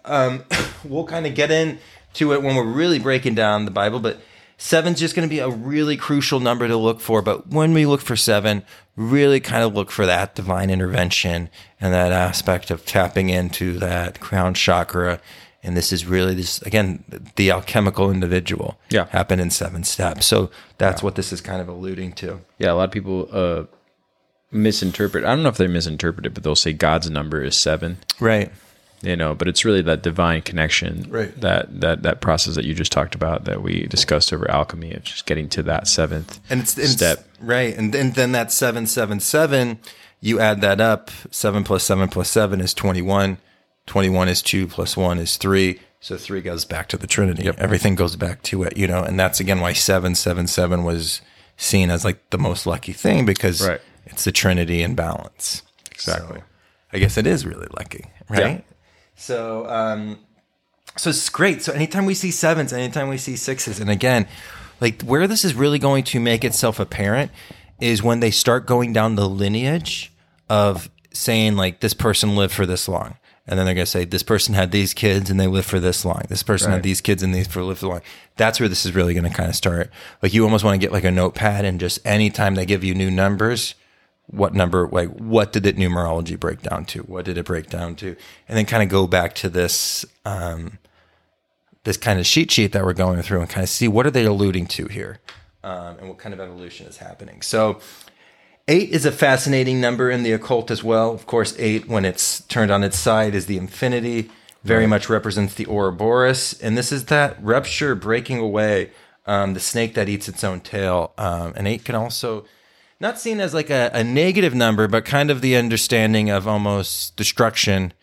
Um, 0.05 0.43
we'll 0.83 1.05
kind 1.05 1.25
of 1.25 1.35
get 1.35 1.51
into 1.51 2.33
it 2.33 2.41
when 2.41 2.55
we're 2.55 2.63
really 2.63 2.99
breaking 2.99 3.35
down 3.35 3.65
the 3.65 3.71
Bible, 3.71 3.99
but 3.99 4.19
Seven's 4.57 4.99
just 4.99 5.15
going 5.15 5.27
to 5.27 5.33
be 5.33 5.39
a 5.39 5.49
really 5.49 5.95
crucial 5.95 6.39
number 6.39 6.67
to 6.67 6.75
look 6.75 6.99
for. 6.99 7.21
But 7.21 7.47
when 7.47 7.73
we 7.73 7.85
look 7.85 8.01
for 8.01 8.15
seven, 8.15 8.63
really 8.95 9.39
kind 9.39 9.63
of 9.63 9.75
look 9.75 9.91
for 9.91 10.07
that 10.07 10.33
divine 10.33 10.71
intervention 10.71 11.49
and 11.79 11.93
that 11.93 12.11
aspect 12.11 12.71
of 12.71 12.83
tapping 12.83 13.29
into 13.29 13.77
that 13.77 14.19
crown 14.19 14.55
chakra. 14.55 15.21
And 15.67 15.75
this 15.75 15.91
is 15.91 16.05
really 16.05 16.33
this 16.33 16.61
again, 16.61 17.03
the 17.35 17.51
alchemical 17.51 18.09
individual. 18.09 18.79
Yeah. 18.89 19.07
Happen 19.07 19.39
in 19.39 19.49
seven 19.49 19.83
steps. 19.83 20.25
So 20.25 20.49
that's 20.77 21.01
yeah. 21.01 21.05
what 21.05 21.15
this 21.15 21.33
is 21.33 21.41
kind 21.41 21.61
of 21.61 21.67
alluding 21.67 22.13
to. 22.13 22.39
Yeah. 22.57 22.71
A 22.71 22.75
lot 22.75 22.85
of 22.85 22.91
people 22.91 23.27
uh, 23.31 23.65
misinterpret. 24.49 25.25
I 25.25 25.35
don't 25.35 25.43
know 25.43 25.49
if 25.49 25.57
they 25.57 25.67
misinterpret 25.67 26.25
it, 26.25 26.33
but 26.33 26.43
they'll 26.43 26.55
say 26.55 26.71
God's 26.71 27.09
number 27.09 27.43
is 27.43 27.57
seven. 27.57 27.97
Right 28.19 28.51
you 29.01 29.15
know 29.15 29.35
but 29.35 29.47
it's 29.47 29.63
really 29.63 29.81
that 29.81 30.01
divine 30.01 30.41
connection 30.41 31.05
right. 31.09 31.39
that 31.39 31.81
that 31.81 32.03
that 32.03 32.21
process 32.21 32.55
that 32.55 32.65
you 32.65 32.73
just 32.73 32.91
talked 32.91 33.13
about 33.13 33.45
that 33.45 33.61
we 33.61 33.85
discussed 33.87 34.33
over 34.33 34.49
alchemy 34.49 34.93
of 34.93 35.03
just 35.03 35.25
getting 35.25 35.47
to 35.47 35.61
that 35.63 35.87
seventh 35.87 36.39
and 36.49 36.61
it's, 36.61 36.77
and 36.77 36.87
step 36.87 37.19
it's, 37.19 37.41
right 37.41 37.77
and 37.77 37.93
then, 37.93 38.11
then 38.11 38.31
that 38.31 38.51
777 38.51 39.79
you 40.19 40.39
add 40.39 40.61
that 40.61 40.81
up 40.81 41.11
7 41.29 41.63
plus 41.63 41.83
7 41.83 42.09
plus 42.09 42.29
7 42.29 42.59
is 42.59 42.73
21 42.73 43.37
21 43.87 44.29
is 44.29 44.41
2 44.41 44.67
plus 44.67 44.95
1 44.95 45.17
is 45.17 45.37
3 45.37 45.79
so 45.99 46.15
3 46.15 46.41
goes 46.41 46.63
back 46.63 46.87
to 46.89 46.97
the 46.97 47.07
trinity 47.07 47.43
yep. 47.45 47.55
everything 47.57 47.95
goes 47.95 48.15
back 48.15 48.43
to 48.43 48.63
it 48.63 48.77
you 48.77 48.87
know 48.87 49.01
and 49.01 49.19
that's 49.19 49.39
again 49.39 49.59
why 49.59 49.73
777 49.73 50.83
was 50.83 51.21
seen 51.57 51.89
as 51.89 52.05
like 52.05 52.29
the 52.29 52.37
most 52.37 52.67
lucky 52.67 52.93
thing 52.93 53.25
because 53.25 53.67
right. 53.67 53.81
it's 54.05 54.23
the 54.23 54.31
trinity 54.31 54.83
in 54.83 54.93
balance 54.93 55.63
exactly 55.89 56.39
so 56.39 56.45
i 56.93 56.99
guess 56.99 57.17
it 57.17 57.25
is 57.25 57.45
really 57.45 57.67
lucky 57.75 58.05
right 58.29 58.57
yeah. 58.57 58.73
So, 59.17 59.67
um, 59.67 60.19
so 60.95 61.09
it's 61.09 61.27
great. 61.29 61.63
So 61.63 61.73
anytime 61.73 62.05
we 62.05 62.13
see 62.13 62.31
sevens, 62.31 62.71
anytime 62.71 63.09
we 63.09 63.17
see 63.17 63.35
sixes, 63.35 63.79
and 63.79 63.89
again, 63.89 64.27
like 64.79 65.01
where 65.01 65.27
this 65.27 65.43
is 65.43 65.55
really 65.55 65.79
going 65.79 66.03
to 66.05 66.19
make 66.19 66.45
itself 66.45 66.79
apparent 66.79 67.31
is 67.81 68.01
when 68.01 68.19
they 68.21 68.31
start 68.31 68.65
going 68.65 68.93
down 68.93 69.15
the 69.15 69.27
lineage 69.27 70.13
of 70.49 70.89
saying 71.11 71.55
like 71.55 71.81
this 71.81 71.93
person 71.93 72.35
lived 72.35 72.53
for 72.53 72.65
this 72.65 72.87
long. 72.87 73.15
And 73.47 73.57
then 73.57 73.65
they're 73.65 73.75
going 73.75 73.85
to 73.85 73.91
say 73.91 74.03
this 74.03 74.23
person 74.23 74.55
had 74.55 74.71
these 74.71 74.93
kids 74.93 75.29
and 75.29 75.39
they 75.39 75.47
lived 75.47 75.69
for 75.69 75.79
this 75.79 76.03
long. 76.03 76.23
This 76.27 76.43
person 76.43 76.67
right. 76.67 76.75
had 76.75 76.83
these 76.83 76.99
kids 76.99 77.23
and 77.23 77.33
these 77.33 77.47
for 77.47 77.63
lived 77.63 77.79
for 77.79 77.87
long. 77.87 78.01
That's 78.35 78.59
where 78.59 78.67
this 78.67 78.85
is 78.85 78.93
really 78.93 79.13
going 79.13 79.23
to 79.23 79.29
kind 79.29 79.49
of 79.49 79.55
start. 79.55 79.89
Like 80.21 80.33
you 80.33 80.43
almost 80.43 80.65
want 80.65 80.75
to 80.75 80.85
get 80.85 80.91
like 80.91 81.05
a 81.05 81.11
notepad 81.11 81.63
and 81.63 81.79
just 81.79 82.05
anytime 82.05 82.55
they 82.55 82.65
give 82.65 82.83
you 82.83 82.93
new 82.93 83.09
numbers, 83.09 83.75
what 84.27 84.53
number 84.53 84.87
like 84.91 85.09
what 85.09 85.53
did 85.53 85.65
it 85.65 85.77
numerology 85.77 86.37
break 86.37 86.61
down 86.61 86.85
to 86.85 86.99
what 87.03 87.25
did 87.25 87.37
it 87.37 87.45
break 87.45 87.69
down 87.69 87.95
to 87.95 88.15
and 88.47 88.57
then 88.57 88.65
kind 88.65 88.83
of 88.83 88.89
go 88.89 89.07
back 89.07 89.33
to 89.33 89.49
this 89.49 90.05
um, 90.25 90.77
this 91.85 91.97
kind 91.97 92.19
of 92.19 92.25
sheet 92.25 92.51
sheet 92.51 92.73
that 92.73 92.83
we're 92.83 92.93
going 92.93 93.21
through 93.21 93.39
and 93.39 93.49
kind 93.49 93.63
of 93.63 93.69
see 93.69 93.87
what 93.87 94.05
are 94.05 94.11
they 94.11 94.25
alluding 94.25 94.67
to 94.67 94.87
here 94.87 95.19
um, 95.63 95.97
and 95.99 96.09
what 96.09 96.17
kind 96.17 96.33
of 96.33 96.41
evolution 96.41 96.85
is 96.87 96.97
happening 96.97 97.41
so 97.41 97.79
eight 98.67 98.89
is 98.89 99.05
a 99.05 99.11
fascinating 99.11 99.79
number 99.79 100.09
in 100.09 100.23
the 100.23 100.31
occult 100.31 100.69
as 100.71 100.83
well 100.83 101.11
of 101.11 101.25
course 101.25 101.55
eight 101.57 101.87
when 101.87 102.05
it's 102.05 102.41
turned 102.43 102.71
on 102.71 102.83
its 102.83 102.97
side 102.97 103.33
is 103.35 103.45
the 103.45 103.57
infinity 103.57 104.29
very 104.63 104.81
right. 104.81 104.89
much 104.89 105.09
represents 105.09 105.53
the 105.53 105.67
ouroboros 105.67 106.59
and 106.61 106.77
this 106.77 106.91
is 106.91 107.05
that 107.05 107.41
rupture 107.43 107.95
breaking 107.95 108.39
away 108.39 108.91
um, 109.25 109.53
the 109.53 109.59
snake 109.59 109.93
that 109.93 110.09
eats 110.09 110.27
its 110.27 110.43
own 110.43 110.59
tail 110.59 111.13
um, 111.17 111.53
and 111.55 111.67
eight 111.67 111.83
can 111.83 111.95
also 111.95 112.45
not 112.99 113.19
seen 113.19 113.39
as 113.39 113.53
like 113.53 113.69
a, 113.69 113.91
a 113.93 114.03
negative 114.03 114.55
number, 114.55 114.87
but 114.87 115.05
kind 115.05 115.29
of 115.29 115.41
the 115.41 115.55
understanding 115.55 116.29
of 116.29 116.47
almost 116.47 117.15
destruction. 117.15 117.93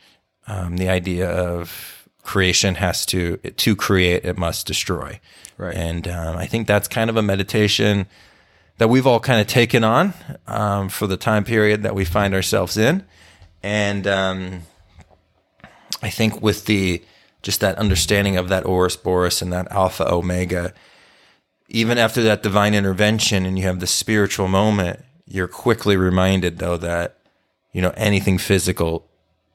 Um, 0.47 0.77
the 0.77 0.89
idea 0.89 1.29
of 1.29 2.09
creation 2.23 2.77
has 2.77 3.05
to 3.07 3.37
to 3.39 3.77
create, 3.77 4.25
it 4.25 4.39
must 4.39 4.67
destroy. 4.67 5.21
Right. 5.57 5.75
And 5.75 6.09
um, 6.09 6.37
I 6.37 6.47
think 6.47 6.67
that's 6.67 6.89
kind 6.89 7.11
of 7.11 7.17
a 7.17 7.23
meditation 7.23 8.07
that 8.79 8.89
we've 8.89 9.07
all 9.07 9.21
kind 9.21 9.41
of 9.41 9.47
taken 9.47 9.85
on 9.85 10.15
um, 10.47 10.89
for 10.89 11.07
the 11.07 11.17
time 11.17 11.45
period 11.45 11.83
that 11.83 11.95
we 11.95 12.05
find 12.05 12.35
ourselves 12.35 12.77
in. 12.77 13.05
And 13.63 14.07
um, 14.07 14.63
I 16.03 16.11
think 16.11 16.43
with 16.43 16.67
the 16.67 17.03
just 17.43 17.61
that 17.61 17.77
understanding 17.77 18.37
of 18.37 18.49
that 18.49 18.65
Ouroboros 18.65 19.43
and 19.43 19.53
that 19.53 19.71
Alpha 19.71 20.11
Omega 20.11 20.73
even 21.69 21.99
after 21.99 22.23
that 22.23 22.43
divine 22.43 22.75
intervention 22.75 23.47
and 23.47 23.59
you 23.59 23.65
have 23.65 23.81
the 23.81 23.87
spiritual 23.87 24.49
moment, 24.49 25.01
you're 25.27 25.49
quickly 25.49 25.97
reminded 25.97 26.59
though 26.59 26.77
that, 26.77 27.19
you 27.73 27.81
know, 27.81 27.93
anything 27.97 28.39
physical 28.39 29.09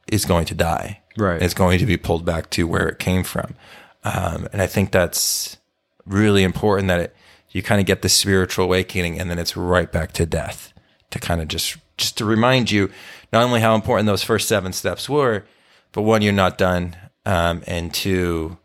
is 0.08 0.26
going 0.26 0.46
to 0.46 0.56
die. 0.56 1.02
Right. 1.18 1.42
It's 1.42 1.54
going 1.54 1.80
to 1.80 1.86
be 1.86 1.98
pulled 1.98 2.26
back 2.26 2.50
to 2.52 2.68
where 2.68 2.88
it 2.88 3.00
came 3.00 3.24
from. 3.24 3.56
Um, 4.04 4.48
and 4.52 4.62
I 4.62 4.68
think 4.68 4.92
that's 4.92 5.58
really 6.06 6.44
important 6.44 6.88
that 6.88 7.00
it, 7.00 7.16
you 7.52 7.64
kind 7.64 7.82
of 7.82 7.88
get 7.88 8.02
the 8.02 8.10
spiritual 8.10 8.66
awakening 8.66 9.20
and 9.20 9.30
then 9.30 9.40
it's 9.40 9.58
right 9.58 9.92
back 9.92 10.12
to 10.14 10.26
death 10.26 10.74
to 11.10 11.20
kind 11.20 11.42
of 11.42 11.48
just, 11.48 11.78
just 11.98 12.18
to 12.18 12.26
remind 12.26 12.70
you 12.70 12.90
not 13.34 13.44
only 13.44 13.62
how 13.62 13.76
important 13.76 14.08
those 14.08 14.24
first 14.24 14.48
seven 14.48 14.74
steps 14.74 15.10
were, 15.10 15.46
but 15.92 16.04
one, 16.04 16.22
you're 16.22 16.34
not 16.34 16.58
done. 16.58 16.96
Um, 17.26 17.64
and 17.66 17.94
two, 17.94 18.58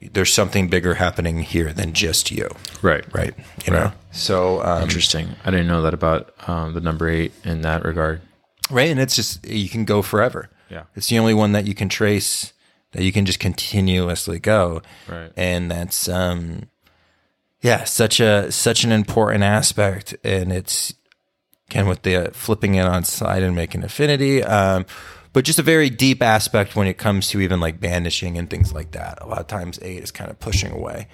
there's 0.00 0.32
something 0.32 0.68
bigger 0.68 0.94
happening 0.94 1.40
here 1.40 1.72
than 1.72 1.94
just 1.94 2.30
you. 2.30 2.48
Right. 2.82 3.04
Right. 3.14 3.34
You 3.66 3.72
right. 3.72 3.84
know? 3.84 3.92
So 4.12 4.62
um, 4.62 4.82
interesting. 4.82 5.30
I 5.44 5.50
didn't 5.50 5.66
know 5.66 5.82
that 5.82 5.94
about 5.94 6.34
um, 6.46 6.74
the 6.74 6.80
number 6.80 7.08
eight 7.08 7.32
in 7.44 7.62
that 7.62 7.84
regard. 7.84 8.20
Right. 8.70 8.90
And 8.90 9.00
it's 9.00 9.16
just, 9.16 9.46
you 9.46 9.68
can 9.68 9.86
go 9.86 10.02
forever. 10.02 10.50
Yeah. 10.70 10.84
It's 10.94 11.08
the 11.08 11.18
only 11.18 11.34
one 11.34 11.52
that 11.52 11.66
you 11.66 11.74
can 11.74 11.88
trace 11.88 12.52
that 12.92 13.02
you 13.02 13.12
can 13.12 13.24
just 13.24 13.40
continuously 13.40 14.38
go. 14.38 14.82
Right. 15.08 15.32
And 15.36 15.70
that's, 15.70 16.08
um, 16.08 16.68
yeah, 17.64 17.84
such 17.84 18.20
a, 18.20 18.52
such 18.52 18.84
an 18.84 18.92
important 18.92 19.42
aspect. 19.42 20.14
And 20.22 20.52
it's, 20.52 20.92
again, 21.70 21.88
with 21.88 22.02
the 22.02 22.28
uh, 22.28 22.30
flipping 22.32 22.74
it 22.74 22.84
on 22.84 23.04
side 23.04 23.42
and 23.42 23.56
making 23.56 23.84
affinity. 23.84 24.42
Um, 24.44 24.84
but 25.32 25.46
just 25.46 25.58
a 25.58 25.62
very 25.62 25.88
deep 25.88 26.22
aspect 26.22 26.76
when 26.76 26.86
it 26.86 26.98
comes 26.98 27.28
to 27.30 27.40
even 27.40 27.60
like 27.60 27.80
banishing 27.80 28.36
and 28.36 28.50
things 28.50 28.74
like 28.74 28.90
that. 28.90 29.18
A 29.22 29.26
lot 29.26 29.40
of 29.40 29.46
times 29.46 29.78
eight 29.80 30.02
is 30.02 30.10
kind 30.10 30.30
of 30.30 30.38
pushing 30.38 30.72
away. 30.72 31.08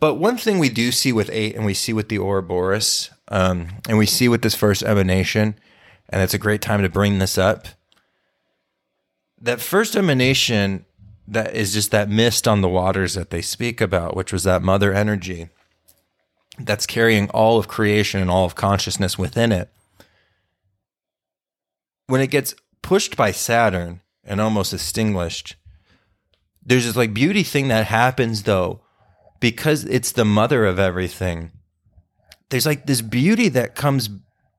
But 0.00 0.16
one 0.16 0.36
thing 0.36 0.58
we 0.58 0.68
do 0.68 0.90
see 0.90 1.12
with 1.12 1.30
eight, 1.32 1.54
and 1.54 1.64
we 1.64 1.74
see 1.74 1.92
with 1.92 2.08
the 2.08 2.18
Ouroboros, 2.18 3.10
um, 3.28 3.68
and 3.88 3.96
we 3.96 4.06
see 4.06 4.28
with 4.28 4.42
this 4.42 4.56
first 4.56 4.82
emanation, 4.82 5.54
and 6.08 6.22
it's 6.22 6.34
a 6.34 6.38
great 6.38 6.60
time 6.60 6.82
to 6.82 6.88
bring 6.88 7.20
this 7.20 7.38
up. 7.38 7.68
that 9.44 9.60
first 9.60 9.94
emanation 9.94 10.86
that 11.28 11.54
is 11.54 11.72
just 11.72 11.90
that 11.90 12.08
mist 12.08 12.48
on 12.48 12.62
the 12.62 12.68
waters 12.68 13.14
that 13.14 13.30
they 13.30 13.42
speak 13.42 13.80
about, 13.80 14.16
which 14.16 14.32
was 14.32 14.42
that 14.44 14.62
mother 14.62 14.92
energy 14.92 15.50
that's 16.58 16.86
carrying 16.86 17.28
all 17.30 17.58
of 17.58 17.68
creation 17.68 18.20
and 18.20 18.30
all 18.30 18.44
of 18.44 18.54
consciousness 18.54 19.18
within 19.18 19.52
it. 19.52 19.70
When 22.06 22.20
it 22.20 22.30
gets 22.30 22.54
pushed 22.82 23.16
by 23.16 23.32
Saturn 23.32 24.00
and 24.24 24.40
almost 24.40 24.72
extinguished, 24.72 25.56
there's 26.64 26.86
this 26.86 26.96
like 26.96 27.14
beauty 27.14 27.42
thing 27.42 27.68
that 27.68 27.86
happens 27.86 28.44
though, 28.44 28.80
because 29.40 29.84
it's 29.84 30.12
the 30.12 30.24
mother 30.24 30.64
of 30.64 30.78
everything. 30.78 31.52
There's 32.50 32.66
like 32.66 32.86
this 32.86 33.00
beauty 33.00 33.48
that 33.48 33.74
comes 33.74 34.08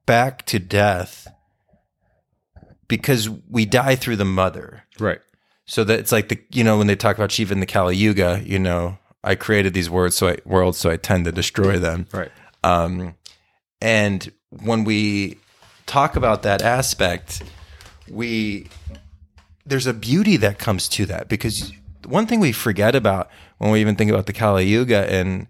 back 0.05 0.45
to 0.47 0.59
death 0.59 1.27
because 2.87 3.29
we 3.29 3.65
die 3.65 3.95
through 3.95 4.17
the 4.17 4.25
mother. 4.25 4.83
Right. 4.99 5.19
So 5.65 5.83
that 5.83 5.99
it's 5.99 6.11
like 6.11 6.29
the 6.29 6.39
you 6.51 6.63
know 6.63 6.77
when 6.77 6.87
they 6.87 6.95
talk 6.95 7.15
about 7.15 7.31
Shiva 7.31 7.53
in 7.53 7.59
the 7.59 7.65
Kali 7.65 7.95
Yuga, 7.95 8.41
you 8.45 8.59
know, 8.59 8.97
I 9.25 9.35
created 9.35 9.73
these 9.73 9.89
words 9.89 10.15
so 10.15 10.29
I 10.29 10.37
worlds 10.45 10.77
so 10.77 10.89
I 10.89 10.97
tend 10.97 11.25
to 11.25 11.31
destroy 11.31 11.77
them. 11.79 12.07
Right. 12.13 12.31
Um, 12.63 13.15
and 13.81 14.31
when 14.49 14.83
we 14.85 15.37
talk 15.85 16.15
about 16.15 16.43
that 16.43 16.61
aspect, 16.61 17.43
we 18.09 18.67
there's 19.65 19.87
a 19.87 19.93
beauty 19.93 20.37
that 20.37 20.59
comes 20.59 20.87
to 20.89 21.05
that 21.07 21.27
because 21.27 21.73
one 22.07 22.27
thing 22.27 22.39
we 22.39 22.51
forget 22.51 22.95
about 22.95 23.29
when 23.57 23.71
we 23.71 23.81
even 23.81 23.95
think 23.95 24.11
about 24.11 24.27
the 24.27 24.33
Kali 24.33 24.65
Yuga 24.65 25.11
and 25.11 25.47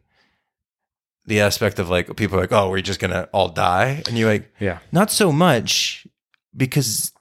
the 1.25 1.41
aspect 1.41 1.79
of 1.79 1.89
like 1.89 2.15
people 2.15 2.37
are 2.37 2.41
like, 2.41 2.51
oh, 2.51 2.69
we're 2.69 2.81
just 2.81 2.99
gonna 2.99 3.27
all 3.33 3.49
die, 3.49 4.03
and 4.07 4.17
you're 4.17 4.29
like, 4.29 4.53
Yeah. 4.59 4.79
not 4.91 5.11
so 5.11 5.31
much 5.31 6.07
because 6.55 7.11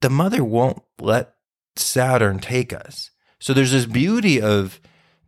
the 0.00 0.10
mother 0.10 0.42
won't 0.42 0.82
let 0.98 1.34
Saturn 1.76 2.38
take 2.40 2.72
us. 2.72 3.10
So 3.38 3.52
there's 3.54 3.72
this 3.72 3.86
beauty 3.86 4.40
of 4.40 4.80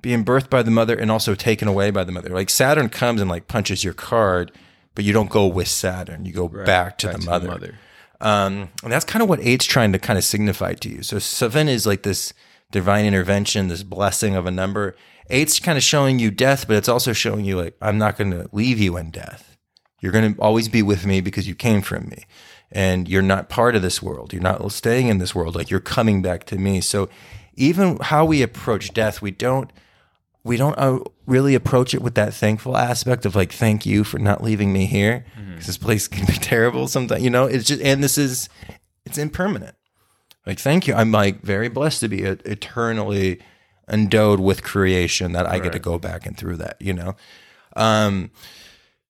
being 0.02 0.24
birthed 0.24 0.50
by 0.50 0.62
the 0.62 0.70
mother 0.70 0.96
and 0.96 1.10
also 1.10 1.34
taken 1.34 1.68
away 1.68 1.90
by 1.90 2.04
the 2.04 2.12
mother. 2.12 2.30
Like 2.30 2.50
Saturn 2.50 2.88
comes 2.88 3.20
and 3.20 3.30
like 3.30 3.48
punches 3.48 3.84
your 3.84 3.94
card, 3.94 4.52
but 4.94 5.04
you 5.04 5.12
don't 5.12 5.30
go 5.30 5.46
with 5.46 5.68
Saturn. 5.68 6.24
You 6.24 6.32
go 6.32 6.48
back 6.48 6.98
to, 6.98 7.08
the, 7.08 7.18
mother. 7.18 7.78
Um, 8.20 8.68
and 8.82 8.92
that's 8.92 9.04
kind 9.04 9.22
of 9.22 9.28
what 9.28 9.40
eight's 9.40 9.64
trying 9.64 9.92
to 9.92 9.98
kind 9.98 10.18
of 10.18 10.24
signify 10.24 10.74
to 10.74 10.88
you. 10.88 11.02
So 11.02 11.18
seven 11.18 11.68
is 11.68 11.86
like 11.86 12.02
this 12.02 12.34
divine 12.70 13.04
intervention, 13.04 13.68
this 13.68 13.84
blessing 13.84 14.34
of 14.34 14.44
a 14.44 14.50
number. 14.50 14.96
Eight's 15.30 15.60
kind 15.60 15.78
of 15.78 15.84
showing 15.84 16.18
you 16.18 16.30
death, 16.30 16.66
but 16.66 16.76
it's 16.76 16.88
also 16.88 17.12
showing 17.12 17.44
you 17.44 17.56
like 17.56 17.76
I'm 17.80 17.98
not 17.98 18.18
going 18.18 18.32
to 18.32 18.48
leave 18.52 18.80
you 18.80 18.96
in 18.96 19.10
death. 19.10 19.56
You're 20.00 20.12
going 20.12 20.34
to 20.34 20.40
always 20.40 20.68
be 20.68 20.82
with 20.82 21.06
me 21.06 21.20
because 21.20 21.46
you 21.46 21.54
came 21.54 21.80
from 21.80 22.08
me, 22.08 22.24
and 22.72 23.08
you're 23.08 23.22
not 23.22 23.48
part 23.48 23.76
of 23.76 23.82
this 23.82 24.02
world. 24.02 24.32
You're 24.32 24.42
not 24.42 24.72
staying 24.72 25.06
in 25.06 25.18
this 25.18 25.32
world. 25.32 25.54
Like 25.54 25.70
you're 25.70 25.78
coming 25.78 26.22
back 26.22 26.44
to 26.46 26.58
me. 26.58 26.80
So 26.80 27.08
even 27.54 27.98
how 27.98 28.24
we 28.24 28.42
approach 28.42 28.92
death, 28.92 29.22
we 29.22 29.30
don't 29.30 29.70
we 30.44 30.56
don't 30.56 30.78
uh, 30.78 30.98
really 31.26 31.54
approach 31.54 31.94
it 31.94 32.02
with 32.02 32.14
that 32.14 32.34
thankful 32.34 32.76
aspect 32.76 33.24
of 33.24 33.36
like 33.36 33.52
thank 33.52 33.86
you 33.86 34.04
for 34.04 34.18
not 34.18 34.42
leaving 34.42 34.72
me 34.72 34.86
here 34.86 35.24
because 35.50 35.66
this 35.66 35.78
place 35.78 36.08
can 36.08 36.26
be 36.26 36.32
terrible 36.40 36.88
sometimes 36.88 37.22
you 37.22 37.30
know? 37.30 37.46
It's 37.46 37.66
just 37.66 37.80
and 37.80 38.02
this 38.02 38.18
is 38.18 38.48
it's 39.04 39.18
impermanent. 39.18 39.76
Like 40.46 40.58
thank 40.58 40.86
you. 40.86 40.94
I'm 40.94 41.12
like 41.12 41.42
very 41.42 41.68
blessed 41.68 42.00
to 42.00 42.08
be 42.08 42.22
eternally 42.22 43.40
endowed 43.88 44.40
with 44.40 44.62
creation 44.62 45.32
that 45.32 45.44
i 45.44 45.58
get 45.58 45.72
to 45.72 45.78
go 45.78 45.98
back 45.98 46.24
and 46.24 46.36
through 46.36 46.56
that 46.56 46.76
you 46.80 46.92
know? 46.92 47.16
Um 47.76 48.30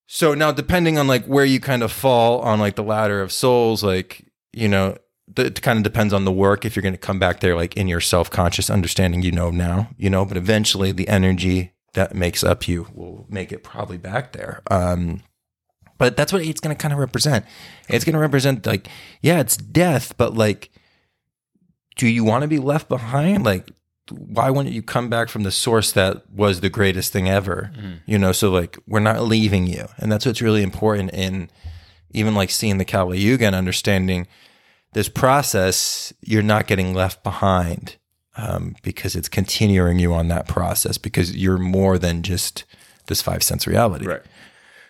so 0.07 0.35
now 0.35 0.53
depending 0.53 0.99
on 0.99 1.07
like 1.07 1.25
where 1.27 1.45
you 1.45 1.61
kind 1.61 1.83
of 1.83 1.93
fall 1.93 2.41
on 2.41 2.59
like 2.59 2.77
the 2.77 2.83
ladder 2.83 3.23
of 3.23 3.33
souls 3.33 3.83
like 3.83 4.27
you 4.53 4.69
know 4.69 4.97
it 5.37 5.63
kind 5.63 5.79
of 5.79 5.83
depends 5.83 6.13
on 6.13 6.25
the 6.25 6.33
work. 6.33 6.65
If 6.65 6.77
you're 6.77 6.83
going 6.83 6.95
to 6.95 6.99
come 6.99 7.19
back 7.19 7.41
there 7.41 7.57
like 7.57 7.77
in 7.77 7.89
your 7.89 8.01
self-conscious 8.01 8.71
understanding 8.71 9.23
you 9.23 9.33
know 9.33 9.51
now 9.51 9.91
you 9.97 10.11
know 10.11 10.25
but 10.25 10.37
eventually 10.37 10.93
the 10.93 11.09
energy 11.09 11.73
that 11.95 12.15
makes 12.15 12.43
up 12.43 12.67
you 12.67 12.87
will 12.95 13.27
make 13.29 13.53
it 13.53 13.63
probably 13.63 13.99
back 13.99 14.33
there. 14.33 14.63
Um 14.71 15.23
but 15.99 16.17
that's 16.17 16.33
what 16.33 16.43
it's 16.43 16.61
going 16.61 16.75
to 16.75 16.81
kind 16.81 16.93
of 16.93 16.99
represent. 16.99 17.45
It's 17.89 18.05
going 18.05 18.15
to 18.15 18.19
represent 18.19 18.67
like 18.67 18.89
yeah 19.21 19.41
it's 19.41 19.57
death 19.57 20.17
but 20.17 20.35
like 20.35 20.71
do 21.97 22.09
you 22.09 22.25
want 22.25 22.43
to 22.43 22.49
be 22.49 22.59
left 22.59 22.89
behind? 22.89 23.45
Like 23.45 23.71
why 24.11 24.51
wouldn't 24.51 24.75
you 24.75 24.83
come 24.83 25.09
back 25.09 25.29
from 25.29 25.45
the 25.45 25.53
source 25.53 25.93
that 25.93 26.29
was 26.31 26.61
the 26.61 26.71
greatest 26.71 27.13
thing 27.13 27.29
ever? 27.29 27.71
You 28.07 28.19
know 28.19 28.33
so 28.33 28.51
like 28.51 28.79
we're 28.87 29.01
not 29.01 29.23
leaving 29.23 29.67
you. 29.67 29.87
And 29.99 30.11
that's 30.11 30.27
what's 30.27 30.43
really 30.43 30.63
important 30.63 31.11
in 31.13 31.51
even 32.11 32.35
like 32.35 32.51
seeing 32.51 32.79
the 32.79 32.85
kali 32.85 33.19
yuga 33.19 33.47
and 33.47 33.55
understanding 33.55 34.27
this 34.93 35.09
process 35.09 36.13
you're 36.21 36.43
not 36.43 36.67
getting 36.67 36.95
left 36.95 37.23
behind 37.23 37.97
um, 38.37 38.77
because 38.83 39.15
it's 39.17 39.29
continuing 39.29 39.99
you 39.99 40.13
on 40.15 40.29
that 40.29 40.49
process 40.49 40.99
because 40.99 41.37
you're 41.37 41.59
more 41.59 41.99
than 41.99 42.23
just 42.23 42.65
this 43.07 43.21
five 43.23 43.43
sense 43.43 43.67
reality 43.67 44.07
Right. 44.07 44.23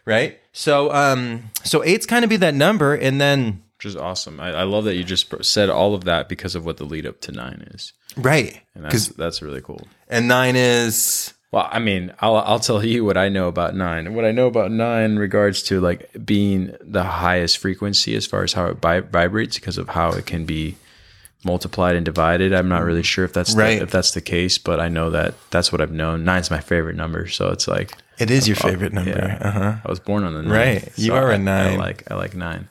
right 0.07 0.39
so 0.53 0.93
um 0.93 1.51
so 1.65 1.83
eight's 1.85 2.07
kind 2.07 2.25
of 2.25 2.29
be 2.31 2.37
that 2.37 2.55
number 2.55 2.95
and 2.95 3.21
then 3.21 3.63
Which 3.79 3.87
is 3.87 3.97
awesome. 3.97 4.39
I, 4.41 4.53
I 4.53 4.63
love 4.65 4.85
that 4.85 4.95
you 4.97 5.03
just 5.05 5.33
said 5.45 5.71
all 5.71 5.95
of 5.95 6.05
that 6.05 6.29
because 6.29 6.55
of 6.55 6.65
what 6.65 6.77
the 6.77 6.85
lead 6.85 7.07
up 7.07 7.21
to 7.23 7.33
nine 7.33 7.67
is. 7.75 7.93
right 8.17 8.61
And 8.75 8.85
that's, 8.85 9.09
that's 9.09 9.43
really 9.43 9.61
cool. 9.63 9.87
and 10.09 10.29
nine 10.29 10.55
is 10.57 11.33
Well, 11.53 11.69
I 11.71 11.79
mean, 11.79 12.13
I'll 12.21 12.37
I'll 12.37 12.59
tell 12.59 12.83
you 12.85 13.05
what 13.05 13.17
I 13.19 13.29
know 13.29 13.47
about 13.47 13.75
nine. 13.77 14.15
What 14.15 14.25
I 14.25 14.33
know 14.33 14.47
about 14.47 14.71
nine 14.73 15.05
in 15.13 15.19
regards 15.19 15.63
to 15.65 15.81
like 15.81 16.11
being 16.25 16.75
the 16.81 17.05
highest 17.05 17.59
frequency 17.59 18.17
as 18.17 18.27
far 18.27 18.43
as 18.43 18.55
how 18.55 18.67
it 18.67 18.79
vi- 18.79 19.01
vibrates 19.01 19.57
because 19.57 19.77
of 19.79 19.91
how 19.91 20.13
it 20.13 20.25
can 20.25 20.47
be 20.47 20.77
multiplied 21.45 21.95
and 21.97 22.05
divided. 22.07 22.55
I'm 22.55 22.69
not 22.69 22.85
really 22.85 23.03
sure 23.03 23.25
if 23.25 23.33
that's 23.33 23.55
Right. 23.55 23.79
the, 23.79 23.83
if 23.85 23.91
that's 23.91 24.13
the 24.13 24.21
case, 24.21 24.57
but 24.59 24.81
I 24.81 24.89
know 24.89 25.11
that 25.11 25.35
that's 25.51 25.71
what 25.73 25.81
I've 25.81 25.93
known. 25.93 26.25
Nine's 26.25 26.51
my 26.51 26.61
favorite 26.61 26.97
number, 26.97 27.29
so 27.29 27.51
it's 27.51 27.69
like 27.69 27.93
it 28.19 28.31
is 28.31 28.47
your 28.49 28.57
favorite 28.57 28.93
number 28.93 29.11
yeah. 29.11 29.39
uh-huh 29.41 29.77
I 29.85 29.89
was 29.91 29.99
born 30.01 30.25
on 30.25 30.35
the 30.35 30.43
nine. 30.43 30.53
Right. 30.53 30.89
You 30.97 31.15
are 31.15 31.31
a 31.31 31.35
a 31.35 31.39
nine. 31.39 31.75
I 31.75 31.77
like 31.77 32.11
I 32.11 32.15
like 32.15 32.35
nine. 32.35 32.69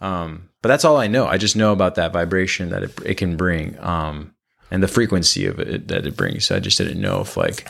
Um, 0.00 0.48
but 0.62 0.68
that's 0.70 0.84
all 0.84 0.96
I 0.96 1.06
know. 1.06 1.26
I 1.26 1.38
just 1.38 1.54
know 1.56 1.72
about 1.72 1.94
that 1.96 2.12
vibration 2.12 2.70
that 2.70 2.82
it, 2.82 2.98
it 3.04 3.14
can 3.14 3.36
bring, 3.36 3.78
um, 3.80 4.34
and 4.70 4.82
the 4.82 4.88
frequency 4.88 5.46
of 5.46 5.60
it 5.60 5.86
that 5.88 6.06
it 6.06 6.16
brings. 6.16 6.46
So 6.46 6.56
I 6.56 6.60
just 6.60 6.78
didn't 6.78 7.00
know 7.00 7.20
if 7.20 7.36
like 7.36 7.68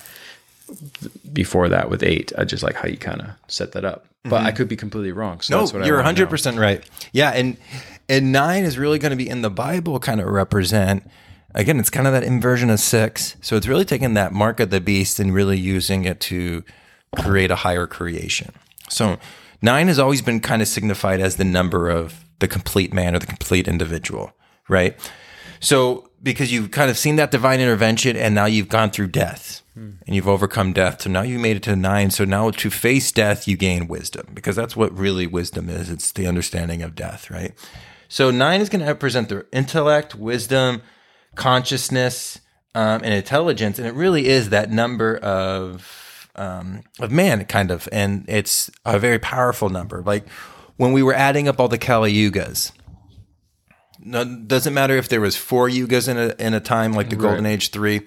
before 1.32 1.68
that 1.68 1.90
with 1.90 2.02
eight, 2.02 2.32
I 2.36 2.44
just 2.44 2.62
like 2.62 2.74
how 2.74 2.88
you 2.88 2.96
kind 2.96 3.20
of 3.20 3.28
set 3.46 3.72
that 3.72 3.84
up. 3.84 4.06
But 4.24 4.42
I 4.42 4.50
mhm. 4.50 4.56
could 4.56 4.68
be 4.68 4.76
completely 4.76 5.12
wrong. 5.12 5.40
So 5.40 5.54
No, 5.54 5.60
that's 5.60 5.72
what 5.72 5.86
you're 5.86 6.02
I 6.02 6.12
100% 6.12 6.58
right. 6.58 6.84
Yeah, 7.12 7.30
and 7.30 7.56
and 8.08 8.32
9 8.32 8.64
is 8.64 8.78
really 8.78 8.98
going 8.98 9.10
to 9.10 9.16
be 9.16 9.28
in 9.28 9.42
the 9.42 9.50
Bible 9.50 9.98
kind 10.00 10.20
of 10.20 10.26
represent 10.26 11.08
again, 11.54 11.78
it's 11.78 11.90
kind 11.90 12.06
of 12.06 12.12
that 12.12 12.22
inversion 12.22 12.70
of 12.70 12.80
6. 12.80 13.36
So 13.40 13.56
it's 13.56 13.66
really 13.66 13.84
taking 13.84 14.14
that 14.14 14.32
mark 14.32 14.60
of 14.60 14.70
the 14.70 14.80
beast 14.80 15.18
and 15.18 15.34
really 15.34 15.58
using 15.58 16.04
it 16.04 16.20
to 16.20 16.64
create 17.16 17.50
a 17.50 17.56
higher 17.56 17.86
creation. 17.86 18.52
So 18.88 19.18
9 19.62 19.88
has 19.88 19.98
always 19.98 20.22
been 20.22 20.40
kind 20.40 20.62
of 20.62 20.68
signified 20.68 21.20
as 21.20 21.36
the 21.36 21.44
number 21.44 21.88
of 21.88 22.24
the 22.38 22.48
complete 22.48 22.92
man 22.92 23.14
or 23.14 23.18
the 23.18 23.26
complete 23.26 23.66
individual, 23.66 24.32
right? 24.68 24.96
So 25.60 26.07
because 26.22 26.52
you've 26.52 26.70
kind 26.70 26.90
of 26.90 26.98
seen 26.98 27.16
that 27.16 27.30
divine 27.30 27.60
intervention 27.60 28.16
and 28.16 28.34
now 28.34 28.46
you've 28.46 28.68
gone 28.68 28.90
through 28.90 29.08
death 29.08 29.62
and 30.06 30.16
you've 30.16 30.28
overcome 30.28 30.72
death. 30.72 31.02
So 31.02 31.10
now 31.10 31.22
you 31.22 31.38
made 31.38 31.56
it 31.56 31.62
to 31.64 31.76
nine. 31.76 32.10
So 32.10 32.24
now 32.24 32.50
to 32.50 32.70
face 32.70 33.12
death, 33.12 33.46
you 33.46 33.56
gain 33.56 33.86
wisdom 33.86 34.26
because 34.34 34.56
that's 34.56 34.76
what 34.76 34.96
really 34.96 35.26
wisdom 35.26 35.68
is. 35.68 35.90
It's 35.90 36.12
the 36.12 36.26
understanding 36.26 36.82
of 36.82 36.94
death, 36.94 37.30
right? 37.30 37.54
So 38.08 38.30
nine 38.30 38.60
is 38.60 38.68
going 38.68 38.80
to 38.80 38.86
represent 38.86 39.28
the 39.28 39.46
intellect, 39.52 40.14
wisdom, 40.14 40.82
consciousness, 41.36 42.40
um, 42.74 43.02
and 43.04 43.14
intelligence. 43.14 43.78
And 43.78 43.86
it 43.86 43.94
really 43.94 44.26
is 44.26 44.50
that 44.50 44.70
number 44.70 45.16
of, 45.18 46.28
um, 46.34 46.82
of 46.98 47.10
man 47.12 47.44
kind 47.44 47.70
of. 47.70 47.88
And 47.92 48.24
it's 48.28 48.70
a 48.84 48.98
very 48.98 49.18
powerful 49.18 49.68
number. 49.68 50.02
Like 50.02 50.28
when 50.76 50.92
we 50.92 51.02
were 51.02 51.14
adding 51.14 51.48
up 51.48 51.60
all 51.60 51.68
the 51.68 51.78
Kali 51.78 52.12
Yugas, 52.12 52.72
no, 54.00 54.24
doesn't 54.24 54.74
matter 54.74 54.96
if 54.96 55.08
there 55.08 55.20
was 55.20 55.36
four 55.36 55.68
yugas 55.68 56.08
in 56.08 56.16
a 56.16 56.34
in 56.38 56.54
a 56.54 56.60
time 56.60 56.92
like 56.92 57.10
the 57.10 57.16
golden 57.16 57.46
age 57.46 57.70
three. 57.70 58.02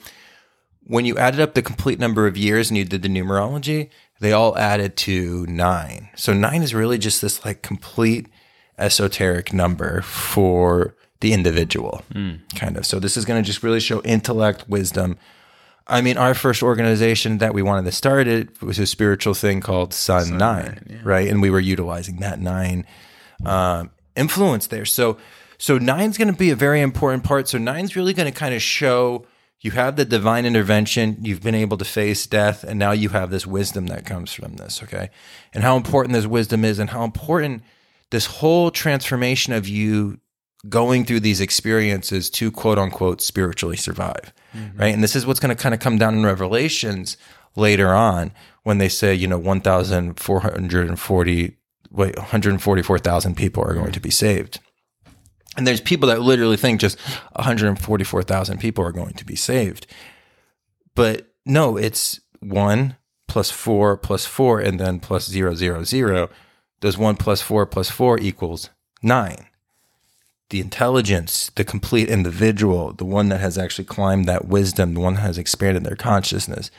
When 0.83 1.05
you 1.05 1.17
added 1.17 1.39
up 1.39 1.53
the 1.53 1.61
complete 1.61 1.99
number 1.99 2.27
of 2.27 2.35
years 2.35 2.69
and 2.69 2.77
you 2.77 2.85
did 2.85 3.01
the 3.01 3.07
numerology 3.07 3.89
they 4.21 4.31
all 4.31 4.55
added 4.55 4.95
to 4.95 5.45
nine. 5.47 6.09
So 6.15 6.31
nine 6.31 6.61
is 6.61 6.75
really 6.75 6.99
just 6.99 7.21
this 7.21 7.43
like 7.43 7.63
complete 7.63 8.27
esoteric 8.77 9.51
number 9.51 10.01
for 10.03 10.95
the 11.21 11.33
individual. 11.33 12.03
Kind 12.55 12.77
of. 12.77 12.85
So 12.85 12.99
this 12.99 13.17
is 13.17 13.25
going 13.25 13.41
to 13.41 13.45
just 13.45 13.63
really 13.63 13.79
show 13.79 13.99
intellect 14.03 14.69
wisdom. 14.69 15.17
I 15.87 16.01
mean 16.01 16.17
our 16.17 16.35
first 16.35 16.61
organization 16.61 17.39
that 17.39 17.55
we 17.55 17.63
wanted 17.63 17.85
to 17.85 17.91
start 17.91 18.27
it 18.27 18.61
was 18.61 18.77
a 18.77 18.85
spiritual 18.85 19.33
thing 19.33 19.59
called 19.59 19.91
sun, 19.91 20.37
nine, 20.37 21.01
right? 21.03 21.27
And 21.27 21.41
we 21.41 21.49
were 21.49 21.59
utilizing 21.59 22.17
that 22.17 22.39
nine 22.39 22.85
um, 23.43 23.89
influence 24.15 24.67
there. 24.67 24.85
So 24.85 25.17
so 25.61 25.77
nine's 25.77 26.17
going 26.17 26.27
to 26.27 26.33
be 26.33 26.49
a 26.49 26.55
very 26.55 26.81
important 26.81 27.23
part. 27.23 27.47
So 27.47 27.59
nine's 27.59 27.95
really 27.95 28.13
going 28.13 28.25
to 28.25 28.33
kind 28.37 28.55
of 28.55 28.63
show 28.63 29.27
you 29.59 29.69
have 29.71 29.95
the 29.95 30.05
divine 30.05 30.47
intervention, 30.47 31.17
you've 31.21 31.43
been 31.43 31.53
able 31.53 31.77
to 31.77 31.85
face 31.85 32.25
death, 32.25 32.63
and 32.63 32.79
now 32.79 32.93
you 32.93 33.09
have 33.09 33.29
this 33.29 33.45
wisdom 33.45 33.85
that 33.85 34.03
comes 34.03 34.33
from 34.33 34.55
this. 34.55 34.81
Okay, 34.81 35.11
and 35.53 35.63
how 35.63 35.77
important 35.77 36.13
this 36.13 36.25
wisdom 36.25 36.65
is, 36.65 36.79
and 36.79 36.89
how 36.89 37.03
important 37.03 37.61
this 38.09 38.25
whole 38.25 38.71
transformation 38.71 39.53
of 39.53 39.67
you 39.67 40.19
going 40.67 41.05
through 41.05 41.19
these 41.19 41.39
experiences 41.39 42.31
to 42.31 42.49
quote 42.49 42.79
unquote 42.79 43.21
spiritually 43.21 43.77
survive. 43.77 44.33
Mm-hmm. 44.55 44.79
Right. 44.79 44.95
And 44.95 45.03
this 45.03 45.15
is 45.15 45.27
what's 45.27 45.39
going 45.39 45.55
to 45.55 45.61
kind 45.61 45.75
of 45.75 45.79
come 45.79 45.99
down 45.99 46.15
in 46.15 46.25
Revelations 46.25 47.17
later 47.55 47.93
on 47.93 48.31
when 48.63 48.79
they 48.79 48.89
say, 48.89 49.13
you 49.13 49.27
know, 49.27 49.37
1,440, 49.37 51.57
wait, 51.91 52.17
144,000 52.17 53.37
people 53.37 53.63
are 53.63 53.75
going 53.75 53.91
mm. 53.91 53.93
to 53.93 53.99
be 53.99 54.09
saved. 54.09 54.59
And 55.57 55.67
there's 55.67 55.81
people 55.81 56.07
that 56.09 56.21
literally 56.21 56.57
think 56.57 56.79
just 56.79 56.99
144,000 57.33 58.59
people 58.59 58.85
are 58.85 58.91
going 58.91 59.13
to 59.13 59.25
be 59.25 59.35
saved. 59.35 59.85
But 60.95 61.27
no, 61.45 61.77
it's 61.77 62.19
one 62.39 62.95
plus 63.27 63.51
four 63.51 63.97
plus 63.97 64.25
four 64.25 64.59
and 64.59 64.79
then 64.79 64.99
plus 64.99 65.27
zero, 65.27 65.53
zero, 65.55 65.83
zero. 65.83 66.29
Does 66.79 66.97
one 66.97 67.15
plus 67.15 67.41
four 67.41 67.65
plus 67.65 67.89
four 67.89 68.17
equals 68.19 68.69
nine? 69.01 69.47
The 70.49 70.59
intelligence, 70.59 71.49
the 71.55 71.63
complete 71.63 72.09
individual, 72.09 72.91
the 72.91 73.05
one 73.05 73.29
that 73.29 73.39
has 73.39 73.57
actually 73.57 73.85
climbed 73.85 74.25
that 74.25 74.47
wisdom, 74.47 74.93
the 74.93 74.99
one 74.99 75.13
that 75.13 75.21
has 75.21 75.37
expanded 75.37 75.85
their 75.85 75.95
consciousness, 75.95 76.71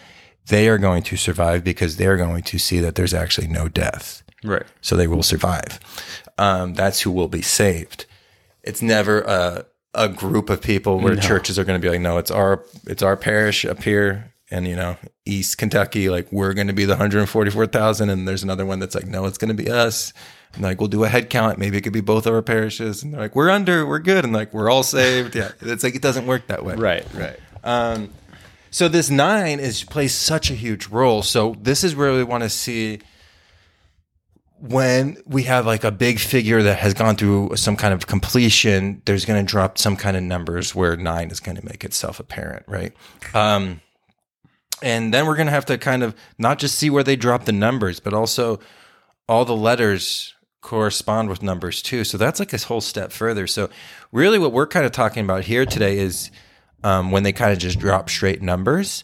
they 0.46 0.68
are 0.68 0.78
going 0.78 1.02
to 1.04 1.16
survive 1.16 1.64
because 1.64 1.96
they're 1.96 2.16
going 2.16 2.42
to 2.42 2.58
see 2.58 2.80
that 2.80 2.96
there's 2.96 3.14
actually 3.14 3.46
no 3.46 3.68
death. 3.68 4.22
Right. 4.44 4.66
So 4.80 4.96
they 4.96 5.06
will 5.06 5.22
survive. 5.22 5.78
Um, 6.36 6.74
that's 6.74 7.00
who 7.00 7.10
will 7.10 7.28
be 7.28 7.42
saved. 7.42 8.06
It's 8.62 8.82
never 8.82 9.22
a, 9.22 9.66
a 9.94 10.08
group 10.08 10.50
of 10.50 10.62
people 10.62 11.00
where 11.00 11.16
churches 11.16 11.58
are 11.58 11.64
going 11.64 11.80
to 11.80 11.84
be 11.84 11.90
like, 11.90 12.00
no, 12.00 12.18
it's 12.18 12.30
our 12.30 12.64
it's 12.86 13.02
our 13.02 13.16
parish 13.16 13.64
up 13.64 13.82
here 13.82 14.32
and 14.50 14.68
you 14.68 14.76
know 14.76 14.96
East 15.24 15.58
Kentucky. 15.58 16.08
Like 16.08 16.30
we're 16.30 16.54
going 16.54 16.68
to 16.68 16.72
be 16.72 16.84
the 16.84 16.96
hundred 16.96 17.20
and 17.20 17.28
forty 17.28 17.50
four 17.50 17.66
thousand, 17.66 18.10
and 18.10 18.28
there's 18.28 18.42
another 18.42 18.64
one 18.66 18.78
that's 18.78 18.94
like, 18.94 19.06
no, 19.06 19.26
it's 19.26 19.38
going 19.38 19.54
to 19.54 19.62
be 19.62 19.70
us. 19.70 20.12
And 20.54 20.62
like 20.62 20.80
we'll 20.80 20.88
do 20.88 21.04
a 21.04 21.08
head 21.08 21.30
count. 21.30 21.58
Maybe 21.58 21.78
it 21.78 21.80
could 21.80 21.92
be 21.92 22.02
both 22.02 22.26
of 22.26 22.34
our 22.34 22.42
parishes. 22.42 23.02
And 23.02 23.14
they're 23.14 23.22
like, 23.22 23.34
we're 23.34 23.50
under, 23.50 23.86
we're 23.86 23.98
good, 23.98 24.24
and 24.24 24.32
like 24.32 24.52
we're 24.52 24.70
all 24.70 24.82
saved. 24.82 25.34
Yeah, 25.34 25.50
it's 25.60 25.82
like 25.82 25.94
it 25.94 26.02
doesn't 26.02 26.26
work 26.26 26.46
that 26.48 26.64
way. 26.64 26.74
Right. 26.74 27.06
Right. 27.14 27.38
Um, 27.64 28.10
so 28.70 28.88
this 28.88 29.10
nine 29.10 29.60
is 29.60 29.84
plays 29.84 30.14
such 30.14 30.50
a 30.50 30.54
huge 30.54 30.88
role. 30.88 31.22
So 31.22 31.56
this 31.60 31.84
is 31.84 31.96
where 31.96 32.12
we 32.12 32.24
want 32.24 32.42
to 32.42 32.50
see 32.50 33.00
when 34.62 35.16
we 35.26 35.42
have 35.42 35.66
like 35.66 35.82
a 35.82 35.90
big 35.90 36.20
figure 36.20 36.62
that 36.62 36.78
has 36.78 36.94
gone 36.94 37.16
through 37.16 37.56
some 37.56 37.76
kind 37.76 37.92
of 37.92 38.06
completion. 38.06 39.02
There's 39.06 39.24
going 39.24 39.44
to 39.44 39.50
drop 39.50 39.76
some 39.76 39.96
kind 39.96 40.16
of 40.16 40.22
numbers 40.22 40.72
where 40.72 40.96
nine 40.96 41.32
is 41.32 41.40
going 41.40 41.56
to 41.56 41.64
make 41.64 41.84
itself 41.84 42.20
apparent, 42.20 42.64
right? 42.68 42.92
Um, 43.34 43.80
and 44.80 45.12
then 45.12 45.26
we're 45.26 45.34
going 45.34 45.46
to 45.46 45.52
have 45.52 45.66
to 45.66 45.78
kind 45.78 46.04
of 46.04 46.14
not 46.38 46.60
just 46.60 46.76
see 46.76 46.90
where 46.90 47.02
they 47.02 47.16
drop 47.16 47.44
the 47.44 47.52
numbers, 47.52 47.98
but 47.98 48.14
also 48.14 48.60
all 49.28 49.44
the 49.44 49.56
letters 49.56 50.32
correspond 50.60 51.28
with 51.28 51.42
numbers 51.42 51.82
too. 51.82 52.04
So 52.04 52.16
that's 52.16 52.38
like 52.38 52.52
a 52.52 52.58
whole 52.58 52.80
step 52.80 53.10
further. 53.10 53.48
So 53.48 53.68
really, 54.12 54.38
what 54.38 54.52
we're 54.52 54.68
kind 54.68 54.86
of 54.86 54.92
talking 54.92 55.24
about 55.24 55.42
here 55.42 55.66
today 55.66 55.98
is 55.98 56.30
um, 56.84 57.10
when 57.10 57.24
they 57.24 57.32
kind 57.32 57.52
of 57.52 57.58
just 57.58 57.80
drop 57.80 58.08
straight 58.08 58.42
numbers. 58.42 59.02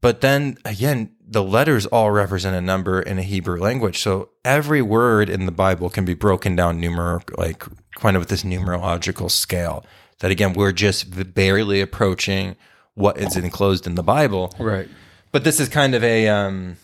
But 0.00 0.20
then 0.20 0.56
again, 0.64 1.14
the 1.26 1.42
letters 1.42 1.86
all 1.86 2.10
represent 2.10 2.56
a 2.56 2.60
number 2.60 3.00
in 3.00 3.18
a 3.18 3.22
Hebrew 3.22 3.60
language. 3.60 3.98
So 3.98 4.30
every 4.44 4.82
word 4.82 5.28
in 5.28 5.46
the 5.46 5.52
Bible 5.52 5.90
can 5.90 6.04
be 6.04 6.14
broken 6.14 6.56
down 6.56 6.80
numeric, 6.80 7.36
like 7.38 7.64
kind 7.96 8.16
of 8.16 8.20
with 8.20 8.28
this 8.28 8.42
numerological 8.42 9.30
scale. 9.30 9.84
That 10.20 10.30
again, 10.30 10.54
we're 10.54 10.72
just 10.72 11.34
barely 11.34 11.80
approaching 11.80 12.56
what 12.94 13.18
is 13.18 13.36
enclosed 13.36 13.86
in 13.86 13.94
the 13.94 14.02
Bible. 14.02 14.54
Right. 14.58 14.88
But 15.32 15.44
this 15.44 15.60
is 15.60 15.68
kind 15.68 15.94
of 15.94 16.02
a 16.02 16.28
um, 16.28 16.76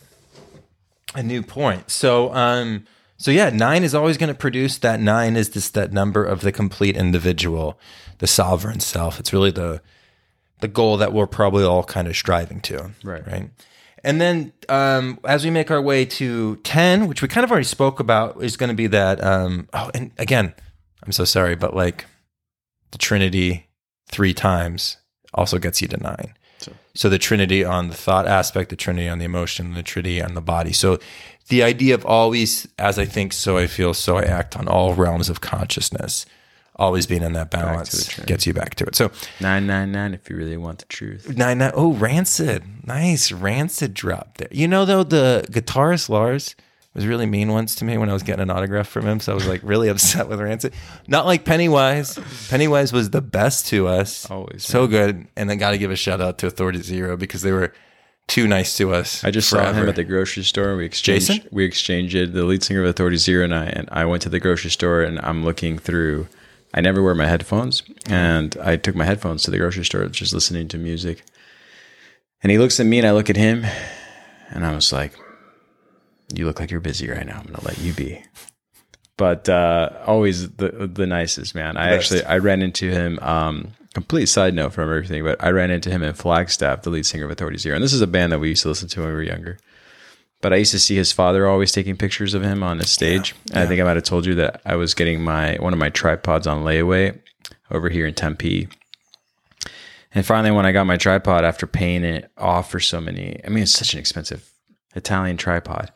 a 1.15 1.23
new 1.23 1.43
point. 1.43 1.91
So 1.91 2.33
um, 2.35 2.87
so 3.17 3.31
yeah, 3.31 3.51
nine 3.51 3.83
is 3.83 3.95
always 3.95 4.17
going 4.17 4.29
to 4.29 4.39
produce 4.39 4.79
that 4.79 5.01
nine 5.01 5.37
is 5.37 5.51
this 5.51 5.71
that 5.71 5.93
number 5.93 6.25
of 6.25 6.43
the 6.43 6.53
complete 6.53 6.97
individual, 6.97 7.79
the 8.19 8.27
sovereign 8.27 8.81
self. 8.81 9.19
It's 9.19 9.33
really 9.33 9.51
the 9.51 9.81
the 10.61 10.69
goal 10.69 10.97
that 10.99 11.13
we're 11.13 11.27
probably 11.27 11.65
all 11.65 11.85
kind 11.85 12.09
of 12.09 12.17
striving 12.17 12.61
to. 12.63 12.91
Right. 13.05 13.27
Right. 13.27 13.51
And 14.05 14.21
then 14.21 14.53
um, 14.69 15.19
as 15.25 15.45
we 15.45 15.51
make 15.51 15.71
our 15.71 15.83
way 15.83 16.05
to 16.05 16.57
10, 16.57 17.09
which 17.09 17.23
we 17.23 17.29
kind 17.29 17.45
of 17.45 17.51
already 17.51 17.65
spoke 17.65 17.99
about, 18.01 18.43
is 18.43 18.57
going 18.57 18.69
to 18.71 18.75
be 18.77 18.87
that. 18.89 19.23
Um, 19.23 19.69
oh, 19.73 19.91
and 19.95 20.13
again, 20.19 20.55
I'm 21.05 21.13
so 21.13 21.25
sorry, 21.25 21.57
but 21.57 21.75
like 21.75 22.05
the 22.93 22.99
Trinity 22.99 23.67
three 24.09 24.33
times 24.33 24.99
also 25.35 25.59
gets 25.59 25.83
you 25.83 25.89
to 25.89 25.97
nine. 26.03 26.35
So- 26.59 26.73
So 26.95 27.09
the 27.09 27.19
Trinity 27.19 27.65
on 27.65 27.89
the 27.89 27.95
thought 27.95 28.27
aspect, 28.29 28.71
the 28.71 28.77
Trinity 28.77 29.09
on 29.09 29.19
the 29.19 29.25
emotion, 29.25 29.75
the 29.75 29.83
Trinity 29.83 30.23
on 30.23 30.35
the 30.35 30.41
body. 30.41 30.73
So 30.73 30.99
the 31.49 31.63
idea 31.65 31.95
of 31.95 32.07
always, 32.07 32.67
as 32.79 32.99
I 32.99 33.05
think, 33.05 33.33
so 33.33 33.59
I 33.59 33.67
feel, 33.67 33.93
so 33.93 34.17
I 34.19 34.23
act 34.23 34.57
on 34.57 34.69
all 34.69 34.95
realms 34.95 35.29
of 35.29 35.41
consciousness, 35.41 36.27
always 36.77 37.07
being 37.07 37.23
in 37.23 37.33
that 37.33 37.51
balance 37.51 38.19
gets 38.21 38.47
you 38.47 38.53
back 38.55 38.75
to 38.77 38.85
it. 38.85 38.95
So 38.95 39.11
999 39.41 40.15
if 40.15 40.31
you 40.31 40.37
really 40.37 40.57
want 40.57 40.79
the 40.79 40.85
truth. 40.87 41.35
oh 41.75 41.93
Rancid. 41.95 42.87
Nice. 42.87 43.33
Rancid 43.33 43.95
drop 43.95 44.39
there. 44.39 44.49
You 44.51 44.69
know, 44.69 44.85
though, 44.85 45.03
the 45.03 45.45
guitarist 45.51 46.09
Lars 46.09 46.55
was 46.95 47.07
really 47.07 47.27
mean 47.27 47.53
once 47.53 47.75
to 47.77 47.85
me 47.85 47.99
when 47.99 48.09
I 48.09 48.15
was 48.15 48.23
getting 48.23 48.43
an 48.43 48.51
autograph 48.51 48.89
from 48.89 49.07
him. 49.07 49.21
So 49.21 49.33
I 49.33 49.35
was 49.35 49.47
like 49.47 49.61
really 49.63 49.89
upset 49.95 50.29
with 50.29 50.41
Rancid. 50.41 50.73
Not 51.07 51.27
like 51.27 51.45
Pennywise. 51.45 52.19
Pennywise 52.49 52.93
was 52.93 53.11
the 53.11 53.21
best 53.21 53.67
to 53.69 53.87
us. 53.87 54.31
Always, 54.31 54.65
So 54.65 54.87
good. 54.87 55.27
And 55.37 55.51
I 55.51 55.57
got 55.57 55.73
to 55.73 55.79
give 55.79 55.91
a 55.91 55.97
shout 55.97 56.21
out 56.21 56.39
to 56.39 56.47
Authority 56.47 56.81
Zero 56.83 57.17
because 57.17 57.43
they 57.43 57.53
were 57.53 57.73
too 58.29 58.49
nice 58.49 58.77
to 58.79 58.93
us. 58.93 59.23
I 59.23 59.31
just 59.31 59.49
saw 59.49 59.73
him 59.73 59.89
at 59.89 59.95
the 59.95 60.05
grocery 60.05 60.43
store. 60.43 60.75
We 60.77 60.85
exchanged. 60.85 61.27
Jason? 61.29 61.49
We 61.53 61.65
exchanged 61.65 62.15
it. 62.15 62.33
The 62.33 62.45
lead 62.45 62.63
singer 62.63 62.81
of 62.81 62.87
Authority 62.87 63.19
Zero 63.19 63.45
and 63.45 63.55
I. 63.55 63.67
And 63.67 63.89
I 63.93 64.05
went 64.05 64.23
to 64.23 64.29
the 64.29 64.41
grocery 64.41 64.71
store 64.71 65.03
and 65.03 65.21
I'm 65.21 65.45
looking 65.45 65.79
through. 65.79 66.27
I 66.75 66.81
never 66.81 67.03
wear 67.03 67.15
my 67.15 67.27
headphones, 67.27 67.83
and 68.07 68.57
I 68.63 68.77
took 68.77 68.95
my 68.95 69.05
headphones 69.05 69.43
to 69.45 69.51
the 69.51 69.59
grocery 69.59 69.85
store, 69.85 70.07
just 70.09 70.33
listening 70.33 70.69
to 70.69 70.79
music. 70.79 71.25
And 72.43 72.51
he 72.51 72.59
looks 72.59 72.79
at 72.81 72.87
me, 72.87 72.99
and 72.99 73.07
I 73.07 73.13
look 73.13 73.31
at 73.31 73.37
him, 73.37 73.65
and 74.51 74.67
I 74.67 74.75
was 74.75 74.93
like, 74.93 75.13
"You 76.35 76.45
look 76.47 76.61
like 76.61 76.71
you're 76.71 76.81
busy 76.81 77.09
right 77.09 77.27
now. 77.27 77.39
I'm 77.39 77.47
gonna 77.47 77.65
let 77.65 77.79
you 77.79 77.93
be." 77.93 78.23
But 79.17 79.49
uh, 79.49 79.91
always 80.07 80.51
the 80.51 80.91
the 80.93 81.07
nicest 81.07 81.55
man. 81.55 81.77
I 81.77 81.95
actually 81.95 82.25
I 82.25 82.39
ran 82.39 82.61
into 82.63 82.91
him. 82.91 83.19
Um, 83.21 83.73
complete 83.95 84.27
side 84.27 84.53
note 84.53 84.75
from 84.75 84.91
everything, 84.91 85.25
but 85.25 85.43
I 85.43 85.51
ran 85.51 85.71
into 85.71 85.89
him 85.89 86.03
in 86.03 86.13
Flagstaff, 86.13 86.83
the 86.83 86.91
lead 86.91 87.07
singer 87.07 87.25
of 87.25 87.31
Authority 87.31 87.57
Zero, 87.57 87.75
and 87.77 87.83
this 87.83 87.95
is 87.95 88.03
a 88.03 88.07
band 88.07 88.33
that 88.33 88.39
we 88.39 88.51
used 88.51 88.63
to 88.63 88.69
listen 88.69 88.89
to 88.89 89.01
when 89.01 89.09
we 89.09 89.15
were 89.15 89.23
younger. 89.23 89.59
But 90.47 90.53
I 90.53 90.59
used 90.59 90.71
to 90.71 90.79
see 90.79 90.95
his 90.95 91.11
father 91.11 91.49
always 91.49 91.73
taking 91.73 91.97
pictures 91.97 92.33
of 92.33 92.45
him 92.45 92.63
on 92.63 92.79
the 92.79 92.87
stage. 92.87 93.35
And 93.49 93.59
I 93.59 93.67
think 93.67 93.81
I 93.81 93.85
might 93.85 93.97
have 93.97 94.05
told 94.05 94.27
you 94.27 94.37
that 94.37 94.63
I 94.65 94.77
was 94.77 94.95
getting 94.95 95.21
my 95.21 95.57
one 95.57 95.73
of 95.73 95.79
my 95.81 95.91
tripods 95.91 96.47
on 96.47 96.63
layaway 96.63 97.19
over 97.69 97.91
here 97.91 98.07
in 98.07 98.15
Tempe. 98.15 98.69
And 100.15 100.25
finally, 100.25 100.53
when 100.53 100.65
I 100.65 100.71
got 100.71 100.87
my 100.87 100.99
tripod 100.99 101.45
after 101.45 101.67
paying 101.67 102.05
it 102.05 102.31
off 102.39 102.71
for 102.71 102.79
so 102.79 103.01
many, 103.01 103.41
I 103.45 103.49
mean, 103.49 103.65
it's 103.65 103.73
such 103.73 103.93
an 103.93 103.99
expensive 103.99 104.49
Italian 104.95 105.37
tripod. 105.37 105.91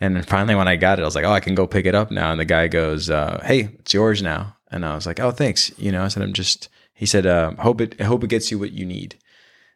And 0.00 0.14
then 0.14 0.22
finally, 0.22 0.54
when 0.54 0.68
I 0.68 0.76
got 0.76 1.00
it, 1.00 1.02
I 1.02 1.06
was 1.06 1.16
like, 1.16 1.24
oh, 1.24 1.32
I 1.32 1.40
can 1.40 1.56
go 1.56 1.66
pick 1.66 1.84
it 1.84 1.96
up 1.96 2.12
now. 2.12 2.30
And 2.30 2.38
the 2.38 2.44
guy 2.44 2.68
goes, 2.68 3.10
uh, 3.10 3.42
hey, 3.44 3.70
it's 3.80 3.92
yours 3.92 4.22
now. 4.22 4.54
And 4.70 4.84
I 4.86 4.94
was 4.94 5.04
like, 5.04 5.18
oh, 5.18 5.32
thanks. 5.32 5.76
You 5.80 5.90
know, 5.90 6.04
I 6.04 6.08
said, 6.08 6.22
I'm 6.22 6.32
just, 6.32 6.68
he 6.94 7.06
said, 7.06 7.26
uh, 7.26 7.56
hope 7.56 7.80
it, 7.80 8.00
I 8.00 8.04
hope 8.04 8.22
it 8.22 8.30
gets 8.30 8.52
you 8.52 8.58
what 8.60 8.70
you 8.70 8.86
need. 8.86 9.16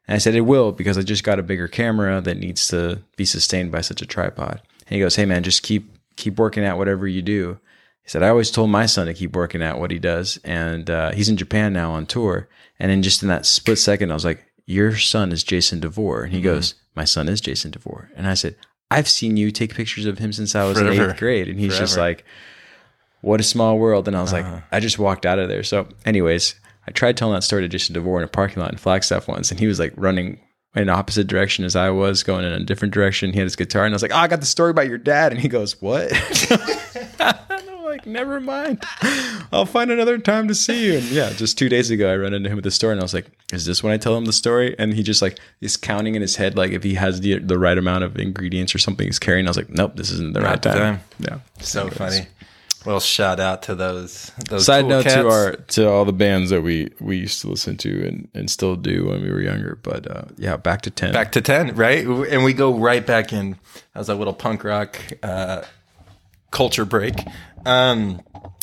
And 0.09 0.15
I 0.15 0.19
said, 0.19 0.35
it 0.35 0.41
will 0.43 0.73
because 0.73 0.99
I 0.99 1.03
just 1.03 1.25
got 1.25 1.39
a 1.39 1.43
bigger 1.43 1.69
camera 1.69 2.21
that 2.21 2.37
needs 2.37 2.69
to 2.69 3.03
be 3.17 3.25
sustained 3.25 3.71
by 3.71 3.81
such 3.81 4.03
a 4.03 4.07
tripod. 4.07 4.61
And 4.87 4.95
he 4.97 5.01
goes, 5.01 5.17
hey, 5.17 5.25
man, 5.25 5.43
just 5.43 5.63
keep, 5.63 5.95
keep 6.17 6.39
working 6.39 6.65
at 6.65 6.79
whatever 6.79 7.07
you 7.07 7.23
do. 7.23 7.59
He 8.03 8.09
said, 8.09 8.23
I 8.23 8.29
always 8.29 8.51
told 8.51 8.71
my 8.71 8.87
son 8.87 9.07
to 9.07 9.15
keep 9.15 9.37
working 9.37 9.63
at 9.63 9.79
what 9.79 9.91
he 9.91 9.99
does. 9.99 10.39
And 10.43 10.91
uh, 10.91 11.13
he's 11.13 11.29
in 11.29 11.37
Japan 11.37 11.73
now 11.73 11.93
on 11.93 12.07
tour. 12.07 12.49
And 12.79 12.91
then 12.91 13.03
just 13.03 13.23
in 13.23 13.29
that 13.29 13.47
split 13.47 13.79
second, 13.79 14.11
I 14.11 14.15
was 14.15 14.25
like, 14.25 14.45
Your 14.67 14.97
son 14.97 15.33
is 15.33 15.45
Jason 15.45 15.81
DeVore. 15.81 16.25
And 16.25 16.33
he 16.33 16.41
goes, 16.41 16.75
My 16.97 17.05
son 17.05 17.29
is 17.29 17.41
Jason 17.41 17.71
DeVore. 17.71 18.11
And 18.17 18.27
I 18.27 18.35
said, 18.35 18.57
I've 18.91 19.09
seen 19.09 19.37
you 19.37 19.53
take 19.53 19.75
pictures 19.75 20.07
of 20.07 20.19
him 20.19 20.33
since 20.33 20.57
I 20.57 20.65
was 20.65 20.79
in 20.79 20.89
eighth 20.89 21.19
grade. 21.19 21.49
And 21.49 21.61
he's 21.61 21.79
just 21.79 21.97
like, 21.99 22.25
What 23.21 23.39
a 23.39 23.45
small 23.45 23.79
world. 23.79 24.09
And 24.09 24.17
I 24.17 24.23
was 24.23 24.33
like, 24.33 24.47
I 24.73 24.81
just 24.81 24.99
walked 24.99 25.27
out 25.27 25.39
of 25.39 25.49
there. 25.49 25.63
So, 25.63 25.87
anyways, 26.05 26.55
I 26.91 26.93
tried 26.93 27.17
telling 27.17 27.35
that 27.35 27.43
story 27.45 27.63
to 27.63 27.69
Jason 27.69 27.95
DeVore 27.95 28.19
in 28.19 28.25
a 28.25 28.29
parking 28.29 28.61
lot 28.61 28.73
in 28.73 28.77
Flagstaff 28.79 29.29
once. 29.29 29.53
And 29.53 29.61
he 29.61 29.69
was 29.69 29.79
like 29.79 29.93
running 29.97 30.41
in 30.75 30.89
the 30.89 30.93
opposite 30.93 31.29
direction 31.29 31.65
as 31.65 31.77
I 31.77 31.89
was, 31.91 32.25
going 32.25 32.45
in 32.45 32.53
a 32.53 32.65
different 32.65 32.93
direction. 32.93 33.33
He 33.33 33.39
had 33.39 33.45
his 33.47 33.55
guitar. 33.55 33.85
And 33.85 33.95
I 33.95 33.97
was 33.97 34.03
like, 34.03 34.13
Oh, 34.13 34.17
I 34.17 34.27
got 34.27 34.41
the 34.41 34.47
story 34.47 34.73
about 34.73 34.89
your 34.89 34.99
dad. 34.99 35.31
And 35.31 35.41
he 35.41 35.47
goes, 35.49 35.81
What? 35.81 36.11
I'm 37.21 37.85
like, 37.85 38.07
never 38.07 38.41
mind. 38.41 38.83
I'll 39.53 39.67
find 39.67 39.91
another 39.91 40.19
time 40.19 40.49
to 40.49 40.55
see 40.55 40.87
you. 40.87 40.99
And 40.99 41.05
yeah, 41.07 41.33
just 41.33 41.59
two 41.59 41.69
days 41.69 41.91
ago, 41.91 42.11
I 42.11 42.17
ran 42.17 42.35
into 42.35 42.49
him 42.51 42.59
at 42.59 42.65
the 42.65 42.71
store, 42.71 42.93
and 42.93 43.01
I 43.01 43.05
was 43.05 43.13
like, 43.15 43.27
"Is 43.53 43.67
this 43.67 43.83
when 43.83 43.93
I 43.93 43.97
tell 43.97 44.17
him 44.17 44.25
the 44.27 44.33
story?" 44.33 44.77
And 44.79 44.95
he 44.95 45.03
just 45.03 45.21
like 45.21 45.39
is 45.61 45.77
counting 45.77 46.15
in 46.15 46.23
his 46.23 46.37
head, 46.37 46.57
like 46.57 46.71
if 46.71 46.85
he 46.85 46.95
has 46.95 47.21
the 47.21 47.41
the 47.41 47.59
right 47.59 47.77
amount 47.77 48.05
of 48.05 48.17
ingredients 48.17 48.75
or 48.77 48.79
something 48.79 49.07
he's 49.07 49.19
carrying. 49.19 49.47
I 49.47 49.51
was 49.51 49.57
like, 49.57 49.71
"Nope, 49.71 49.97
this 49.97 50.11
isn't 50.13 50.35
the 50.35 50.41
right 50.41 50.63
the 50.63 50.71
time." 50.71 50.79
time. 50.79 51.01
Yeah. 51.19 51.39
So 51.59 51.81
Anyways. 51.81 51.99
funny. 51.99 52.27
Well, 52.87 53.01
shout 53.01 53.41
out 53.41 53.63
to 53.65 53.75
those. 53.75 54.33
those 54.49 54.65
Side 54.65 54.83
cool 54.83 54.91
note 54.91 55.05
cats. 55.05 55.15
to 55.17 55.29
our 55.29 55.53
to 55.53 55.89
all 55.91 56.05
the 56.05 56.13
bands 56.13 56.51
that 56.51 56.63
we 56.63 56.89
we 56.99 57.17
used 57.19 57.41
to 57.43 57.49
listen 57.49 57.77
to 57.79 58.07
and 58.07 58.29
and 58.33 58.51
still 58.51 58.75
do 58.77 59.07
when 59.09 59.23
we 59.23 59.31
were 59.31 59.43
younger. 59.43 59.79
But 59.83 60.11
uh, 60.11 60.25
yeah, 60.39 60.57
back 60.57 60.83
to 60.83 60.91
ten. 60.91 61.13
back 61.13 61.33
to 61.33 61.41
10 61.43 61.75
right 61.77 62.07
and 62.07 62.43
we 62.43 62.53
go 62.55 62.75
right 62.75 63.07
back 63.07 63.33
in 63.33 63.59
as 63.95 64.09
a 64.09 64.15
little 64.15 64.33
punk 64.33 64.65
rock 64.65 64.99
uh, 65.23 65.63
culture 66.51 66.85
break 66.87 67.17
um, 67.67 68.21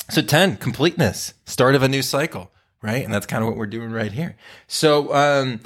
So 0.10 0.22
10, 0.22 0.58
completeness, 0.58 1.34
start 1.46 1.76
of 1.76 1.84
a 1.84 1.88
new 1.88 2.02
cycle, 2.02 2.50
right? 2.82 3.04
And 3.04 3.14
that's 3.14 3.26
kind 3.26 3.44
of 3.44 3.50
what 3.50 3.58
we're 3.58 3.68
doing 3.68 3.92
right 3.92 4.12
here. 4.12 4.36
So, 4.68 5.14
um, 5.14 5.60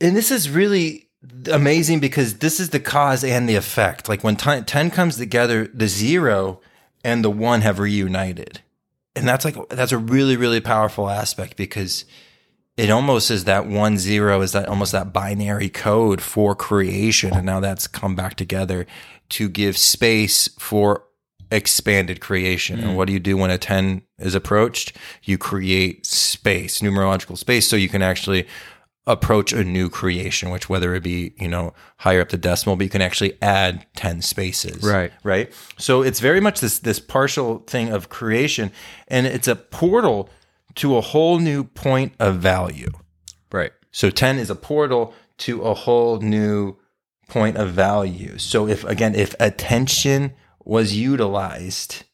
and 0.00 0.16
this 0.16 0.30
is 0.30 0.48
really 0.50 1.08
amazing 1.50 2.00
because 2.00 2.38
this 2.38 2.58
is 2.58 2.70
the 2.70 2.80
cause 2.80 3.22
and 3.22 3.48
the 3.48 3.54
effect. 3.54 4.08
Like 4.08 4.24
when 4.24 4.34
10, 4.36 4.64
10 4.64 4.90
comes 4.90 5.16
together, 5.16 5.68
the 5.72 5.86
zero 5.88 6.60
and 7.04 7.24
the 7.24 7.30
one 7.30 7.60
have 7.62 7.78
reunited. 7.78 8.60
And 9.14 9.28
that's 9.28 9.44
like, 9.44 9.56
that's 9.68 9.92
a 9.92 9.98
really, 9.98 10.36
really 10.36 10.60
powerful 10.60 11.10
aspect 11.10 11.56
because 11.56 12.04
it 12.76 12.90
almost 12.90 13.30
is 13.30 13.44
that 13.44 13.66
one 13.66 13.98
zero 13.98 14.40
is 14.40 14.52
that 14.52 14.68
almost 14.68 14.92
that 14.92 15.12
binary 15.12 15.68
code 15.68 16.20
for 16.22 16.54
creation. 16.54 17.34
And 17.34 17.44
now 17.44 17.60
that's 17.60 17.86
come 17.86 18.16
back 18.16 18.34
together 18.34 18.86
to 19.30 19.48
give 19.48 19.76
space 19.76 20.48
for 20.58 21.04
expanded 21.50 22.20
creation. 22.20 22.80
Mm. 22.80 22.82
And 22.82 22.96
what 22.96 23.06
do 23.06 23.12
you 23.12 23.20
do 23.20 23.36
when 23.36 23.50
a 23.50 23.58
10 23.58 24.02
is 24.18 24.34
approached? 24.34 24.96
You 25.22 25.36
create 25.36 26.06
space, 26.06 26.80
numerological 26.80 27.36
space, 27.36 27.68
so 27.68 27.76
you 27.76 27.90
can 27.90 28.02
actually 28.02 28.46
approach 29.06 29.52
a 29.52 29.64
new 29.64 29.88
creation, 29.88 30.50
which 30.50 30.68
whether 30.68 30.94
it 30.94 31.02
be, 31.02 31.34
you 31.38 31.48
know, 31.48 31.74
higher 31.98 32.20
up 32.20 32.28
the 32.28 32.36
decimal, 32.36 32.76
but 32.76 32.84
you 32.84 32.90
can 32.90 33.02
actually 33.02 33.36
add 33.42 33.84
10 33.96 34.22
spaces. 34.22 34.82
Right. 34.82 35.12
Right. 35.24 35.52
So 35.78 36.02
it's 36.02 36.20
very 36.20 36.40
much 36.40 36.60
this 36.60 36.78
this 36.78 37.00
partial 37.00 37.58
thing 37.60 37.90
of 37.90 38.08
creation. 38.08 38.70
And 39.08 39.26
it's 39.26 39.48
a 39.48 39.56
portal 39.56 40.30
to 40.76 40.96
a 40.96 41.00
whole 41.00 41.38
new 41.38 41.64
point 41.64 42.14
of 42.18 42.38
value. 42.38 42.90
Right. 43.50 43.72
So 43.90 44.10
10 44.10 44.38
is 44.38 44.50
a 44.50 44.54
portal 44.54 45.14
to 45.38 45.62
a 45.62 45.74
whole 45.74 46.20
new 46.20 46.76
point 47.28 47.56
of 47.56 47.72
value. 47.72 48.38
So 48.38 48.68
if 48.68 48.84
again, 48.84 49.14
if 49.14 49.34
attention 49.40 50.34
was 50.64 50.96
utilized, 50.96 52.04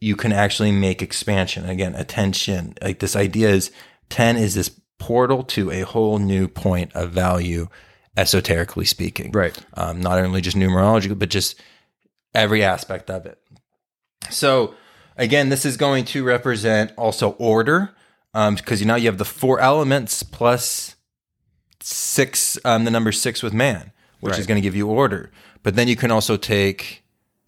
you 0.00 0.14
can 0.14 0.32
actually 0.32 0.70
make 0.70 1.02
expansion. 1.02 1.68
Again, 1.68 1.94
attention. 1.96 2.74
Like 2.80 3.00
this 3.00 3.16
idea 3.16 3.50
is 3.50 3.72
10 4.10 4.36
is 4.36 4.54
this 4.54 4.68
portal 5.02 5.42
to 5.42 5.68
a 5.72 5.80
whole 5.80 6.20
new 6.20 6.46
point 6.46 6.92
of 6.94 7.10
value, 7.10 7.66
esoterically 8.16 8.84
speaking. 8.84 9.32
Right. 9.32 9.58
Um, 9.74 10.00
not 10.00 10.20
only 10.20 10.40
just 10.40 10.56
numerology, 10.56 11.18
but 11.18 11.28
just 11.28 11.60
every 12.32 12.62
aspect 12.62 13.10
of 13.10 13.26
it. 13.26 13.36
So, 14.30 14.74
again, 15.16 15.48
this 15.48 15.64
is 15.64 15.76
going 15.76 16.04
to 16.06 16.22
represent 16.22 16.92
also 16.96 17.30
order 17.32 17.90
because 18.32 18.48
um, 18.48 18.78
you 18.78 18.84
know 18.86 18.94
you 18.94 19.06
have 19.06 19.18
the 19.18 19.24
four 19.24 19.58
elements 19.58 20.22
plus 20.22 20.94
six, 21.80 22.56
um, 22.64 22.84
the 22.84 22.90
number 22.92 23.10
six 23.10 23.42
with 23.42 23.52
man, 23.52 23.90
which 24.20 24.30
right. 24.30 24.38
is 24.40 24.46
going 24.46 24.56
to 24.56 24.62
give 24.62 24.76
you 24.76 24.86
order. 24.86 25.32
But 25.64 25.74
then 25.74 25.88
you 25.88 25.96
can 25.96 26.12
also 26.12 26.36
take 26.36 27.02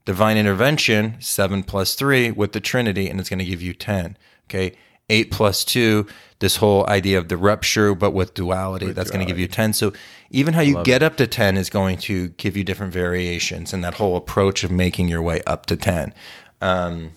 divine 0.05 0.37
intervention, 0.37 1.19
seven 1.21 1.63
plus 1.63 1.95
three 1.95 2.33
with 2.33 2.51
the 2.51 2.61
Trinity, 2.61 3.09
and 3.09 3.21
it's 3.21 3.29
going 3.29 3.39
to 3.39 3.45
give 3.45 3.63
you 3.63 3.75
10. 3.75 4.19
Okay 4.51 4.75
eight 5.09 5.31
plus 5.31 5.65
two, 5.65 6.07
this 6.39 6.57
whole 6.57 6.87
idea 6.89 7.19
of 7.19 7.29
the 7.29 7.37
rupture, 7.37 7.95
but 7.95 8.13
with 8.13 8.35
duality, 8.35 8.87
with 8.87 8.97
that's 8.97 9.11
going 9.11 9.25
to 9.25 9.31
give 9.31 9.39
you 9.39 9.49
10. 9.49 9.73
So 9.73 9.93
even 10.31 10.55
how 10.55 10.61
you 10.61 10.83
get 10.85 11.03
it. 11.03 11.07
up 11.07 11.17
to 11.17 11.27
10 11.27 11.57
is 11.57 11.71
going 11.71 11.99
to 11.99 12.29
give 12.31 12.57
you 12.57 12.65
different 12.65 12.93
variations 12.93 13.73
and 13.73 13.83
that 13.85 13.95
whole 13.95 14.17
approach 14.17 14.65
of 14.65 14.71
making 14.71 15.09
your 15.09 15.23
way 15.23 15.43
up 15.47 15.67
to 15.67 15.77
10. 15.77 16.13
Um, 16.61 17.13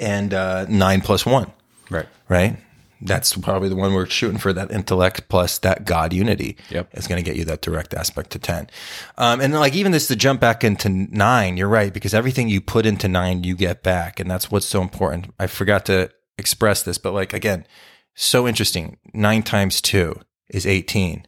and 0.00 0.32
uh, 0.32 0.66
nine 0.68 1.00
plus 1.00 1.26
one. 1.26 1.52
Right. 1.90 2.06
Right. 2.28 2.56
That's 3.00 3.36
probably 3.36 3.68
the 3.68 3.76
one 3.76 3.94
we're 3.94 4.06
shooting 4.06 4.38
for 4.38 4.52
that 4.52 4.72
intellect 4.72 5.28
plus 5.28 5.58
that 5.60 5.84
God 5.84 6.12
unity. 6.12 6.56
Yep. 6.70 6.94
Is 6.94 7.06
going 7.06 7.22
to 7.22 7.28
get 7.28 7.36
you 7.36 7.44
that 7.44 7.62
direct 7.62 7.94
aspect 7.94 8.30
to 8.30 8.40
10. 8.40 8.68
Um, 9.16 9.40
and 9.40 9.54
like 9.54 9.74
even 9.74 9.92
this 9.92 10.08
to 10.08 10.16
jump 10.16 10.40
back 10.40 10.64
into 10.64 10.88
nine, 10.88 11.56
you're 11.56 11.68
right, 11.68 11.92
because 11.92 12.14
everything 12.14 12.48
you 12.48 12.60
put 12.60 12.86
into 12.86 13.06
nine, 13.06 13.44
you 13.44 13.54
get 13.54 13.84
back. 13.84 14.18
And 14.18 14.28
that's 14.28 14.50
what's 14.50 14.66
so 14.66 14.82
important. 14.82 15.32
I 15.38 15.46
forgot 15.46 15.86
to 15.86 16.10
express 16.38 16.82
this, 16.82 16.98
but 16.98 17.12
like 17.12 17.32
again, 17.32 17.66
so 18.14 18.48
interesting. 18.48 18.98
Nine 19.12 19.42
times 19.42 19.80
two 19.80 20.20
is 20.48 20.66
18. 20.66 21.26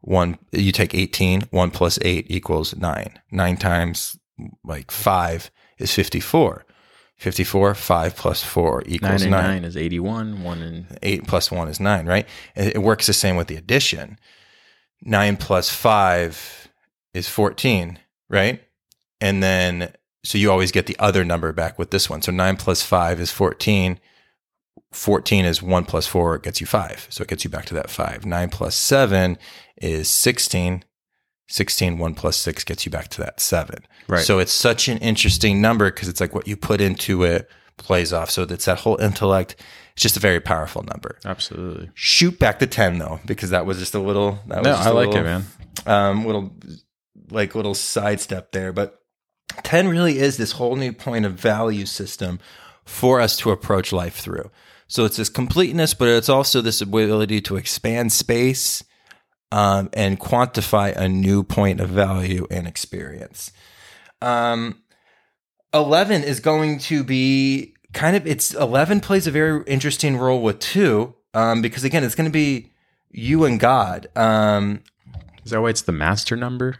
One, 0.00 0.38
you 0.50 0.72
take 0.72 0.94
18, 0.94 1.42
one 1.50 1.70
plus 1.70 1.98
eight 2.02 2.26
equals 2.28 2.74
nine. 2.76 3.20
Nine 3.30 3.56
times 3.56 4.18
like 4.64 4.90
five 4.90 5.50
is 5.78 5.92
54. 5.92 6.64
54, 7.16 7.74
five 7.76 8.16
plus 8.16 8.42
four 8.42 8.82
equals 8.86 9.22
nine. 9.22 9.30
nine. 9.30 9.44
nine 9.44 9.64
is 9.64 9.76
81. 9.76 10.42
One 10.42 10.60
and 10.60 10.98
eight 11.02 11.26
plus 11.26 11.52
one 11.52 11.68
is 11.68 11.78
nine, 11.78 12.06
right? 12.06 12.26
It 12.56 12.82
works 12.82 13.06
the 13.06 13.12
same 13.12 13.36
with 13.36 13.46
the 13.46 13.54
addition. 13.54 14.18
Nine 15.02 15.36
plus 15.36 15.70
five 15.70 16.68
is 17.14 17.28
14, 17.28 17.98
right? 18.28 18.62
And 19.20 19.40
then, 19.40 19.92
so 20.24 20.36
you 20.36 20.50
always 20.50 20.72
get 20.72 20.86
the 20.86 20.98
other 20.98 21.24
number 21.24 21.52
back 21.52 21.78
with 21.78 21.92
this 21.92 22.10
one. 22.10 22.22
So 22.22 22.32
nine 22.32 22.56
plus 22.56 22.82
five 22.82 23.20
is 23.20 23.30
14 23.30 24.00
14 24.92 25.44
is 25.44 25.62
1 25.62 25.84
plus 25.84 26.06
4 26.06 26.36
it 26.36 26.42
gets 26.42 26.60
you 26.60 26.66
5. 26.66 27.06
So 27.10 27.22
it 27.22 27.28
gets 27.28 27.44
you 27.44 27.50
back 27.50 27.64
to 27.66 27.74
that 27.74 27.90
5. 27.90 28.26
9 28.26 28.48
plus 28.50 28.74
7 28.76 29.38
is 29.76 30.08
16. 30.08 30.84
16, 31.48 31.98
1 31.98 32.14
plus 32.14 32.36
6 32.38 32.64
gets 32.64 32.86
you 32.86 32.90
back 32.90 33.08
to 33.08 33.20
that 33.20 33.40
7. 33.40 33.84
Right. 34.08 34.24
So 34.24 34.38
it's 34.38 34.52
such 34.52 34.88
an 34.88 34.98
interesting 34.98 35.60
number 35.60 35.90
because 35.90 36.08
it's 36.08 36.20
like 36.20 36.34
what 36.34 36.48
you 36.48 36.56
put 36.56 36.80
into 36.80 37.24
it 37.24 37.50
plays 37.76 38.12
off. 38.12 38.30
So 38.30 38.42
it's 38.42 38.64
that 38.64 38.80
whole 38.80 39.00
intellect. 39.00 39.56
It's 39.94 40.02
just 40.02 40.16
a 40.16 40.20
very 40.20 40.40
powerful 40.40 40.82
number. 40.82 41.18
Absolutely. 41.24 41.90
Shoot 41.94 42.38
back 42.38 42.58
to 42.60 42.66
10 42.66 42.98
though, 42.98 43.20
because 43.26 43.50
that 43.50 43.66
was 43.66 43.78
just 43.78 43.94
a 43.94 43.98
little. 43.98 44.38
That 44.46 44.58
was 44.58 44.66
no, 44.66 44.74
I 44.74 44.88
like 44.90 45.08
little, 45.08 45.20
it, 45.20 45.24
man. 45.24 45.44
Um, 45.86 46.24
little, 46.24 46.54
like 47.30 47.54
little 47.54 47.74
sidestep 47.74 48.52
there. 48.52 48.72
But 48.72 48.98
10 49.62 49.88
really 49.88 50.18
is 50.18 50.36
this 50.36 50.52
whole 50.52 50.76
new 50.76 50.92
point 50.92 51.26
of 51.26 51.34
value 51.34 51.86
system 51.86 52.40
for 52.84 53.20
us 53.20 53.36
to 53.38 53.50
approach 53.50 53.92
life 53.92 54.16
through. 54.16 54.50
So 54.86 55.04
it's 55.04 55.16
this 55.16 55.28
completeness, 55.28 55.94
but 55.94 56.08
it's 56.08 56.28
also 56.28 56.60
this 56.60 56.80
ability 56.80 57.40
to 57.42 57.56
expand 57.56 58.12
space 58.12 58.84
um, 59.50 59.90
and 59.92 60.18
quantify 60.20 60.94
a 60.96 61.08
new 61.08 61.42
point 61.42 61.80
of 61.80 61.88
value 61.88 62.46
and 62.50 62.66
experience. 62.66 63.52
Um, 64.20 64.82
11 65.74 66.24
is 66.24 66.40
going 66.40 66.78
to 66.80 67.04
be 67.04 67.74
kind 67.92 68.16
of, 68.16 68.26
it's 68.26 68.54
11 68.54 69.00
plays 69.00 69.26
a 69.26 69.30
very 69.30 69.62
interesting 69.66 70.16
role 70.16 70.42
with 70.42 70.58
two, 70.58 71.14
um, 71.34 71.62
because 71.62 71.84
again, 71.84 72.04
it's 72.04 72.14
going 72.14 72.28
to 72.28 72.32
be 72.32 72.70
you 73.10 73.44
and 73.44 73.58
God. 73.58 74.08
Um, 74.16 74.82
is 75.44 75.50
that 75.50 75.60
why 75.60 75.70
it's 75.70 75.82
the 75.82 75.92
master 75.92 76.36
number? 76.36 76.76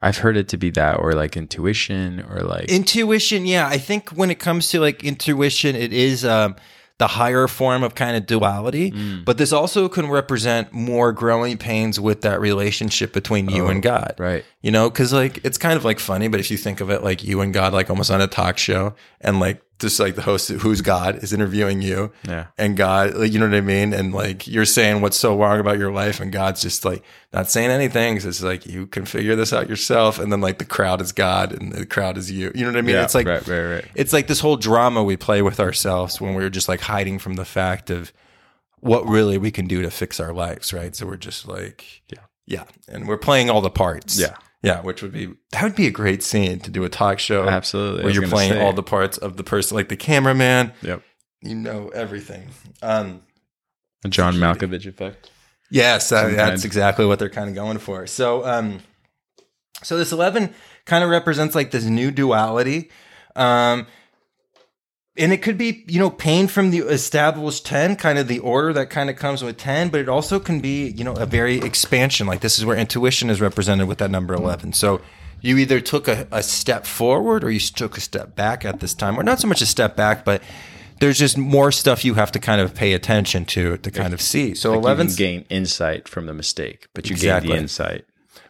I've 0.00 0.18
heard 0.18 0.36
it 0.36 0.48
to 0.48 0.56
be 0.56 0.70
that, 0.70 1.00
or 1.00 1.12
like 1.12 1.36
intuition, 1.36 2.24
or 2.30 2.40
like 2.40 2.70
intuition. 2.70 3.46
Yeah, 3.46 3.66
I 3.66 3.78
think 3.78 4.10
when 4.10 4.30
it 4.30 4.38
comes 4.38 4.68
to 4.68 4.80
like 4.80 5.02
intuition, 5.02 5.74
it 5.74 5.92
is 5.92 6.24
um, 6.24 6.54
the 6.98 7.06
higher 7.06 7.46
form 7.46 7.84
of 7.84 7.94
kind 7.94 8.16
of 8.16 8.26
duality, 8.26 8.90
mm. 8.90 9.24
but 9.24 9.38
this 9.38 9.52
also 9.52 9.88
can 9.88 10.08
represent 10.08 10.72
more 10.72 11.12
growing 11.12 11.56
pains 11.56 12.00
with 12.00 12.22
that 12.22 12.40
relationship 12.40 13.12
between 13.12 13.48
you 13.48 13.66
oh, 13.66 13.70
and 13.70 13.82
God. 13.82 14.14
Right. 14.18 14.44
You 14.62 14.72
know, 14.72 14.90
cause 14.90 15.12
like 15.12 15.40
it's 15.44 15.58
kind 15.58 15.76
of 15.76 15.84
like 15.84 16.00
funny, 16.00 16.26
but 16.26 16.40
if 16.40 16.50
you 16.50 16.56
think 16.56 16.80
of 16.80 16.90
it 16.90 17.04
like 17.04 17.22
you 17.22 17.40
and 17.40 17.54
God, 17.54 17.72
like 17.72 17.88
almost 17.88 18.10
on 18.10 18.20
a 18.20 18.26
talk 18.26 18.58
show 18.58 18.94
and 19.20 19.38
like 19.38 19.62
just 19.78 20.00
like 20.00 20.16
the 20.16 20.22
host 20.22 20.48
who's 20.48 20.80
God 20.80 21.22
is 21.22 21.32
interviewing 21.32 21.82
you. 21.82 22.12
Yeah. 22.26 22.46
And 22.56 22.76
God, 22.76 23.14
like, 23.14 23.32
you 23.32 23.38
know 23.38 23.46
what 23.46 23.54
I 23.54 23.60
mean? 23.60 23.92
And 23.92 24.12
like 24.12 24.48
you're 24.48 24.64
saying 24.64 25.00
what's 25.00 25.16
so 25.16 25.38
wrong 25.38 25.60
about 25.60 25.78
your 25.78 25.92
life 25.92 26.20
and 26.20 26.32
God's 26.32 26.62
just 26.62 26.84
like 26.84 27.04
not 27.32 27.48
saying 27.48 27.70
anything. 27.70 28.16
It's 28.16 28.42
like 28.42 28.66
you 28.66 28.86
can 28.86 29.04
figure 29.04 29.36
this 29.36 29.52
out 29.52 29.68
yourself. 29.68 30.18
And 30.18 30.32
then 30.32 30.40
like 30.40 30.58
the 30.58 30.64
crowd 30.64 31.00
is 31.00 31.12
God 31.12 31.52
and 31.52 31.72
the 31.72 31.86
crowd 31.86 32.16
is 32.16 32.30
you. 32.30 32.50
You 32.54 32.64
know 32.64 32.72
what 32.72 32.78
I 32.78 32.82
mean? 32.82 32.96
Yeah, 32.96 33.04
it's 33.04 33.14
like 33.14 33.26
right, 33.26 33.46
right, 33.46 33.64
right. 33.74 33.84
It's 33.94 34.12
like 34.12 34.26
this 34.26 34.40
whole 34.40 34.56
drama 34.56 35.04
we 35.04 35.16
play 35.16 35.42
with 35.42 35.60
ourselves 35.60 36.20
when 36.20 36.34
we're 36.34 36.50
just 36.50 36.68
like 36.68 36.80
hiding 36.80 37.18
from 37.20 37.34
the 37.34 37.44
fact 37.44 37.90
of 37.90 38.12
what 38.80 39.06
really 39.06 39.38
we 39.38 39.50
can 39.50 39.66
do 39.66 39.82
to 39.82 39.90
fix 39.90 40.18
our 40.18 40.32
lives, 40.32 40.72
right? 40.72 40.96
So 40.96 41.06
we're 41.06 41.16
just 41.16 41.46
like 41.46 42.02
Yeah. 42.12 42.24
Yeah. 42.46 42.64
And 42.88 43.06
we're 43.06 43.18
playing 43.18 43.48
all 43.48 43.60
the 43.60 43.70
parts. 43.70 44.18
Yeah. 44.18 44.34
Yeah, 44.62 44.80
which 44.82 45.02
would 45.02 45.12
be 45.12 45.34
that 45.52 45.62
would 45.62 45.76
be 45.76 45.86
a 45.86 45.90
great 45.90 46.22
scene 46.22 46.58
to 46.60 46.70
do 46.70 46.82
a 46.84 46.88
talk 46.88 47.18
show. 47.20 47.48
Absolutely, 47.48 48.04
where 48.04 48.12
you're 48.12 48.26
playing 48.26 48.52
say. 48.52 48.60
all 48.60 48.72
the 48.72 48.82
parts 48.82 49.16
of 49.16 49.36
the 49.36 49.44
person, 49.44 49.76
like 49.76 49.88
the 49.88 49.96
cameraman. 49.96 50.72
Yep, 50.82 51.02
you 51.42 51.54
know 51.54 51.88
everything. 51.90 52.48
Um, 52.82 53.22
the 54.02 54.08
John 54.08 54.34
Malkovich 54.34 54.86
effect. 54.86 55.30
Yes, 55.70 56.10
uh, 56.10 56.28
that's 56.28 56.64
exactly 56.64 57.06
what 57.06 57.18
they're 57.18 57.28
kind 57.28 57.48
of 57.48 57.54
going 57.54 57.78
for. 57.78 58.06
So, 58.06 58.44
um, 58.44 58.80
so 59.82 59.96
this 59.96 60.10
eleven 60.10 60.52
kind 60.86 61.04
of 61.04 61.10
represents 61.10 61.54
like 61.54 61.70
this 61.70 61.84
new 61.84 62.10
duality. 62.10 62.90
Um, 63.36 63.86
and 65.18 65.32
it 65.32 65.42
could 65.42 65.58
be 65.58 65.84
you 65.88 65.98
know 65.98 66.10
pain 66.10 66.46
from 66.46 66.70
the 66.70 66.78
established 66.78 67.66
10 67.66 67.96
kind 67.96 68.18
of 68.18 68.28
the 68.28 68.38
order 68.38 68.72
that 68.72 68.88
kind 68.88 69.10
of 69.10 69.16
comes 69.16 69.42
with 69.42 69.56
10 69.58 69.88
but 69.88 70.00
it 70.00 70.08
also 70.08 70.38
can 70.38 70.60
be 70.60 70.88
you 70.90 71.04
know 71.04 71.14
a 71.14 71.26
very 71.26 71.58
expansion. 71.58 72.26
Like 72.26 72.40
this 72.40 72.58
is 72.58 72.64
where 72.64 72.76
intuition 72.76 73.28
is 73.28 73.40
represented 73.40 73.88
with 73.88 73.98
that 73.98 74.10
number 74.10 74.34
11 74.34 74.72
so 74.72 75.00
you 75.40 75.56
either 75.58 75.80
took 75.80 76.08
a, 76.08 76.26
a 76.32 76.42
step 76.42 76.86
forward 76.86 77.44
or 77.44 77.50
you 77.50 77.60
took 77.60 77.96
a 77.96 78.00
step 78.00 78.34
back 78.34 78.64
at 78.64 78.80
this 78.80 78.92
time. 78.92 79.18
Or 79.18 79.22
not 79.22 79.38
so 79.38 79.46
much 79.46 79.60
a 79.60 79.66
step 79.66 79.96
back 79.96 80.24
but 80.24 80.42
there's 81.00 81.18
just 81.18 81.38
more 81.38 81.70
stuff 81.70 82.04
you 82.04 82.14
have 82.14 82.32
to 82.32 82.40
kind 82.40 82.60
of 82.60 82.74
pay 82.74 82.92
attention 82.92 83.44
to 83.46 83.76
to 83.78 83.90
kind 83.90 84.14
of 84.14 84.20
see. 84.20 84.54
So 84.54 84.70
like 84.70 84.80
11 84.80 85.08
gain 85.16 85.44
insight 85.50 86.08
from 86.08 86.26
the 86.26 86.34
mistake 86.34 86.88
but 86.94 87.10
you 87.10 87.14
exactly. 87.14 87.48
gain 87.48 87.56
the 87.56 87.62
insight 87.62 88.04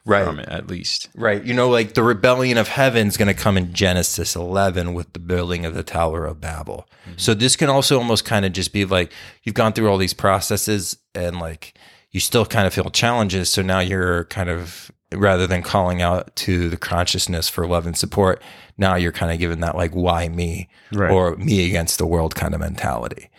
Right. 0.08 0.24
from 0.24 0.38
it, 0.38 0.48
at 0.48 0.68
least. 0.68 1.08
Right. 1.14 1.44
You 1.44 1.52
know, 1.52 1.68
like 1.68 1.94
the 1.94 2.02
rebellion 2.02 2.56
of 2.56 2.68
heaven 2.68 3.08
is 3.08 3.16
going 3.16 3.28
to 3.28 3.34
come 3.34 3.58
in 3.58 3.74
Genesis 3.74 4.34
11 4.34 4.94
with 4.94 5.12
the 5.12 5.18
building 5.18 5.66
of 5.66 5.74
the 5.74 5.82
Tower 5.82 6.24
of 6.24 6.40
Babel. 6.40 6.88
So 7.16 7.34
this 7.34 7.56
can 7.56 7.68
also 7.68 7.98
almost 7.98 8.24
kind 8.24 8.44
of 8.44 8.52
just 8.52 8.72
be 8.72 8.84
like 8.84 9.12
you've 9.42 9.54
gone 9.54 9.72
through 9.72 9.88
all 9.90 9.98
these 9.98 10.14
processes 10.14 10.96
and 11.14 11.38
like 11.38 11.74
you 12.10 12.20
still 12.20 12.46
kind 12.46 12.66
of 12.66 12.72
feel 12.72 12.90
challenges. 12.90 13.50
So 13.50 13.62
now 13.62 13.80
you're 13.80 14.24
kind 14.24 14.48
of, 14.48 14.90
rather 15.12 15.46
than 15.46 15.62
calling 15.62 16.00
out 16.02 16.34
to 16.36 16.68
the 16.68 16.76
consciousness 16.76 17.48
for 17.48 17.66
love 17.66 17.86
and 17.86 17.96
support, 17.96 18.42
now 18.76 18.94
you're 18.94 19.12
kind 19.12 19.32
of 19.32 19.38
given 19.38 19.60
that 19.60 19.76
like, 19.76 19.92
why 19.92 20.28
me? 20.28 20.68
Right. 20.92 21.10
Or 21.10 21.36
me 21.36 21.66
against 21.66 21.98
the 21.98 22.06
world 22.06 22.34
kind 22.34 22.54
of 22.54 22.60
mentality. 22.60 23.30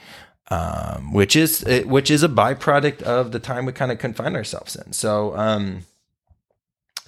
Um, 0.51 1.13
which 1.13 1.35
is 1.35 1.63
which 1.85 2.09
is 2.09 2.23
a 2.23 2.27
byproduct 2.27 3.03
of 3.03 3.31
the 3.31 3.39
time 3.39 3.67
we 3.67 3.71
kind 3.71 3.91
of 3.91 3.99
confine 3.99 4.35
ourselves 4.35 4.75
in. 4.75 4.93
So, 4.93 5.37
um, 5.37 5.85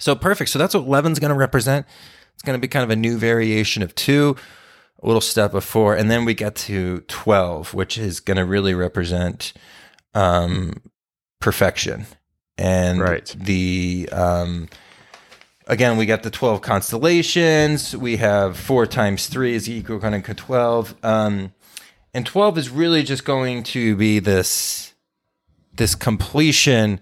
so 0.02 0.16
perfect. 0.16 0.50
So 0.50 0.58
that's 0.58 0.74
what 0.74 0.84
11 0.84 1.12
is 1.12 1.18
going 1.20 1.30
to 1.30 1.36
represent. 1.38 1.86
It's 2.34 2.42
going 2.42 2.58
to 2.58 2.60
be 2.60 2.66
kind 2.66 2.82
of 2.82 2.90
a 2.90 2.96
new 2.96 3.18
variation 3.18 3.84
of 3.84 3.94
two, 3.94 4.34
a 5.00 5.06
little 5.06 5.20
step 5.20 5.54
of 5.54 5.62
four, 5.62 5.94
and 5.94 6.10
then 6.10 6.24
we 6.24 6.34
get 6.34 6.56
to 6.56 7.02
12, 7.06 7.72
which 7.72 7.96
is 7.96 8.18
going 8.18 8.36
to 8.36 8.44
really 8.44 8.74
represent 8.74 9.52
um, 10.12 10.74
perfection. 11.40 12.06
And 12.58 13.00
Right. 13.00 13.32
the 13.38 14.08
um, 14.10 14.68
again, 15.68 15.96
we 15.96 16.06
got 16.06 16.24
the 16.24 16.30
12 16.30 16.62
constellations. 16.62 17.96
We 17.96 18.16
have 18.16 18.56
four 18.56 18.86
times 18.86 19.28
three 19.28 19.54
is 19.54 19.68
equal 19.70 20.00
kind 20.00 20.16
of 20.16 20.36
12. 20.36 20.96
Um, 21.04 21.54
and 22.12 22.26
12 22.26 22.58
is 22.58 22.70
really 22.70 23.04
just 23.04 23.24
going 23.24 23.62
to 23.64 23.94
be 23.94 24.18
this 24.18 24.94
this 25.74 25.94
completion 25.94 27.00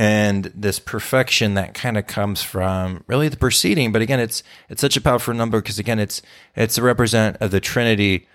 and 0.00 0.50
this 0.54 0.78
perfection 0.78 1.52
that 1.52 1.74
kind 1.74 1.98
of 1.98 2.06
comes 2.06 2.42
from 2.42 3.04
really 3.06 3.28
the 3.28 3.36
proceeding. 3.36 3.92
But 3.92 4.00
again 4.00 4.18
it's 4.18 4.42
it's 4.70 4.80
such 4.80 4.96
a 4.96 5.00
powerful 5.00 5.34
number 5.34 5.60
because 5.60 5.78
again 5.78 5.98
it's 5.98 6.22
it's 6.56 6.78
a 6.78 6.82
represent 6.82 7.36
of 7.36 7.50
the 7.50 7.60
trinity 7.60 8.26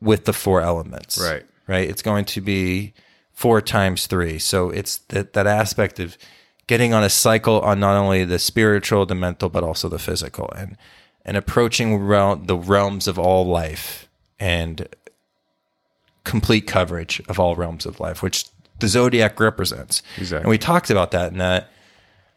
with 0.00 0.24
the 0.24 0.32
four 0.32 0.60
elements. 0.60 1.16
Right. 1.16 1.46
right? 1.68 1.88
It's 1.88 2.02
going 2.02 2.24
to 2.24 2.40
be 2.40 2.94
four 3.32 3.60
times 3.60 4.08
three. 4.08 4.40
So 4.40 4.70
it's 4.70 4.98
that 5.10 5.34
that 5.34 5.46
aspect 5.46 6.00
of 6.00 6.18
getting 6.66 6.92
on 6.92 7.04
a 7.04 7.10
cycle 7.10 7.60
on 7.60 7.78
not 7.78 7.94
only 7.94 8.24
the 8.24 8.40
spiritual 8.40 9.06
the 9.06 9.14
mental 9.14 9.48
but 9.48 9.62
also 9.62 9.88
the 9.88 10.00
physical 10.00 10.50
and 10.56 10.76
and 11.24 11.36
approaching 11.36 11.98
realm, 11.98 12.46
the 12.46 12.56
realms 12.56 13.06
of 13.06 13.20
all 13.20 13.46
life 13.46 14.08
and 14.40 14.88
complete 16.24 16.66
coverage 16.66 17.22
of 17.28 17.38
all 17.38 17.54
realms 17.54 17.86
of 17.86 18.00
life 18.00 18.20
which 18.20 18.46
the 18.80 18.88
zodiac 18.88 19.40
represents 19.40 20.02
Exactly. 20.16 20.42
and 20.42 20.50
we 20.50 20.58
talked 20.58 20.90
about 20.90 21.10
that 21.12 21.32
in 21.32 21.38
that 21.38 21.70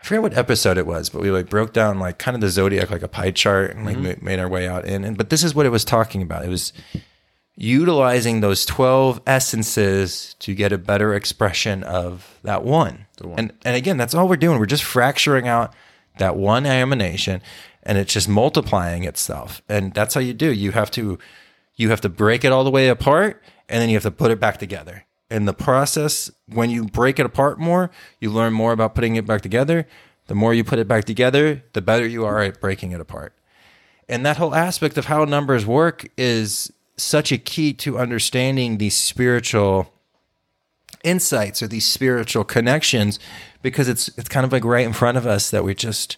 I 0.02 0.04
forget 0.04 0.24
what 0.24 0.34
episode 0.36 0.80
it 0.80 0.88
was, 0.88 1.10
but 1.10 1.22
we 1.22 1.30
like 1.30 1.48
broke 1.48 1.74
down 1.74 2.00
like 2.00 2.18
kind 2.18 2.34
of 2.34 2.42
the 2.42 2.50
zodiac 2.50 2.90
like 2.90 3.04
a 3.04 3.08
pie 3.08 3.30
chart 3.30 3.76
and 3.76 3.86
like 3.86 3.98
mm-hmm. 3.98 4.26
ma- 4.26 4.32
made 4.32 4.40
our 4.40 4.50
way 4.50 4.68
out 4.68 4.86
in. 4.86 5.04
And 5.04 5.16
but 5.16 5.30
this 5.30 5.44
is 5.44 5.54
what 5.54 5.68
it 5.68 5.70
was 5.70 5.86
talking 5.86 6.24
about. 6.24 6.44
It 6.44 6.50
was 6.50 6.74
utilizing 7.56 8.42
those 8.42 8.66
twelve 8.66 9.22
essences 9.28 10.36
to 10.40 10.56
get 10.56 10.72
a 10.72 10.80
better 10.80 11.14
expression 11.14 11.84
of 11.84 12.40
that 12.44 12.64
one. 12.64 13.06
one. 13.22 13.38
And 13.38 13.54
and 13.64 13.76
again, 13.76 13.98
that's 13.98 14.16
all 14.16 14.28
we're 14.28 14.38
doing. 14.38 14.58
We're 14.58 14.66
just 14.66 14.84
fracturing 14.84 15.48
out 15.48 15.74
that 16.18 16.36
one 16.36 16.66
emanation, 16.66 17.42
and 17.84 18.00
it's 18.00 18.14
just 18.14 18.28
multiplying 18.28 19.04
itself. 19.04 19.62
And 19.70 19.94
that's 19.94 20.16
how 20.16 20.22
you 20.22 20.34
do. 20.34 20.52
You 20.52 20.72
have 20.72 20.90
to 20.92 21.20
you 21.76 21.90
have 21.90 22.02
to 22.02 22.10
break 22.10 22.44
it 22.44 22.52
all 22.52 22.64
the 22.64 22.72
way 22.72 22.88
apart, 22.88 23.44
and 23.70 23.80
then 23.80 23.90
you 23.90 23.96
have 23.98 24.04
to 24.04 24.12
put 24.12 24.32
it 24.32 24.40
back 24.40 24.58
together. 24.58 25.06
In 25.32 25.46
the 25.46 25.54
process, 25.54 26.30
when 26.48 26.70
you 26.70 26.84
break 26.84 27.18
it 27.18 27.26
apart 27.26 27.58
more, 27.58 27.90
you 28.20 28.30
learn 28.30 28.52
more 28.52 28.74
about 28.74 28.96
putting 28.96 29.16
it 29.16 29.26
back 29.26 29.40
together. 29.40 29.88
The 30.28 30.36
more 30.36 30.54
you 30.54 30.66
put 30.66 30.78
it 30.78 30.90
back 30.90 31.06
together, 31.06 31.64
the 31.72 31.82
better 31.82 32.06
you 32.06 32.26
are 32.26 32.42
at 32.42 32.60
breaking 32.60 32.92
it 32.92 33.00
apart. 33.00 33.34
And 34.10 34.26
that 34.26 34.36
whole 34.36 34.54
aspect 34.54 34.98
of 34.98 35.06
how 35.06 35.24
numbers 35.24 35.66
work 35.66 36.06
is 36.18 36.74
such 36.98 37.32
a 37.32 37.38
key 37.38 37.72
to 37.76 37.98
understanding 37.98 38.78
these 38.78 38.98
spiritual 38.98 39.94
insights 41.02 41.64
or 41.64 41.68
these 41.68 41.86
spiritual 41.86 42.44
connections 42.44 43.18
because 43.62 43.88
it's 43.88 44.10
it's 44.18 44.28
kind 44.28 44.46
of 44.46 44.52
like 44.52 44.66
right 44.66 44.86
in 44.86 44.94
front 44.94 45.18
of 45.18 45.26
us 45.26 45.50
that 45.50 45.64
we 45.64 45.74
just 45.74 46.18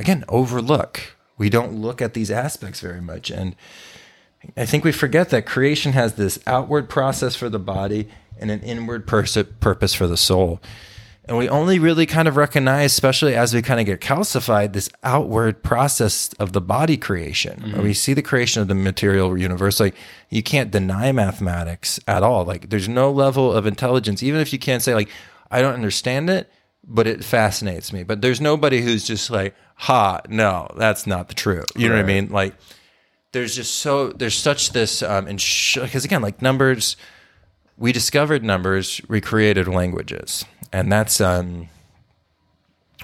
again 0.00 0.24
overlook. 0.28 1.16
We 1.38 1.48
don't 1.48 1.74
look 1.74 2.02
at 2.02 2.14
these 2.14 2.30
aspects 2.30 2.80
very 2.80 3.00
much 3.00 3.30
and 3.30 3.54
I 4.56 4.66
think 4.66 4.84
we 4.84 4.92
forget 4.92 5.30
that 5.30 5.46
creation 5.46 5.92
has 5.92 6.14
this 6.14 6.38
outward 6.46 6.88
process 6.88 7.34
for 7.34 7.48
the 7.48 7.58
body 7.58 8.08
and 8.40 8.50
an 8.50 8.60
inward 8.62 9.06
pers- 9.06 9.36
purpose 9.60 9.94
for 9.94 10.06
the 10.06 10.16
soul. 10.16 10.60
And 11.24 11.36
we 11.36 11.46
only 11.46 11.78
really 11.78 12.06
kind 12.06 12.26
of 12.26 12.36
recognize, 12.36 12.92
especially 12.92 13.34
as 13.34 13.52
we 13.52 13.60
kind 13.60 13.78
of 13.78 13.84
get 13.84 14.00
calcified, 14.00 14.72
this 14.72 14.88
outward 15.04 15.62
process 15.62 16.32
of 16.34 16.54
the 16.54 16.60
body 16.62 16.96
creation. 16.96 17.72
Where 17.74 17.82
we 17.82 17.92
see 17.92 18.14
the 18.14 18.22
creation 18.22 18.62
of 18.62 18.68
the 18.68 18.74
material 18.74 19.36
universe. 19.36 19.78
Like 19.78 19.94
you 20.30 20.42
can't 20.42 20.70
deny 20.70 21.12
mathematics 21.12 22.00
at 22.08 22.22
all. 22.22 22.46
Like 22.46 22.70
there's 22.70 22.88
no 22.88 23.10
level 23.12 23.52
of 23.52 23.66
intelligence, 23.66 24.22
even 24.22 24.40
if 24.40 24.54
you 24.54 24.58
can't 24.58 24.82
say 24.82 24.94
like, 24.94 25.10
I 25.50 25.60
don't 25.60 25.74
understand 25.74 26.30
it, 26.30 26.50
but 26.82 27.06
it 27.06 27.22
fascinates 27.22 27.92
me. 27.92 28.04
But 28.04 28.22
there's 28.22 28.40
nobody 28.40 28.80
who's 28.80 29.04
just 29.04 29.30
like, 29.30 29.54
ha, 29.74 30.22
no, 30.30 30.72
that's 30.78 31.06
not 31.06 31.28
the 31.28 31.34
truth. 31.34 31.66
You 31.76 31.88
know 31.90 31.96
what 31.96 32.04
I 32.04 32.06
mean? 32.06 32.30
Like 32.30 32.54
there's 33.32 33.54
just 33.54 33.76
so 33.76 34.08
there's 34.08 34.34
such 34.34 34.72
this 34.72 35.02
um 35.02 35.26
and 35.26 35.38
because 35.74 36.04
again 36.04 36.22
like 36.22 36.40
numbers 36.40 36.96
we 37.78 37.92
discovered 37.92 38.42
numbers 38.42 39.00
we 39.08 39.20
created 39.20 39.68
languages. 39.68 40.44
And 40.72 40.92
that's 40.92 41.20
um 41.20 41.68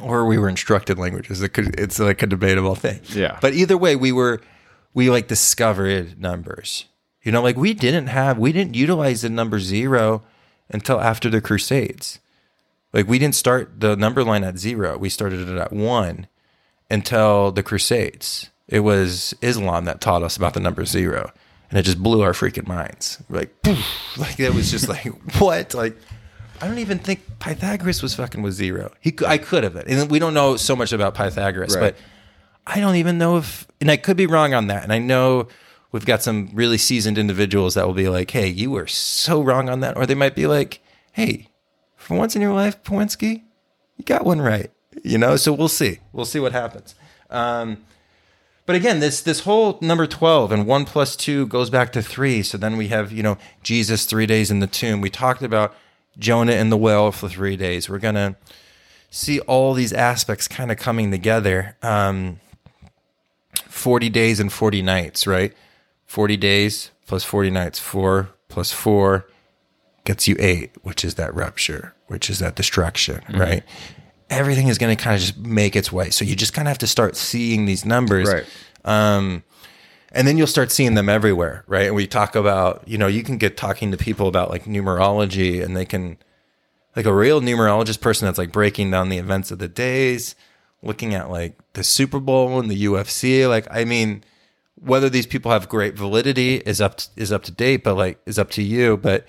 or 0.03 0.27
we 0.27 0.39
were 0.39 0.49
instructed 0.49 0.99
languages. 0.99 1.41
It 1.41 1.51
could, 1.51 1.79
it's 1.79 2.01
like 2.01 2.21
a 2.23 2.27
debatable 2.27 2.75
thing. 2.75 3.01
Yeah. 3.11 3.39
but 3.41 3.55
either 3.55 3.79
way 3.79 3.97
we 3.97 4.13
were 4.13 4.41
we 4.93 5.09
like 5.11 5.29
discovered 5.29 6.21
numbers. 6.21 6.87
You 7.23 7.33
know 7.33 7.43
like 7.43 7.57
we 7.57 7.73
didn't 7.75 8.09
have 8.09 8.39
we 8.39 8.53
didn't 8.53 8.75
utilize 8.75 9.23
the 9.23 9.31
number 9.31 9.61
zero 9.61 10.23
until 10.69 11.01
after 11.01 11.31
the 11.31 11.41
crusades. 11.41 12.19
Like 12.93 13.09
we 13.09 13.19
didn't 13.19 13.35
start 13.35 13.81
the 13.81 13.97
number 13.97 14.23
line 14.23 14.45
at 14.45 14.59
zero. 14.59 14.97
We 14.97 15.09
started 15.09 15.49
it 15.49 15.59
at 15.59 15.73
one 15.73 16.29
until 16.91 17.51
the 17.51 17.63
Crusades. 17.63 18.51
It 18.69 18.81
was 18.81 19.35
Islam 19.43 19.85
that 19.85 20.01
taught 20.01 20.23
us 20.23 20.37
about 20.37 20.55
the 20.55 20.61
number 20.61 20.85
zero, 20.85 21.33
and 21.75 21.81
it 21.81 21.83
just 21.83 22.01
blew 22.01 22.23
our 22.23 22.31
freaking 22.33 22.69
minds. 22.69 23.21
Like, 23.29 23.61
poof, 23.63 23.85
like 24.17 24.39
it 24.39 24.55
was 24.55 24.71
just 24.71 24.89
like 24.89 25.05
what? 25.41 25.75
Like, 25.75 25.97
I 26.61 26.69
don't 26.69 26.79
even 26.79 27.01
think 27.01 27.21
Pythagoras 27.41 28.01
was 28.01 28.15
fucking 28.15 28.41
with 28.43 28.55
zero. 28.55 28.93
He, 29.01 29.13
I 29.27 29.39
could 29.39 29.65
have 29.65 29.75
it, 29.75 29.89
and 29.89 30.09
we 30.09 30.21
don't 30.21 30.35
know 30.35 30.57
so 30.57 30.77
much 30.77 30.93
about 30.93 31.17
Pythagoras, 31.17 31.75
Right. 31.75 31.95
but 31.95 31.97
I 32.65 32.79
don't 32.79 32.95
even 32.95 33.19
know 33.19 33.37
if, 33.39 33.67
and 33.81 33.91
I 33.91 33.97
could 33.97 34.17
be 34.17 34.27
wrong 34.27 34.55
on 34.55 34.69
that. 34.69 34.85
And 34.85 34.93
I 34.93 35.01
know 35.01 35.49
we've 35.91 36.07
got 36.07 36.23
some 36.23 36.51
really 36.55 36.79
seasoned 36.79 37.19
individuals 37.19 37.75
that 37.75 37.87
will 37.89 37.93
be 37.95 38.09
like, 38.09 38.31
"Hey, 38.31 38.47
you 38.47 38.71
were 38.71 38.87
so 38.87 39.43
wrong 39.43 39.69
on 39.69 39.81
that," 39.81 39.97
or 39.97 40.07
they 40.07 40.15
might 40.15 40.37
be 40.37 40.47
like, 40.47 40.81
"Hey, 41.11 41.49
for 41.97 42.17
once 42.17 42.37
in 42.37 42.41
your 42.41 42.55
life, 42.55 42.81
Pawinski, 42.85 43.43
you 43.97 44.05
got 44.05 44.25
one 44.25 44.41
right. 44.41 44.71
You 45.03 45.19
know, 45.19 45.35
so 45.35 45.53
we'll 45.53 45.69
see. 45.69 45.99
We'll 46.13 46.25
see 46.25 46.39
what 46.39 46.53
happens. 46.53 46.95
Um, 47.31 47.79
but 48.67 48.77
again, 48.77 49.01
this 49.01 49.21
this 49.21 49.41
whole 49.41 49.79
number 49.81 50.07
twelve 50.07 50.51
and 50.51 50.67
one 50.67 50.85
plus 50.85 51.17
two 51.17 51.47
goes 51.47 51.71
back 51.71 51.93
to 51.93 52.03
three. 52.03 52.43
So 52.43 52.57
then 52.57 52.77
we 52.77 52.89
have 52.89 53.13
you 53.13 53.23
know 53.23 53.39
Jesus 53.63 54.07
three 54.07 54.27
days 54.27 54.51
in 54.51 54.61
the 54.61 54.67
tomb. 54.67 55.01
We 55.01 55.11
talked 55.11 55.43
about 55.43 55.75
Jonah 56.19 56.53
in 56.53 56.71
the 56.71 56.77
well 56.77 57.13
for 57.13 57.29
three 57.29 57.57
days. 57.57 57.89
We're 57.89 57.99
gonna 57.99 58.37
see 59.11 59.41
all 59.41 59.75
these 59.75 59.93
aspects 59.93 60.49
kind 60.49 60.71
of 60.73 60.79
coming 60.79 61.11
together. 61.11 61.77
Um, 61.83 62.41
forty 63.69 64.09
days 64.09 64.41
and 64.41 64.53
forty 64.53 64.81
nights, 64.83 65.27
right? 65.27 65.53
Forty 66.07 66.37
days 66.37 66.91
plus 67.07 67.23
forty 67.25 67.51
nights. 67.51 67.79
Four 67.79 68.31
plus 68.49 68.73
four 68.73 69.27
gets 70.05 70.27
you 70.27 70.37
eight, 70.39 70.71
which 70.83 71.05
is 71.05 71.17
that 71.17 71.35
rupture, 71.35 71.95
which 72.07 72.31
is 72.31 72.39
that 72.39 72.55
destruction, 72.55 73.23
right? 73.33 73.63
Everything 74.31 74.69
is 74.69 74.79
going 74.79 74.97
to 74.97 75.03
kind 75.03 75.15
of 75.15 75.21
just 75.21 75.37
make 75.39 75.77
its 75.77 75.93
way. 75.93 76.11
So 76.11 76.25
you 76.25 76.35
just 76.35 76.53
kind 76.53 76.67
of 76.67 76.71
have 76.71 76.79
to 76.79 76.87
start 76.87 77.17
seeing 77.17 77.67
these 77.67 77.85
numbers. 77.85 78.33
Right. 78.33 78.47
Um, 78.85 79.45
and 80.13 80.27
then 80.29 80.39
you'll 80.39 80.47
start 80.47 80.71
seeing 80.71 80.95
them 80.95 81.09
everywhere, 81.09 81.65
right? 81.67 81.87
And 81.87 81.97
we 81.97 82.07
talk 82.07 82.37
about, 82.37 82.87
you 82.87 82.97
know, 82.97 83.07
you 83.07 83.23
can 83.23 83.37
get 83.37 83.57
talking 83.57 83.91
to 83.91 83.97
people 83.97 84.29
about 84.29 84.49
like 84.49 84.65
numerology 84.65 85.63
and 85.63 85.77
they 85.77 85.85
can, 85.85 86.19
like 86.95 87.07
a 87.07 87.13
real 87.13 87.41
numerologist 87.41 88.01
person 88.01 88.27
that's 88.27 88.39
like 88.39 88.53
breaking 88.53 88.91
down 88.91 89.09
the 89.09 89.19
events 89.19 89.51
of 89.51 89.59
the 89.59 89.69
days, 89.69 90.37
looking 90.83 91.15
at 91.15 91.31
like 91.31 91.59
the 91.73 91.83
Super 91.83 92.21
Bowl 92.21 92.61
and 92.61 92.71
the 92.71 92.85
UFC. 92.85 93.49
Like, 93.49 93.67
I 93.71 93.85
mean, 93.85 94.23
whether 94.77 95.09
these 95.09 95.27
people 95.27 95.51
have 95.51 95.69
great 95.69 95.95
validity 95.95 96.57
is 96.57 96.81
up 96.81 96.99
to, 96.99 97.09
is 97.17 97.33
up 97.33 97.43
to 97.45 97.53
date, 97.53 97.83
but 97.83 97.95
like 97.95 98.21
is 98.27 98.39
up 98.39 98.51
to 98.51 98.63
you. 98.63 98.97
But 98.97 99.27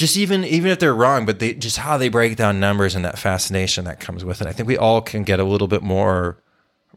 just 0.00 0.16
even 0.16 0.44
even 0.44 0.70
if 0.70 0.78
they're 0.78 0.94
wrong, 0.94 1.26
but 1.26 1.40
they 1.40 1.52
just 1.52 1.76
how 1.76 1.98
they 1.98 2.08
break 2.08 2.34
down 2.36 2.58
numbers 2.58 2.94
and 2.94 3.04
that 3.04 3.18
fascination 3.18 3.84
that 3.84 4.00
comes 4.00 4.24
with 4.24 4.40
it. 4.40 4.46
I 4.46 4.52
think 4.52 4.66
we 4.66 4.78
all 4.78 5.02
can 5.02 5.24
get 5.24 5.38
a 5.38 5.44
little 5.44 5.68
bit 5.68 5.82
more 5.82 6.38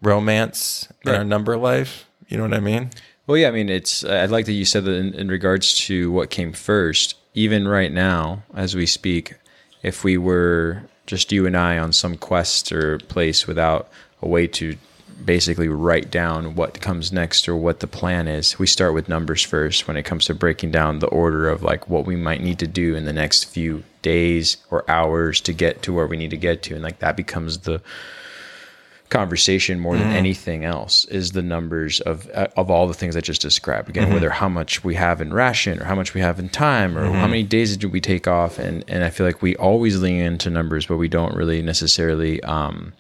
romance 0.02 0.88
in 1.06 1.14
our 1.14 1.26
number 1.26 1.58
life. 1.58 2.10
You 2.30 2.38
know 2.38 2.44
what 2.44 2.54
I 2.54 2.62
mean? 2.62 2.92
Well, 3.28 3.38
yeah, 3.38 3.50
I 3.50 3.52
mean, 3.52 3.68
it's. 3.68 4.06
I 4.06 4.26
like 4.28 4.46
that 4.46 4.54
you 4.54 4.64
said 4.64 4.86
that 4.86 4.94
in, 4.94 5.14
in 5.16 5.28
regards 5.28 5.74
to 5.88 6.14
what 6.14 6.30
came 6.30 6.54
first. 6.54 7.16
Even 7.34 7.68
right 7.68 7.92
now, 7.92 8.44
as 8.54 8.74
we 8.74 8.86
speak, 8.86 9.36
if 9.82 10.06
we 10.06 10.18
were 10.18 10.84
just 11.06 11.34
you 11.34 11.46
and 11.46 11.58
I 11.58 11.78
on 11.78 11.92
some 11.92 12.16
quest 12.16 12.72
or 12.72 13.00
place 13.00 13.48
without 13.48 13.90
a 14.22 14.28
way 14.30 14.48
to 14.48 14.78
basically 15.26 15.68
write 15.68 16.12
down 16.12 16.56
what 16.56 16.82
comes 16.82 17.12
next 17.12 17.48
or 17.48 17.56
what 17.56 17.80
the 17.80 17.88
plan 17.88 18.28
is. 18.28 18.60
We 18.60 18.68
start 18.68 18.94
with 18.94 19.10
numbers 19.10 19.44
first 19.44 19.88
when 19.88 19.98
it 19.98 20.04
comes 20.04 20.26
to 20.26 20.34
breaking 20.34 20.72
down 20.72 21.00
the 21.00 21.08
order 21.08 21.50
of 21.50 21.64
like 21.64 21.90
what 21.90 22.06
we 22.06 22.16
might 22.16 22.42
need 22.42 22.60
to 22.60 22.68
do 22.68 22.96
in 22.96 23.06
the 23.06 23.14
next 23.14 23.46
few 23.46 23.84
days 24.02 24.58
or 24.70 24.90
hours 24.90 25.42
to 25.42 25.54
get 25.54 25.82
to 25.84 25.94
where 25.94 26.08
we 26.08 26.18
need 26.18 26.32
to 26.32 26.38
get 26.38 26.64
to. 26.64 26.74
And 26.74 26.84
like 26.84 27.00
that 27.00 27.16
becomes 27.16 27.60
the 27.60 27.82
conversation 29.14 29.80
more 29.80 29.96
than 29.96 30.10
mm. 30.10 30.16
anything 30.16 30.66
else 30.66 31.06
is 31.06 31.34
the 31.34 31.42
numbers 31.44 32.02
of 32.02 32.28
uh, 32.34 32.48
of 32.58 32.72
all 32.72 32.88
the 32.88 32.96
things 32.96 33.16
I 33.16 33.22
just 33.22 33.42
described. 33.42 33.88
Again, 33.88 34.06
mm-hmm. 34.06 34.14
whether 34.14 34.32
how 34.32 34.50
much 34.50 34.84
we 34.84 34.96
have 34.96 35.22
in 35.22 35.32
ration 35.32 35.80
or 35.80 35.86
how 35.86 35.94
much 35.94 36.16
we 36.16 36.22
have 36.22 36.40
in 36.40 36.50
time 36.50 36.98
or 36.98 37.06
how 37.06 37.12
mm-hmm. 37.12 37.22
many 37.30 37.44
days 37.44 37.78
did 37.78 37.92
we 37.92 38.02
take 38.02 38.28
off 38.28 38.58
and 38.58 38.84
and 38.88 39.04
I 39.04 39.12
feel 39.12 39.26
like 39.26 39.42
we 39.44 39.56
always 39.58 40.02
lean 40.02 40.20
into 40.20 40.50
numbers 40.50 40.88
but 40.88 40.98
we 40.98 41.08
don't 41.08 41.36
really 41.36 41.62
necessarily 41.62 42.42
um 42.44 42.94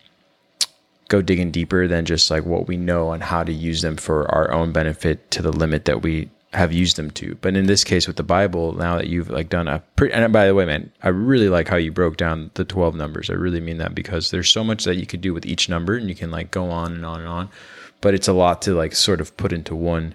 go 1.09 1.21
digging 1.21 1.51
deeper 1.51 1.87
than 1.87 2.05
just 2.05 2.29
like 2.31 2.45
what 2.45 2.67
we 2.67 2.77
know 2.77 3.11
and 3.11 3.21
how 3.23 3.43
to 3.43 3.51
use 3.51 3.81
them 3.81 3.97
for 3.97 4.29
our 4.33 4.51
own 4.51 4.71
benefit 4.71 5.29
to 5.31 5.41
the 5.41 5.51
limit 5.51 5.85
that 5.85 6.01
we 6.01 6.29
have 6.53 6.71
used 6.71 6.97
them 6.97 7.09
to. 7.11 7.35
But 7.41 7.55
in 7.55 7.65
this 7.65 7.83
case 7.83 8.07
with 8.07 8.15
the 8.15 8.23
Bible, 8.23 8.73
now 8.73 8.97
that 8.97 9.07
you've 9.07 9.29
like 9.29 9.49
done 9.49 9.67
a 9.67 9.79
pretty, 9.95 10.13
and 10.13 10.31
by 10.31 10.45
the 10.45 10.53
way, 10.53 10.65
man, 10.65 10.91
I 11.01 11.09
really 11.09 11.49
like 11.49 11.67
how 11.67 11.77
you 11.77 11.91
broke 11.91 12.15
down 12.17 12.51
the 12.53 12.63
12 12.63 12.95
numbers. 12.95 13.29
I 13.29 13.33
really 13.33 13.59
mean 13.59 13.77
that 13.79 13.95
because 13.95 14.29
there's 14.31 14.51
so 14.51 14.63
much 14.63 14.83
that 14.83 14.95
you 14.95 15.05
could 15.07 15.21
do 15.21 15.33
with 15.33 15.45
each 15.45 15.67
number 15.67 15.95
and 15.95 16.07
you 16.09 16.15
can 16.15 16.29
like 16.31 16.51
go 16.51 16.69
on 16.69 16.93
and 16.93 17.05
on 17.05 17.19
and 17.21 17.29
on, 17.29 17.49
but 18.01 18.13
it's 18.13 18.27
a 18.27 18.33
lot 18.33 18.61
to 18.63 18.73
like 18.75 18.93
sort 18.95 19.19
of 19.19 19.35
put 19.35 19.51
into 19.51 19.75
one, 19.75 20.13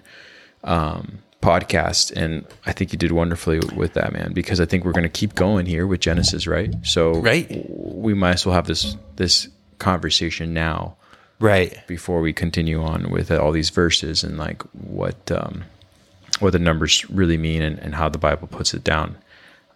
um, 0.63 1.19
podcast. 1.41 2.11
And 2.15 2.45
I 2.65 2.73
think 2.73 2.91
you 2.91 2.97
did 2.97 3.11
wonderfully 3.13 3.59
with 3.75 3.93
that, 3.93 4.11
man, 4.13 4.33
because 4.33 4.59
I 4.59 4.65
think 4.65 4.83
we're 4.85 4.91
going 4.91 5.03
to 5.03 5.09
keep 5.09 5.35
going 5.35 5.65
here 5.65 5.87
with 5.87 6.01
Genesis, 6.01 6.47
right? 6.47 6.73
So 6.83 7.13
Right. 7.13 7.65
we 7.69 8.13
might 8.13 8.33
as 8.35 8.45
well 8.45 8.55
have 8.55 8.67
this, 8.67 8.95
this 9.15 9.47
conversation 9.79 10.53
now 10.53 10.95
Right. 11.39 11.77
before 11.87 12.19
we 12.21 12.33
continue 12.33 12.83
on 12.83 13.09
with 13.09 13.31
all 13.31 13.51
these 13.53 13.69
verses 13.69 14.23
and 14.23 14.37
like 14.37 14.61
what 14.73 15.31
um, 15.31 15.63
what 16.39 16.51
the 16.51 16.59
numbers 16.59 17.09
really 17.09 17.37
mean 17.37 17.61
and, 17.61 17.79
and 17.79 17.95
how 17.95 18.09
the 18.09 18.17
Bible 18.17 18.47
puts 18.47 18.73
it 18.73 18.83
down. 18.83 19.17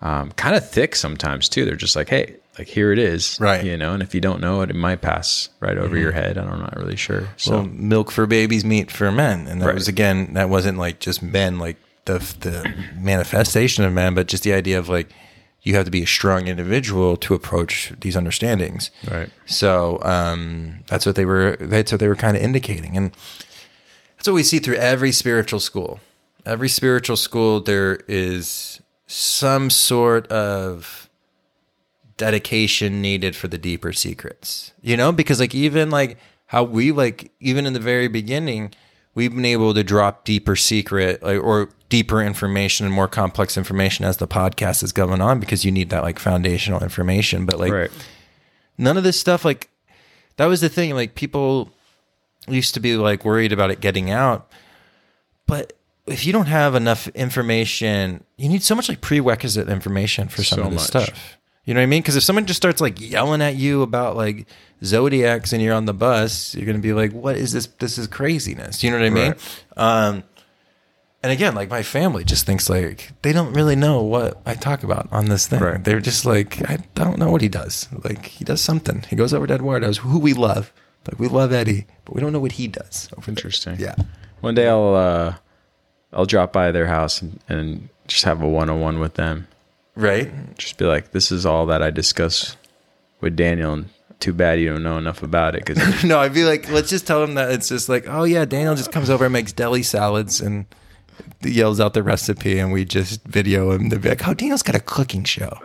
Um, 0.01 0.31
kind 0.33 0.55
of 0.55 0.69
thick 0.69 0.95
sometimes 0.95 1.47
too. 1.47 1.63
They're 1.63 1.75
just 1.77 1.95
like, 1.95 2.09
hey, 2.09 2.35
like 2.59 2.67
here 2.67 2.91
it 2.91 2.99
is, 2.99 3.37
Right. 3.39 3.59
Mm-hmm. 3.59 3.67
You 3.67 3.77
know, 3.77 3.93
and 3.93 4.03
if 4.03 4.13
you 4.13 4.19
don't 4.19 4.41
know 4.41 4.61
it, 4.61 4.69
it 4.69 4.75
might 4.75 5.01
pass 5.01 5.47
right 5.61 5.77
over 5.77 5.97
your 5.97 6.11
head. 6.11 6.37
I'm 6.37 6.59
not 6.59 6.75
really 6.75 6.97
sure. 6.97 7.29
So 7.37 7.51
Well, 7.51 7.63
milk 7.63 8.11
for 8.11 8.25
babies, 8.25 8.65
meat 8.65 8.91
for 8.91 9.09
men, 9.11 9.47
and 9.47 9.61
that 9.61 9.67
Right. 9.67 9.75
was 9.75 9.87
again 9.87 10.33
that 10.33 10.49
wasn't 10.49 10.77
like 10.77 10.99
just 10.99 11.23
men, 11.23 11.57
like 11.59 11.77
the 12.05 12.19
the 12.41 12.73
manifestation 12.97 13.85
of 13.85 13.93
men, 13.93 14.13
but 14.13 14.27
just 14.27 14.43
the 14.43 14.53
idea 14.53 14.77
of 14.77 14.89
like 14.89 15.09
you 15.63 15.75
have 15.75 15.85
to 15.85 15.91
be 15.91 16.03
a 16.03 16.07
strong 16.07 16.47
individual 16.47 17.15
to 17.17 17.33
approach 17.33 17.93
these 18.01 18.15
understandings. 18.15 18.91
right, 19.09 19.29
So 19.45 19.99
um, 20.03 20.83
that's 20.87 21.05
what 21.05 21.15
they 21.15 21.25
were. 21.25 21.57
That's 21.59 21.91
what 21.91 21.99
they 21.99 22.07
were 22.07 22.17
kind 22.17 22.35
of 22.37 22.43
indicating, 22.43 22.95
and 22.95 23.11
that's 24.17 24.27
what 24.27 24.35
we 24.35 24.43
see 24.43 24.59
through 24.59 24.75
every 24.75 25.11
spiritual 25.11 25.59
school. 25.59 25.99
Every 26.45 26.69
spiritual 26.69 27.15
school, 27.15 27.61
there 27.61 28.01
is 28.07 28.81
some 29.07 29.69
sort 29.69 30.27
of 30.27 31.09
dedication 32.17 33.01
needed 33.01 33.35
for 33.35 33.47
the 33.47 33.57
deeper 33.57 33.93
secrets. 33.93 34.73
You 34.81 34.97
know, 34.97 35.13
because 35.13 35.39
like 35.39 35.55
even 35.55 35.89
like 35.89 36.17
how 36.47 36.63
we 36.63 36.91
like 36.91 37.31
even 37.39 37.65
in 37.65 37.73
the 37.73 37.79
very 37.79 38.09
beginning, 38.09 38.73
we've 39.15 39.33
been 39.35 39.45
able 39.45 39.73
to 39.73 39.83
drop 39.83 40.25
deeper 40.25 40.55
secret 40.55 41.21
like, 41.23 41.41
or 41.41 41.69
deeper 41.89 42.21
information 42.21 42.85
and 42.85 42.93
more 42.95 43.07
complex 43.07 43.57
information 43.57 44.05
as 44.05 44.17
the 44.17 44.27
podcast 44.27 44.81
is 44.83 44.91
going 44.91 45.21
on 45.21 45.39
because 45.39 45.63
you 45.63 45.71
need 45.71 45.89
that 45.91 46.03
like 46.03 46.19
foundational 46.19 46.81
information. 46.81 47.45
But 47.45 47.59
like 47.59 47.71
right, 47.71 47.91
none 48.77 48.97
of 48.97 49.03
this 49.03 49.19
stuff 49.19 49.45
like 49.45 49.69
that 50.37 50.45
was 50.47 50.61
the 50.61 50.69
thing 50.69 50.93
like 50.95 51.15
people 51.15 51.69
used 52.47 52.73
to 52.73 52.79
be 52.79 52.95
like 52.97 53.23
worried 53.23 53.51
about 53.53 53.71
it 53.71 53.79
getting 53.79 54.09
out 54.09 54.51
but 55.47 55.71
if 56.07 56.25
you 56.25 56.33
don't 56.33 56.47
have 56.47 56.75
enough 56.75 57.07
information 57.09 58.21
you 58.35 58.49
need 58.49 58.61
so 58.61 58.75
much 58.75 58.89
like 58.89 58.99
prerequisite 58.99 59.69
information 59.69 60.27
for 60.27 60.43
some 60.43 60.57
So 60.59 60.63
of 60.65 60.71
this 60.71 60.93
much. 60.93 61.05
stuff 61.05 61.37
you 61.65 61.73
know 61.73 61.79
what 61.79 61.83
i 61.83 61.87
mean 61.87 62.01
because 62.01 62.15
if 62.15 62.23
someone 62.23 62.45
just 62.45 62.57
starts 62.57 62.81
like 62.81 62.99
yelling 62.99 63.41
at 63.41 63.55
you 63.55 63.81
about 63.81 64.15
like 64.15 64.47
zodiacs 64.83 65.53
and 65.53 65.61
you're 65.61 65.73
on 65.73 65.85
the 65.85 65.93
bus 65.93 66.53
you're 66.55 66.65
gonna 66.65 66.79
be 66.79 66.93
like 66.93 67.11
what 67.13 67.35
is 67.37 67.51
this 67.53 67.67
this 67.79 67.97
is 67.97 68.07
craziness 68.07 68.83
you 68.83 68.91
know 68.91 68.97
what 68.97 69.05
i 69.05 69.09
mean 69.09 69.31
Right. 69.31 69.63
um 69.77 70.23
and 71.25 71.31
again, 71.31 71.55
like 71.55 71.69
my 71.69 71.83
family 71.83 72.25
just 72.25 72.45
thinks 72.45 72.69
like 72.69 73.13
they 73.21 73.31
don't 73.31 73.53
really 73.53 73.77
know 73.77 74.01
what 74.01 74.41
I 74.45 74.55
talk 74.55 74.83
about 74.83 75.07
on 75.09 75.27
this 75.29 75.47
thing. 75.47 75.61
Right. 75.61 75.81
They're 75.81 76.01
just 76.01 76.25
like, 76.25 76.69
I 76.69 76.79
don't 76.95 77.17
know 77.17 77.31
what 77.31 77.39
he 77.39 77.47
does. 77.47 77.87
Like 78.03 78.25
he 78.25 78.43
does 78.43 78.59
something. 78.59 79.05
He 79.09 79.15
goes 79.15 79.33
over 79.33 79.47
to 79.47 79.53
Eduardo's, 79.53 79.99
who 79.99 80.19
we 80.19 80.33
love. 80.33 80.73
Like 81.09 81.21
we 81.21 81.29
love 81.29 81.53
Eddie, 81.53 81.85
but 82.03 82.13
we 82.13 82.19
don't 82.19 82.33
know 82.33 82.41
what 82.41 82.51
he 82.51 82.67
does. 82.67 83.07
there. 83.15 83.23
interesting. 83.29 83.77
Yeah. 83.79 83.95
One 84.41 84.53
day 84.53 84.67
I'll 84.67 84.95
uh, 84.95 85.35
I'll 86.11 86.25
drop 86.25 86.51
by 86.51 86.73
their 86.73 86.87
house 86.87 87.21
and, 87.21 87.39
and 87.47 87.87
just 88.09 88.25
have 88.25 88.41
a 88.41 88.47
one 88.49 88.69
on 88.69 88.81
one 88.81 88.99
with 88.99 89.13
them. 89.13 89.47
Right. 89.95 90.31
Just 90.57 90.77
be 90.77 90.85
like, 90.85 91.11
this 91.11 91.31
is 91.31 91.45
all 91.45 91.65
that 91.67 91.81
I 91.81 91.91
discuss 91.91 92.57
with 93.21 93.35
Daniel, 93.35 93.73
and 93.73 93.89
too 94.19 94.33
bad 94.33 94.59
you 94.59 94.69
don't 94.69 94.83
know 94.83 94.97
enough 94.97 95.21
about 95.21 95.55
it 95.55 95.65
because 95.65 96.03
no, 96.05 96.19
I'd 96.19 96.33
be 96.33 96.45
like, 96.45 96.69
let's 96.71 96.89
just 96.89 97.05
tell 97.05 97.23
him 97.23 97.35
that 97.35 97.51
it's 97.51 97.69
just 97.69 97.89
like, 97.89 98.05
oh 98.07 98.23
yeah, 98.23 98.45
Daniel 98.45 98.75
just 98.75 98.91
comes 98.91 99.09
over 99.09 99.25
and 99.25 99.33
makes 99.33 99.51
deli 99.51 99.83
salads 99.83 100.41
and 100.41 100.65
yells 101.41 101.79
out 101.79 101.93
the 101.93 102.03
recipe, 102.03 102.57
and 102.57 102.71
we 102.71 102.85
just 102.85 103.23
video 103.23 103.71
him. 103.71 103.89
They'd 103.89 104.01
be 104.01 104.09
like, 104.09 104.27
oh, 104.27 104.33
Daniel's 104.33 104.63
got 104.63 104.75
a 104.75 104.79
cooking 104.79 105.23
show. 105.23 105.57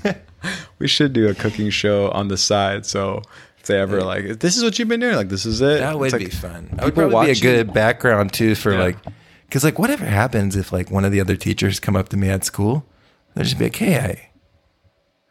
we 0.78 0.88
should 0.88 1.12
do 1.12 1.28
a 1.28 1.34
cooking 1.34 1.70
show 1.70 2.10
on 2.10 2.28
the 2.28 2.36
side. 2.36 2.86
So 2.86 3.22
if 3.58 3.66
they 3.66 3.78
ever 3.78 4.02
like, 4.02 4.40
this 4.40 4.56
is 4.56 4.64
what 4.64 4.78
you've 4.78 4.88
been 4.88 5.00
doing, 5.00 5.16
like 5.16 5.28
this 5.28 5.44
is 5.44 5.60
it. 5.60 5.80
That 5.80 5.98
would 5.98 6.12
like, 6.12 6.20
be 6.20 6.30
fun. 6.30 6.70
That 6.72 6.84
would 6.86 6.94
probably 6.94 7.26
be 7.26 7.32
a 7.32 7.34
good 7.34 7.72
background 7.74 8.32
too 8.32 8.54
for 8.54 8.72
Yeah. 8.72 8.80
like, 8.80 8.96
because 9.46 9.64
like 9.64 9.78
whatever 9.78 10.06
happens 10.06 10.56
if 10.56 10.72
like 10.72 10.90
one 10.90 11.04
of 11.04 11.12
the 11.12 11.20
other 11.20 11.36
teachers 11.36 11.80
come 11.80 11.96
up 11.96 12.08
to 12.10 12.16
me 12.16 12.28
at 12.28 12.44
school, 12.44 12.86
they'll 13.34 13.44
just 13.44 13.58
be 13.58 13.64
like, 13.64 13.76
"Hey, 13.76 14.30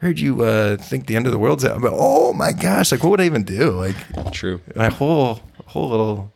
I 0.01 0.05
heard 0.05 0.19
you 0.19 0.43
uh, 0.43 0.77
think 0.77 1.07
the 1.07 1.15
end 1.15 1.25
of 1.25 1.31
the 1.31 1.39
world's 1.39 1.65
out." 1.65 1.81
But 1.81 1.93
oh 1.95 2.33
my 2.33 2.51
gosh, 2.51 2.91
like 2.91 3.03
what 3.03 3.11
would 3.11 3.21
I 3.21 3.25
even 3.25 3.43
do? 3.43 3.71
Like 3.71 4.31
True. 4.31 4.61
my 4.75 4.89
whole 4.89 5.41
whole 5.67 5.89
little 5.89 6.33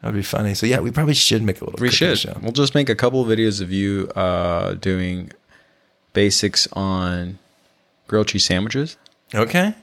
that 0.00 0.08
would 0.08 0.18
be 0.18 0.22
funny. 0.22 0.54
So 0.54 0.66
yeah, 0.66 0.80
we 0.80 0.90
probably 0.90 1.14
should 1.14 1.42
make 1.42 1.60
a 1.60 1.64
little. 1.64 1.78
We 1.80 1.90
should. 1.90 2.18
Show. 2.18 2.38
We'll 2.42 2.52
just 2.52 2.74
make 2.74 2.88
a 2.88 2.94
couple 2.94 3.20
of 3.20 3.28
videos 3.28 3.60
of 3.60 3.72
you 3.72 4.08
uh, 4.14 4.74
doing 4.74 5.32
basics 6.12 6.68
on 6.74 7.38
grilled 8.06 8.28
cheese 8.28 8.44
sandwiches. 8.44 8.96
Okay. 9.34 9.74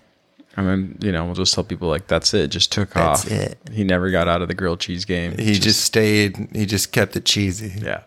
I 0.56 0.62
mean, 0.62 0.98
you 1.02 1.12
know, 1.12 1.26
we'll 1.26 1.34
just 1.34 1.54
tell 1.54 1.64
people 1.64 1.90
like 1.90 2.08
that's 2.08 2.34
it. 2.34 2.50
Just 2.50 2.72
took 2.72 2.92
That's 2.92 3.26
off. 3.26 3.32
it. 3.32 3.58
He 3.72 3.84
never 3.84 4.12
got 4.12 4.28
out 4.28 4.42
of 4.42 4.48
the 4.48 4.54
grilled 4.54 4.80
cheese 4.80 5.04
game. 5.04 5.36
He 5.38 5.56
just, 5.56 5.82
stayed. 5.82 6.50
He 6.54 6.66
just 6.66 6.92
kept 6.92 7.16
it 7.16 7.26
cheesy. 7.26 7.82
yeah, 7.84 8.04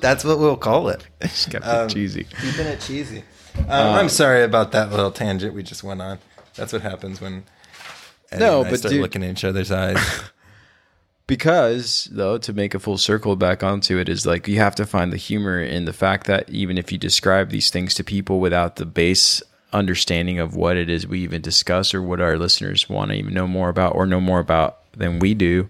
that's 0.00 0.24
what 0.24 0.38
we'll 0.38 0.56
call 0.56 0.88
it. 0.88 1.06
just 1.22 1.50
kept 1.50 1.66
Um, 1.66 1.86
it 1.86 1.90
cheesy. 1.92 2.24
Keeping 2.40 2.66
it 2.66 2.80
cheesy. 2.80 3.24
Um, 3.58 3.94
I'm 3.94 4.08
sorry 4.08 4.42
about 4.44 4.72
that 4.72 4.90
little 4.90 5.10
tangent 5.10 5.54
we 5.54 5.62
just 5.62 5.82
went 5.82 6.00
on. 6.00 6.18
That's 6.54 6.72
what 6.72 6.82
happens 6.82 7.20
when 7.20 7.44
Eddie 8.30 8.40
No, 8.44 8.58
and 8.60 8.68
I 8.68 8.70
but 8.70 8.78
start 8.78 8.92
dude- 8.92 9.02
looking 9.02 9.22
in 9.22 9.30
each 9.32 9.44
other's 9.44 9.70
eyes. 9.70 9.98
Because 11.26 12.08
though, 12.10 12.38
to 12.38 12.52
make 12.52 12.74
a 12.74 12.80
full 12.80 12.98
circle 12.98 13.36
back 13.36 13.62
onto 13.62 13.98
it 13.98 14.08
is 14.08 14.26
like 14.26 14.48
you 14.48 14.56
have 14.56 14.74
to 14.74 14.84
find 14.84 15.12
the 15.12 15.16
humor 15.16 15.62
in 15.62 15.84
the 15.84 15.92
fact 15.92 16.26
that 16.26 16.50
even 16.50 16.76
if 16.76 16.90
you 16.90 16.98
describe 16.98 17.50
these 17.50 17.70
things 17.70 17.94
to 17.94 18.02
people 18.02 18.40
without 18.40 18.76
the 18.76 18.84
base 18.84 19.40
understanding 19.72 20.40
of 20.40 20.56
what 20.56 20.76
it 20.76 20.90
is 20.90 21.06
we 21.06 21.20
even 21.20 21.40
discuss 21.40 21.94
or 21.94 22.02
what 22.02 22.20
our 22.20 22.36
listeners 22.36 22.88
want 22.88 23.12
to 23.12 23.16
even 23.16 23.32
know 23.32 23.46
more 23.46 23.68
about 23.68 23.94
or 23.94 24.06
know 24.06 24.20
more 24.20 24.40
about 24.40 24.78
than 24.94 25.20
we 25.20 25.32
do, 25.34 25.68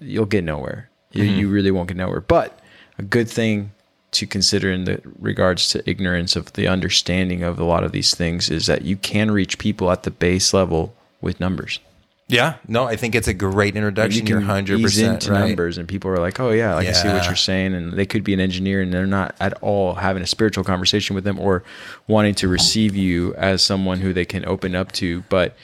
you'll 0.00 0.24
get 0.24 0.44
nowhere. 0.44 0.88
You, 1.12 1.24
you 1.24 1.48
really 1.50 1.70
won't 1.70 1.88
get 1.88 1.98
nowhere. 1.98 2.22
But 2.22 2.58
a 2.98 3.02
good 3.02 3.28
thing 3.28 3.72
to 4.12 4.26
consider 4.26 4.70
in 4.70 4.84
the 4.84 5.00
regards 5.18 5.68
to 5.70 5.88
ignorance 5.90 6.36
of 6.36 6.52
the 6.52 6.68
understanding 6.68 7.42
of 7.42 7.58
a 7.58 7.64
lot 7.64 7.82
of 7.82 7.92
these 7.92 8.14
things 8.14 8.48
is 8.48 8.66
that 8.66 8.82
you 8.82 8.96
can 8.96 9.30
reach 9.30 9.58
people 9.58 9.90
at 9.90 10.04
the 10.04 10.10
base 10.10 10.54
level 10.54 10.94
with 11.20 11.40
numbers. 11.40 11.80
yeah, 12.28 12.56
no, 12.68 12.84
I 12.84 12.96
think 12.96 13.14
it's 13.14 13.28
a 13.28 13.34
great 13.34 13.76
introduction. 13.76 14.26
You 14.26 14.38
are 14.38 14.40
hundred 14.40 14.80
percent 14.80 15.24
into 15.24 15.32
right. 15.32 15.48
numbers, 15.48 15.78
and 15.78 15.86
people 15.88 16.10
are 16.10 16.18
like, 16.18 16.40
"Oh 16.40 16.52
yeah, 16.52 16.74
like 16.74 16.88
I 16.88 16.92
see 16.92 17.08
what 17.08 17.26
you're 17.26 17.34
saying," 17.34 17.74
and 17.74 17.92
they 17.92 18.06
could 18.06 18.24
be 18.24 18.32
an 18.32 18.40
engineer, 18.40 18.80
and 18.80 18.92
they're 18.92 19.06
not 19.06 19.34
at 19.40 19.52
all 19.60 19.94
having 19.94 20.22
a 20.22 20.26
spiritual 20.26 20.64
conversation 20.64 21.14
with 21.14 21.24
them 21.24 21.38
or 21.38 21.64
wanting 22.06 22.34
to 22.36 22.48
receive 22.48 22.96
you 22.96 23.34
as 23.34 23.62
someone 23.62 24.00
who 24.00 24.12
they 24.12 24.24
can 24.24 24.46
open 24.46 24.74
up 24.74 24.92
to, 24.92 25.22
but 25.28 25.54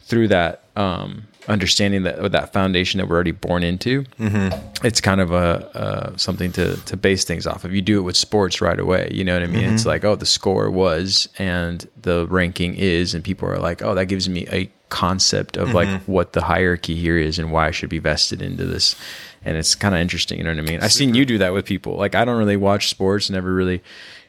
through 0.00 0.28
that 0.28 0.62
um, 0.80 1.26
understanding 1.48 2.02
that 2.04 2.32
that 2.32 2.52
foundation 2.52 2.98
that 2.98 3.08
we're 3.08 3.16
already 3.16 3.32
born 3.32 3.62
into, 3.62 4.04
Mm-hmm. 4.18 4.86
it's 4.86 5.00
kind 5.00 5.20
of 5.20 5.30
a 5.32 5.76
uh, 5.76 6.16
something 6.16 6.52
to 6.52 6.76
to 6.76 6.96
base 6.96 7.24
things 7.24 7.46
off 7.46 7.64
of. 7.64 7.74
You 7.74 7.82
do 7.82 7.98
it 7.98 8.02
with 8.02 8.16
sports 8.16 8.60
right 8.60 8.78
away. 8.78 9.08
You 9.12 9.24
know 9.24 9.34
what 9.34 9.42
I 9.42 9.46
mean? 9.46 9.62
Mm-hmm. 9.64 9.74
It's 9.74 9.86
like, 9.86 10.04
oh, 10.04 10.16
the 10.16 10.26
score 10.26 10.70
was 10.70 11.28
and 11.38 11.86
the 12.02 12.26
ranking 12.28 12.74
is, 12.74 13.14
and 13.14 13.22
people 13.24 13.48
are 13.48 13.58
like, 13.58 13.82
oh, 13.82 13.94
that 13.94 14.06
gives 14.06 14.28
me 14.28 14.46
a 14.52 14.70
concept 14.88 15.56
of 15.56 15.72
like 15.72 15.88
Mm-hmm. 15.88 16.12
what 16.12 16.32
the 16.32 16.42
hierarchy 16.42 16.96
here 16.96 17.16
is 17.16 17.38
and 17.38 17.52
why 17.52 17.68
I 17.68 17.70
should 17.70 17.90
be 17.90 18.00
vested 18.00 18.42
into 18.42 18.64
this. 18.66 18.96
And 19.44 19.56
it's 19.56 19.74
kind 19.74 19.94
of 19.94 20.00
interesting. 20.00 20.38
You 20.38 20.44
know 20.44 20.50
what 20.50 20.58
I 20.58 20.70
mean? 20.70 20.80
I've 20.82 20.92
seen 20.92 21.14
you 21.14 21.24
do 21.24 21.38
that 21.38 21.52
with 21.52 21.64
people. 21.64 21.96
Like 21.96 22.14
I 22.14 22.24
don't 22.24 22.38
really 22.38 22.56
watch 22.58 22.88
sports, 22.90 23.30
never 23.30 23.52
really 23.54 23.82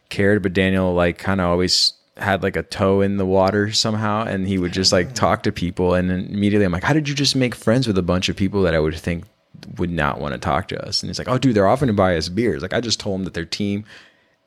cared, 0.09 0.41
but 0.43 0.53
Daniel 0.53 0.93
like 0.93 1.17
kind 1.17 1.41
of 1.41 1.47
always 1.47 1.93
had 2.17 2.43
like 2.43 2.55
a 2.55 2.63
toe 2.63 3.01
in 3.01 3.17
the 3.17 3.25
water 3.25 3.71
somehow 3.71 4.23
and 4.23 4.47
he 4.47 4.57
would 4.57 4.73
just 4.73 4.91
like 4.91 5.13
talk 5.13 5.43
to 5.43 5.51
people 5.51 5.93
and 5.93 6.09
then 6.09 6.27
immediately 6.29 6.65
I'm 6.65 6.71
like 6.71 6.83
how 6.83 6.93
did 6.93 7.07
you 7.07 7.15
just 7.15 7.35
make 7.35 7.55
friends 7.55 7.87
with 7.87 7.97
a 7.97 8.03
bunch 8.03 8.29
of 8.29 8.35
people 8.35 8.61
that 8.63 8.75
I 8.75 8.79
would 8.79 8.95
think 8.95 9.25
would 9.77 9.91
not 9.91 10.19
want 10.19 10.33
to 10.33 10.39
talk 10.39 10.67
to 10.69 10.85
us? 10.85 11.01
And 11.01 11.09
he's 11.09 11.17
like 11.17 11.29
oh 11.29 11.37
dude 11.37 11.55
they're 11.55 11.67
offering 11.67 11.87
to 11.87 11.93
buy 11.93 12.17
us 12.17 12.29
beers 12.29 12.61
like 12.61 12.73
I 12.73 12.81
just 12.81 12.99
told 12.99 13.19
him 13.19 13.23
that 13.25 13.33
their 13.33 13.45
team 13.45 13.85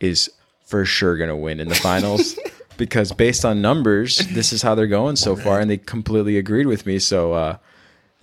is 0.00 0.30
for 0.66 0.84
sure 0.84 1.16
going 1.16 1.28
to 1.28 1.36
win 1.36 1.60
in 1.60 1.68
the 1.68 1.74
finals 1.74 2.38
because 2.76 3.12
based 3.12 3.44
on 3.44 3.62
numbers 3.62 4.18
this 4.32 4.52
is 4.52 4.60
how 4.60 4.74
they're 4.74 4.86
going 4.86 5.16
so 5.16 5.34
far 5.34 5.60
and 5.60 5.70
they 5.70 5.78
completely 5.78 6.36
agreed 6.36 6.66
with 6.66 6.84
me 6.84 6.98
so 6.98 7.32
uh 7.32 7.56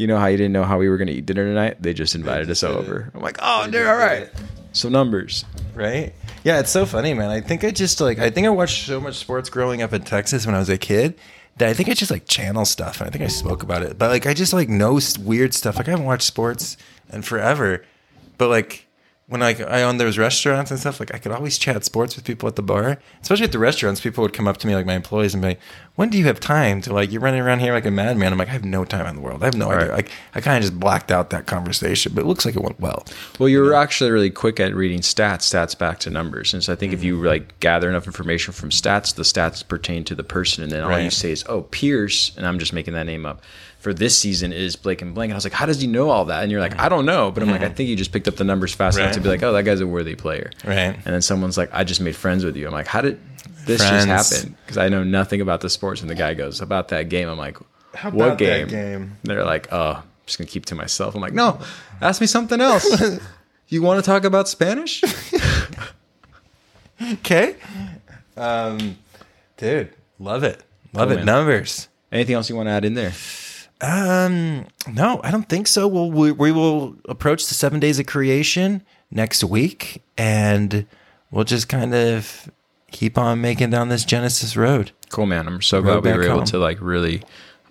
you 0.02 0.08
know 0.08 0.18
how 0.18 0.26
you 0.28 0.38
didn't 0.38 0.54
know 0.54 0.64
how 0.64 0.78
we 0.78 0.90
were 0.90 0.98
going 0.98 1.08
to 1.08 1.14
eat 1.14 1.26
dinner 1.26 1.46
tonight 1.46 1.82
they 1.82 1.94
just 1.94 2.16
invited 2.16 2.50
us 2.50 2.64
over 2.64 3.12
I'm 3.14 3.22
like 3.22 3.38
oh 3.42 3.70
dude 3.70 3.88
all 3.88 3.96
right 3.96 4.30
so 4.74 4.90
numbers 4.90 5.46
right? 5.76 6.14
Yeah, 6.44 6.60
it's 6.60 6.72
so 6.72 6.86
funny, 6.86 7.14
man. 7.14 7.30
I 7.30 7.42
think 7.42 7.64
I 7.64 7.72
just 7.72 8.02
like 8.02 8.20
I 8.20 8.30
think 8.30 8.48
I 8.48 8.50
watched 8.50 8.86
so 8.86 9.00
much 9.00 9.16
sports 9.16 9.50
growing 9.50 9.82
up 9.82 9.94
in 9.94 10.02
Texas 10.04 10.46
when 10.46 10.56
I 10.56 10.60
was 10.60 10.70
a 10.70 10.78
kid 10.78 11.16
that 11.58 11.70
I 11.70 11.74
think 11.74 11.90
I 11.90 11.94
just 11.94 12.12
like 12.12 12.28
channel 12.28 12.66
stuff, 12.66 13.00
and 13.00 13.08
I 13.08 13.12
think 13.12 13.24
I 13.24 13.28
spoke 13.28 13.64
about 13.64 13.84
it. 13.84 13.98
But 13.98 14.10
like 14.10 14.26
I 14.26 14.34
just 14.34 14.54
like 14.54 14.70
know 14.70 15.00
weird 15.20 15.54
stuff. 15.54 15.78
Like 15.78 15.88
I 15.88 15.92
haven't 15.92 16.06
watched 16.06 16.24
sports 16.24 16.78
in 17.12 17.22
forever, 17.22 17.86
but 18.38 18.50
like 18.50 18.88
when 19.32 19.40
like 19.40 19.62
I 19.62 19.84
owned 19.84 19.98
those 19.98 20.18
restaurants 20.18 20.72
and 20.72 20.80
stuff, 20.80 21.00
like 21.00 21.14
I 21.14 21.18
could 21.18 21.32
always 21.32 21.58
chat 21.58 21.86
sports 21.86 22.18
with 22.18 22.26
people 22.26 22.50
at 22.50 22.58
the 22.58 22.62
bar, 22.62 22.98
especially 23.22 23.46
at 23.46 23.54
the 23.54 23.60
restaurants. 23.60 24.02
People 24.02 24.24
would 24.24 24.34
come 24.34 24.46
up 24.46 24.58
to 24.58 24.68
me, 24.68 24.76
like 24.76 24.86
my 24.86 24.94
employees, 24.94 25.34
and 25.34 25.42
be 25.42 25.48
like, 25.50 25.60
"When 25.96 26.10
do 26.10 26.18
you 26.18 26.26
have 26.26 26.42
time 26.42 26.82
to 26.82 26.94
like 26.94 27.14
you're 27.14 27.22
running 27.22 27.40
around 27.40 27.60
here 27.60 27.72
like 27.72 27.86
a 27.86 27.92
madman?" 27.92 28.34
I'm 28.34 28.38
like, 28.38 28.50
"I 28.50 28.52
have 28.52 28.66
no 28.66 28.84
time 28.84 29.06
in 29.06 29.16
the 29.16 29.22
world. 29.22 29.42
I 29.42 29.46
have 29.46 29.56
no 29.56 29.72
idea." 29.72 29.88
Right. 29.88 29.96
Like 29.96 30.12
I 30.36 30.42
kind 30.42 30.58
of 30.58 30.64
just 30.64 30.78
blacked 30.78 31.14
out 31.14 31.30
that 31.30 31.46
conversation, 31.46 32.12
but 32.14 32.26
it 32.26 32.28
looks 32.28 32.44
like 32.44 32.58
it 32.58 32.62
went 32.62 32.82
well. 32.82 33.06
Well, 33.40 33.48
you 33.48 33.62
were 33.62 33.74
actually 33.74 34.12
really 34.12 34.32
quick 34.32 34.60
at 34.60 34.76
reading 34.76 35.00
stats, 35.00 35.50
stats 35.50 35.80
back 35.80 36.00
to 36.00 36.10
numbers. 36.10 36.54
And 36.54 36.62
so 36.62 36.74
I 36.74 36.76
think 36.76 36.92
if 36.92 37.02
you 37.02 37.16
mm-hmm. 37.16 37.28
like 37.28 37.58
gather 37.62 37.88
enough 37.88 38.08
information 38.08 38.52
from 38.52 38.70
stats, 38.70 39.16
the 39.16 39.24
stats 39.24 39.66
pertain 39.66 40.04
to 40.04 40.14
the 40.14 40.26
person. 40.26 40.62
And 40.62 40.74
then 40.74 40.84
all 40.84 41.00
you 41.00 41.10
say 41.10 41.32
is, 41.32 41.46
oh, 41.48 41.62
Pierce, 41.62 42.36
and 42.36 42.46
I'm 42.46 42.60
just 42.60 42.74
making 42.74 42.96
that 42.96 43.06
name 43.06 43.26
up, 43.26 43.42
for 43.82 43.94
this 43.94 44.18
season 44.18 44.54
is 44.54 44.76
Blake 44.76 45.02
and 45.02 45.14
Blank. 45.14 45.30
And 45.32 45.34
I 45.34 45.38
was 45.38 45.44
like, 45.44 45.54
how 45.54 45.66
does 45.66 45.82
he 45.82 45.88
know 45.88 46.10
all 46.10 46.26
that? 46.26 46.44
And 46.44 46.52
you're 46.52 46.62
like, 46.62 46.80
I 46.80 46.88
don't 46.88 47.06
know. 47.06 47.32
But 47.32 47.44
I'm 47.44 47.50
like, 47.50 47.62
I 47.64 47.70
think 47.76 47.90
you 47.90 47.96
just 47.96 48.12
picked 48.14 48.28
up 48.28 48.36
the 48.36 48.44
numbers 48.44 48.74
fast 48.74 48.98
enough 49.00 49.14
to 49.14 49.20
be 49.22 49.28
like, 49.28 49.42
oh, 49.44 49.52
that 49.54 49.64
guy's 49.64 49.82
a 49.82 49.88
worthy 49.88 50.16
player. 50.16 50.52
Right. 50.64 50.96
And 50.96 51.04
then 51.04 51.22
someone's 51.22 51.58
like, 51.58 51.70
I 51.74 51.84
just 51.84 52.00
made 52.00 52.16
friends 52.16 52.46
with 52.46 52.56
you. 52.56 52.68
I'm 52.68 52.74
like, 52.74 52.88
how 52.88 53.02
did 53.02 53.20
this 53.66 53.82
Friends. 53.82 54.06
just 54.06 54.34
happen? 54.34 54.56
Because 54.66 54.78
I 54.78 54.88
know 54.90 55.04
nothing 55.04 55.42
about 55.42 55.62
the 55.62 55.70
sports. 55.70 56.02
And 56.02 56.10
the 56.10 56.16
guy 56.16 56.34
goes, 56.36 56.62
about 56.62 56.88
that 56.90 57.10
game. 57.10 57.28
I'm 57.28 57.38
like, 57.38 57.58
How 57.96 58.10
what 58.12 58.26
about 58.28 58.38
that 58.40 58.68
game? 58.68 58.68
game? 58.68 59.18
They're 59.24 59.44
like, 59.44 59.68
oh, 59.74 59.94
I'm 59.98 60.04
just 60.26 60.38
going 60.38 60.48
to 60.48 60.52
keep 60.54 60.66
to 60.68 60.76
myself. 60.76 61.16
I'm 61.16 61.22
like, 61.22 61.34
no, 61.34 61.60
ask 62.02 62.22
me 62.22 62.28
something 62.28 62.62
else. 62.62 62.88
you 63.68 63.82
want 63.82 64.04
to 64.04 64.06
talk 64.10 64.24
about 64.24 64.48
Spanish? 64.48 65.04
Okay. 67.14 67.56
Um, 68.38 68.98
dude, 69.58 69.94
love 70.20 70.44
it. 70.44 70.64
Love 70.94 71.08
Cool, 71.10 71.14
it. 71.14 71.16
man. 71.18 71.26
Numbers. 71.26 71.88
Anything 72.12 72.36
else 72.36 72.50
you 72.50 72.56
want 72.56 72.68
to 72.68 72.72
add 72.72 72.86
in 72.86 72.94
there? 72.94 73.12
Um, 73.82 74.68
no, 74.92 75.22
I 75.24 75.32
don't 75.32 75.50
think 75.50 75.68
so. 75.68 75.88
We'll, 75.88 76.12
we, 76.12 76.32
we 76.32 76.52
will 76.52 76.96
approach 77.10 77.48
the 77.48 77.56
seven 77.56 77.80
days 77.80 78.00
of 78.00 78.06
creation 78.06 78.84
next 79.10 79.44
week 79.44 80.04
and 80.18 80.86
we'll 81.32 81.44
just 81.44 81.68
kind 81.68 81.94
of 81.94 82.50
keep 82.92 83.18
on 83.18 83.42
making 83.42 83.72
down 83.72 83.90
this 83.90 84.06
Genesis 84.06 84.56
road. 84.56 84.92
Cool, 85.10 85.26
man. 85.26 85.48
I'm 85.48 85.62
so 85.62 85.80
Road 85.80 86.04
glad 86.04 86.18
we 86.18 86.28
were 86.28 86.32
able 86.32 86.44
to 86.46 86.58
like 86.58 86.80
really. 86.82 87.24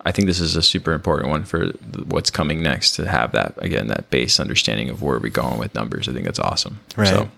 I 0.03 0.11
think 0.11 0.27
this 0.27 0.39
is 0.39 0.55
a 0.55 0.63
super 0.63 0.93
important 0.93 1.29
one 1.29 1.43
for 1.43 1.67
what's 2.07 2.31
coming 2.31 2.63
next 2.63 2.93
to 2.95 3.07
have 3.07 3.31
that 3.33 3.53
again 3.63 3.87
that 3.87 4.09
base 4.09 4.39
understanding 4.39 4.89
of 4.89 5.01
where 5.03 5.19
we're 5.19 5.29
going 5.29 5.59
with 5.59 5.75
numbers. 5.75 6.09
I 6.09 6.13
think 6.13 6.25
that's 6.25 6.39
awesome. 6.39 6.79
Right. 6.97 7.07
So 7.07 7.29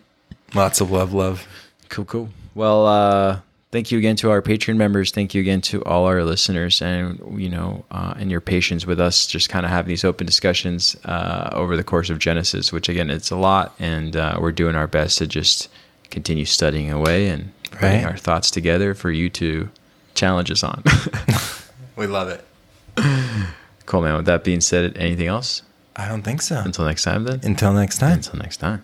Lots 0.55 0.81
of 0.81 0.91
love, 0.91 1.13
love. 1.13 1.47
cool, 1.89 2.05
cool. 2.05 2.29
Well, 2.53 2.85
uh, 2.85 3.39
thank 3.73 3.91
you 3.91 3.97
again 3.97 4.15
to 4.17 4.31
our 4.31 4.41
Patreon 4.41 4.77
members. 4.77 5.11
Thank 5.11 5.33
you 5.33 5.41
again 5.41 5.59
to 5.61 5.83
all 5.83 6.05
our 6.05 6.23
listeners, 6.23 6.81
and 6.81 7.19
you 7.41 7.49
know, 7.49 7.83
uh, 7.91 8.13
and 8.17 8.31
your 8.31 8.39
patience 8.39 8.85
with 8.85 9.01
us. 9.01 9.27
Just 9.27 9.49
kind 9.49 9.65
of 9.65 9.71
having 9.71 9.89
these 9.89 10.05
open 10.05 10.25
discussions 10.25 10.95
uh, 11.03 11.49
over 11.51 11.75
the 11.75 11.83
course 11.83 12.09
of 12.09 12.19
Genesis, 12.19 12.71
which 12.71 12.87
again, 12.87 13.09
it's 13.09 13.31
a 13.31 13.35
lot, 13.35 13.75
and 13.79 14.15
uh, 14.15 14.37
we're 14.39 14.53
doing 14.53 14.75
our 14.75 14.87
best 14.87 15.17
to 15.17 15.27
just 15.27 15.67
continue 16.09 16.45
studying 16.45 16.89
away 16.91 17.27
and 17.27 17.51
putting 17.71 18.03
Right. 18.03 18.05
our 18.05 18.15
thoughts 18.17 18.49
together 18.51 18.93
for 18.93 19.11
you 19.11 19.29
to 19.31 19.69
challenge 20.15 20.49
us 20.51 20.63
on. 20.63 20.83
We 21.95 22.07
love 22.07 22.27
it. 22.29 22.43
Cool, 23.85 24.01
man. 24.01 24.15
With 24.15 24.25
that 24.25 24.43
being 24.43 24.61
said, 24.61 24.97
anything 24.97 25.27
else? 25.27 25.61
I 25.95 26.07
don't 26.07 26.23
think 26.23 26.41
so. 26.41 26.57
Until 26.57 26.85
next 26.85 27.03
time, 27.03 27.23
then. 27.25 27.39
Until 27.43 27.71
next 27.71 27.99
time. 27.99 28.13
Until 28.13 28.39
next 28.39 28.57
time. 28.57 28.81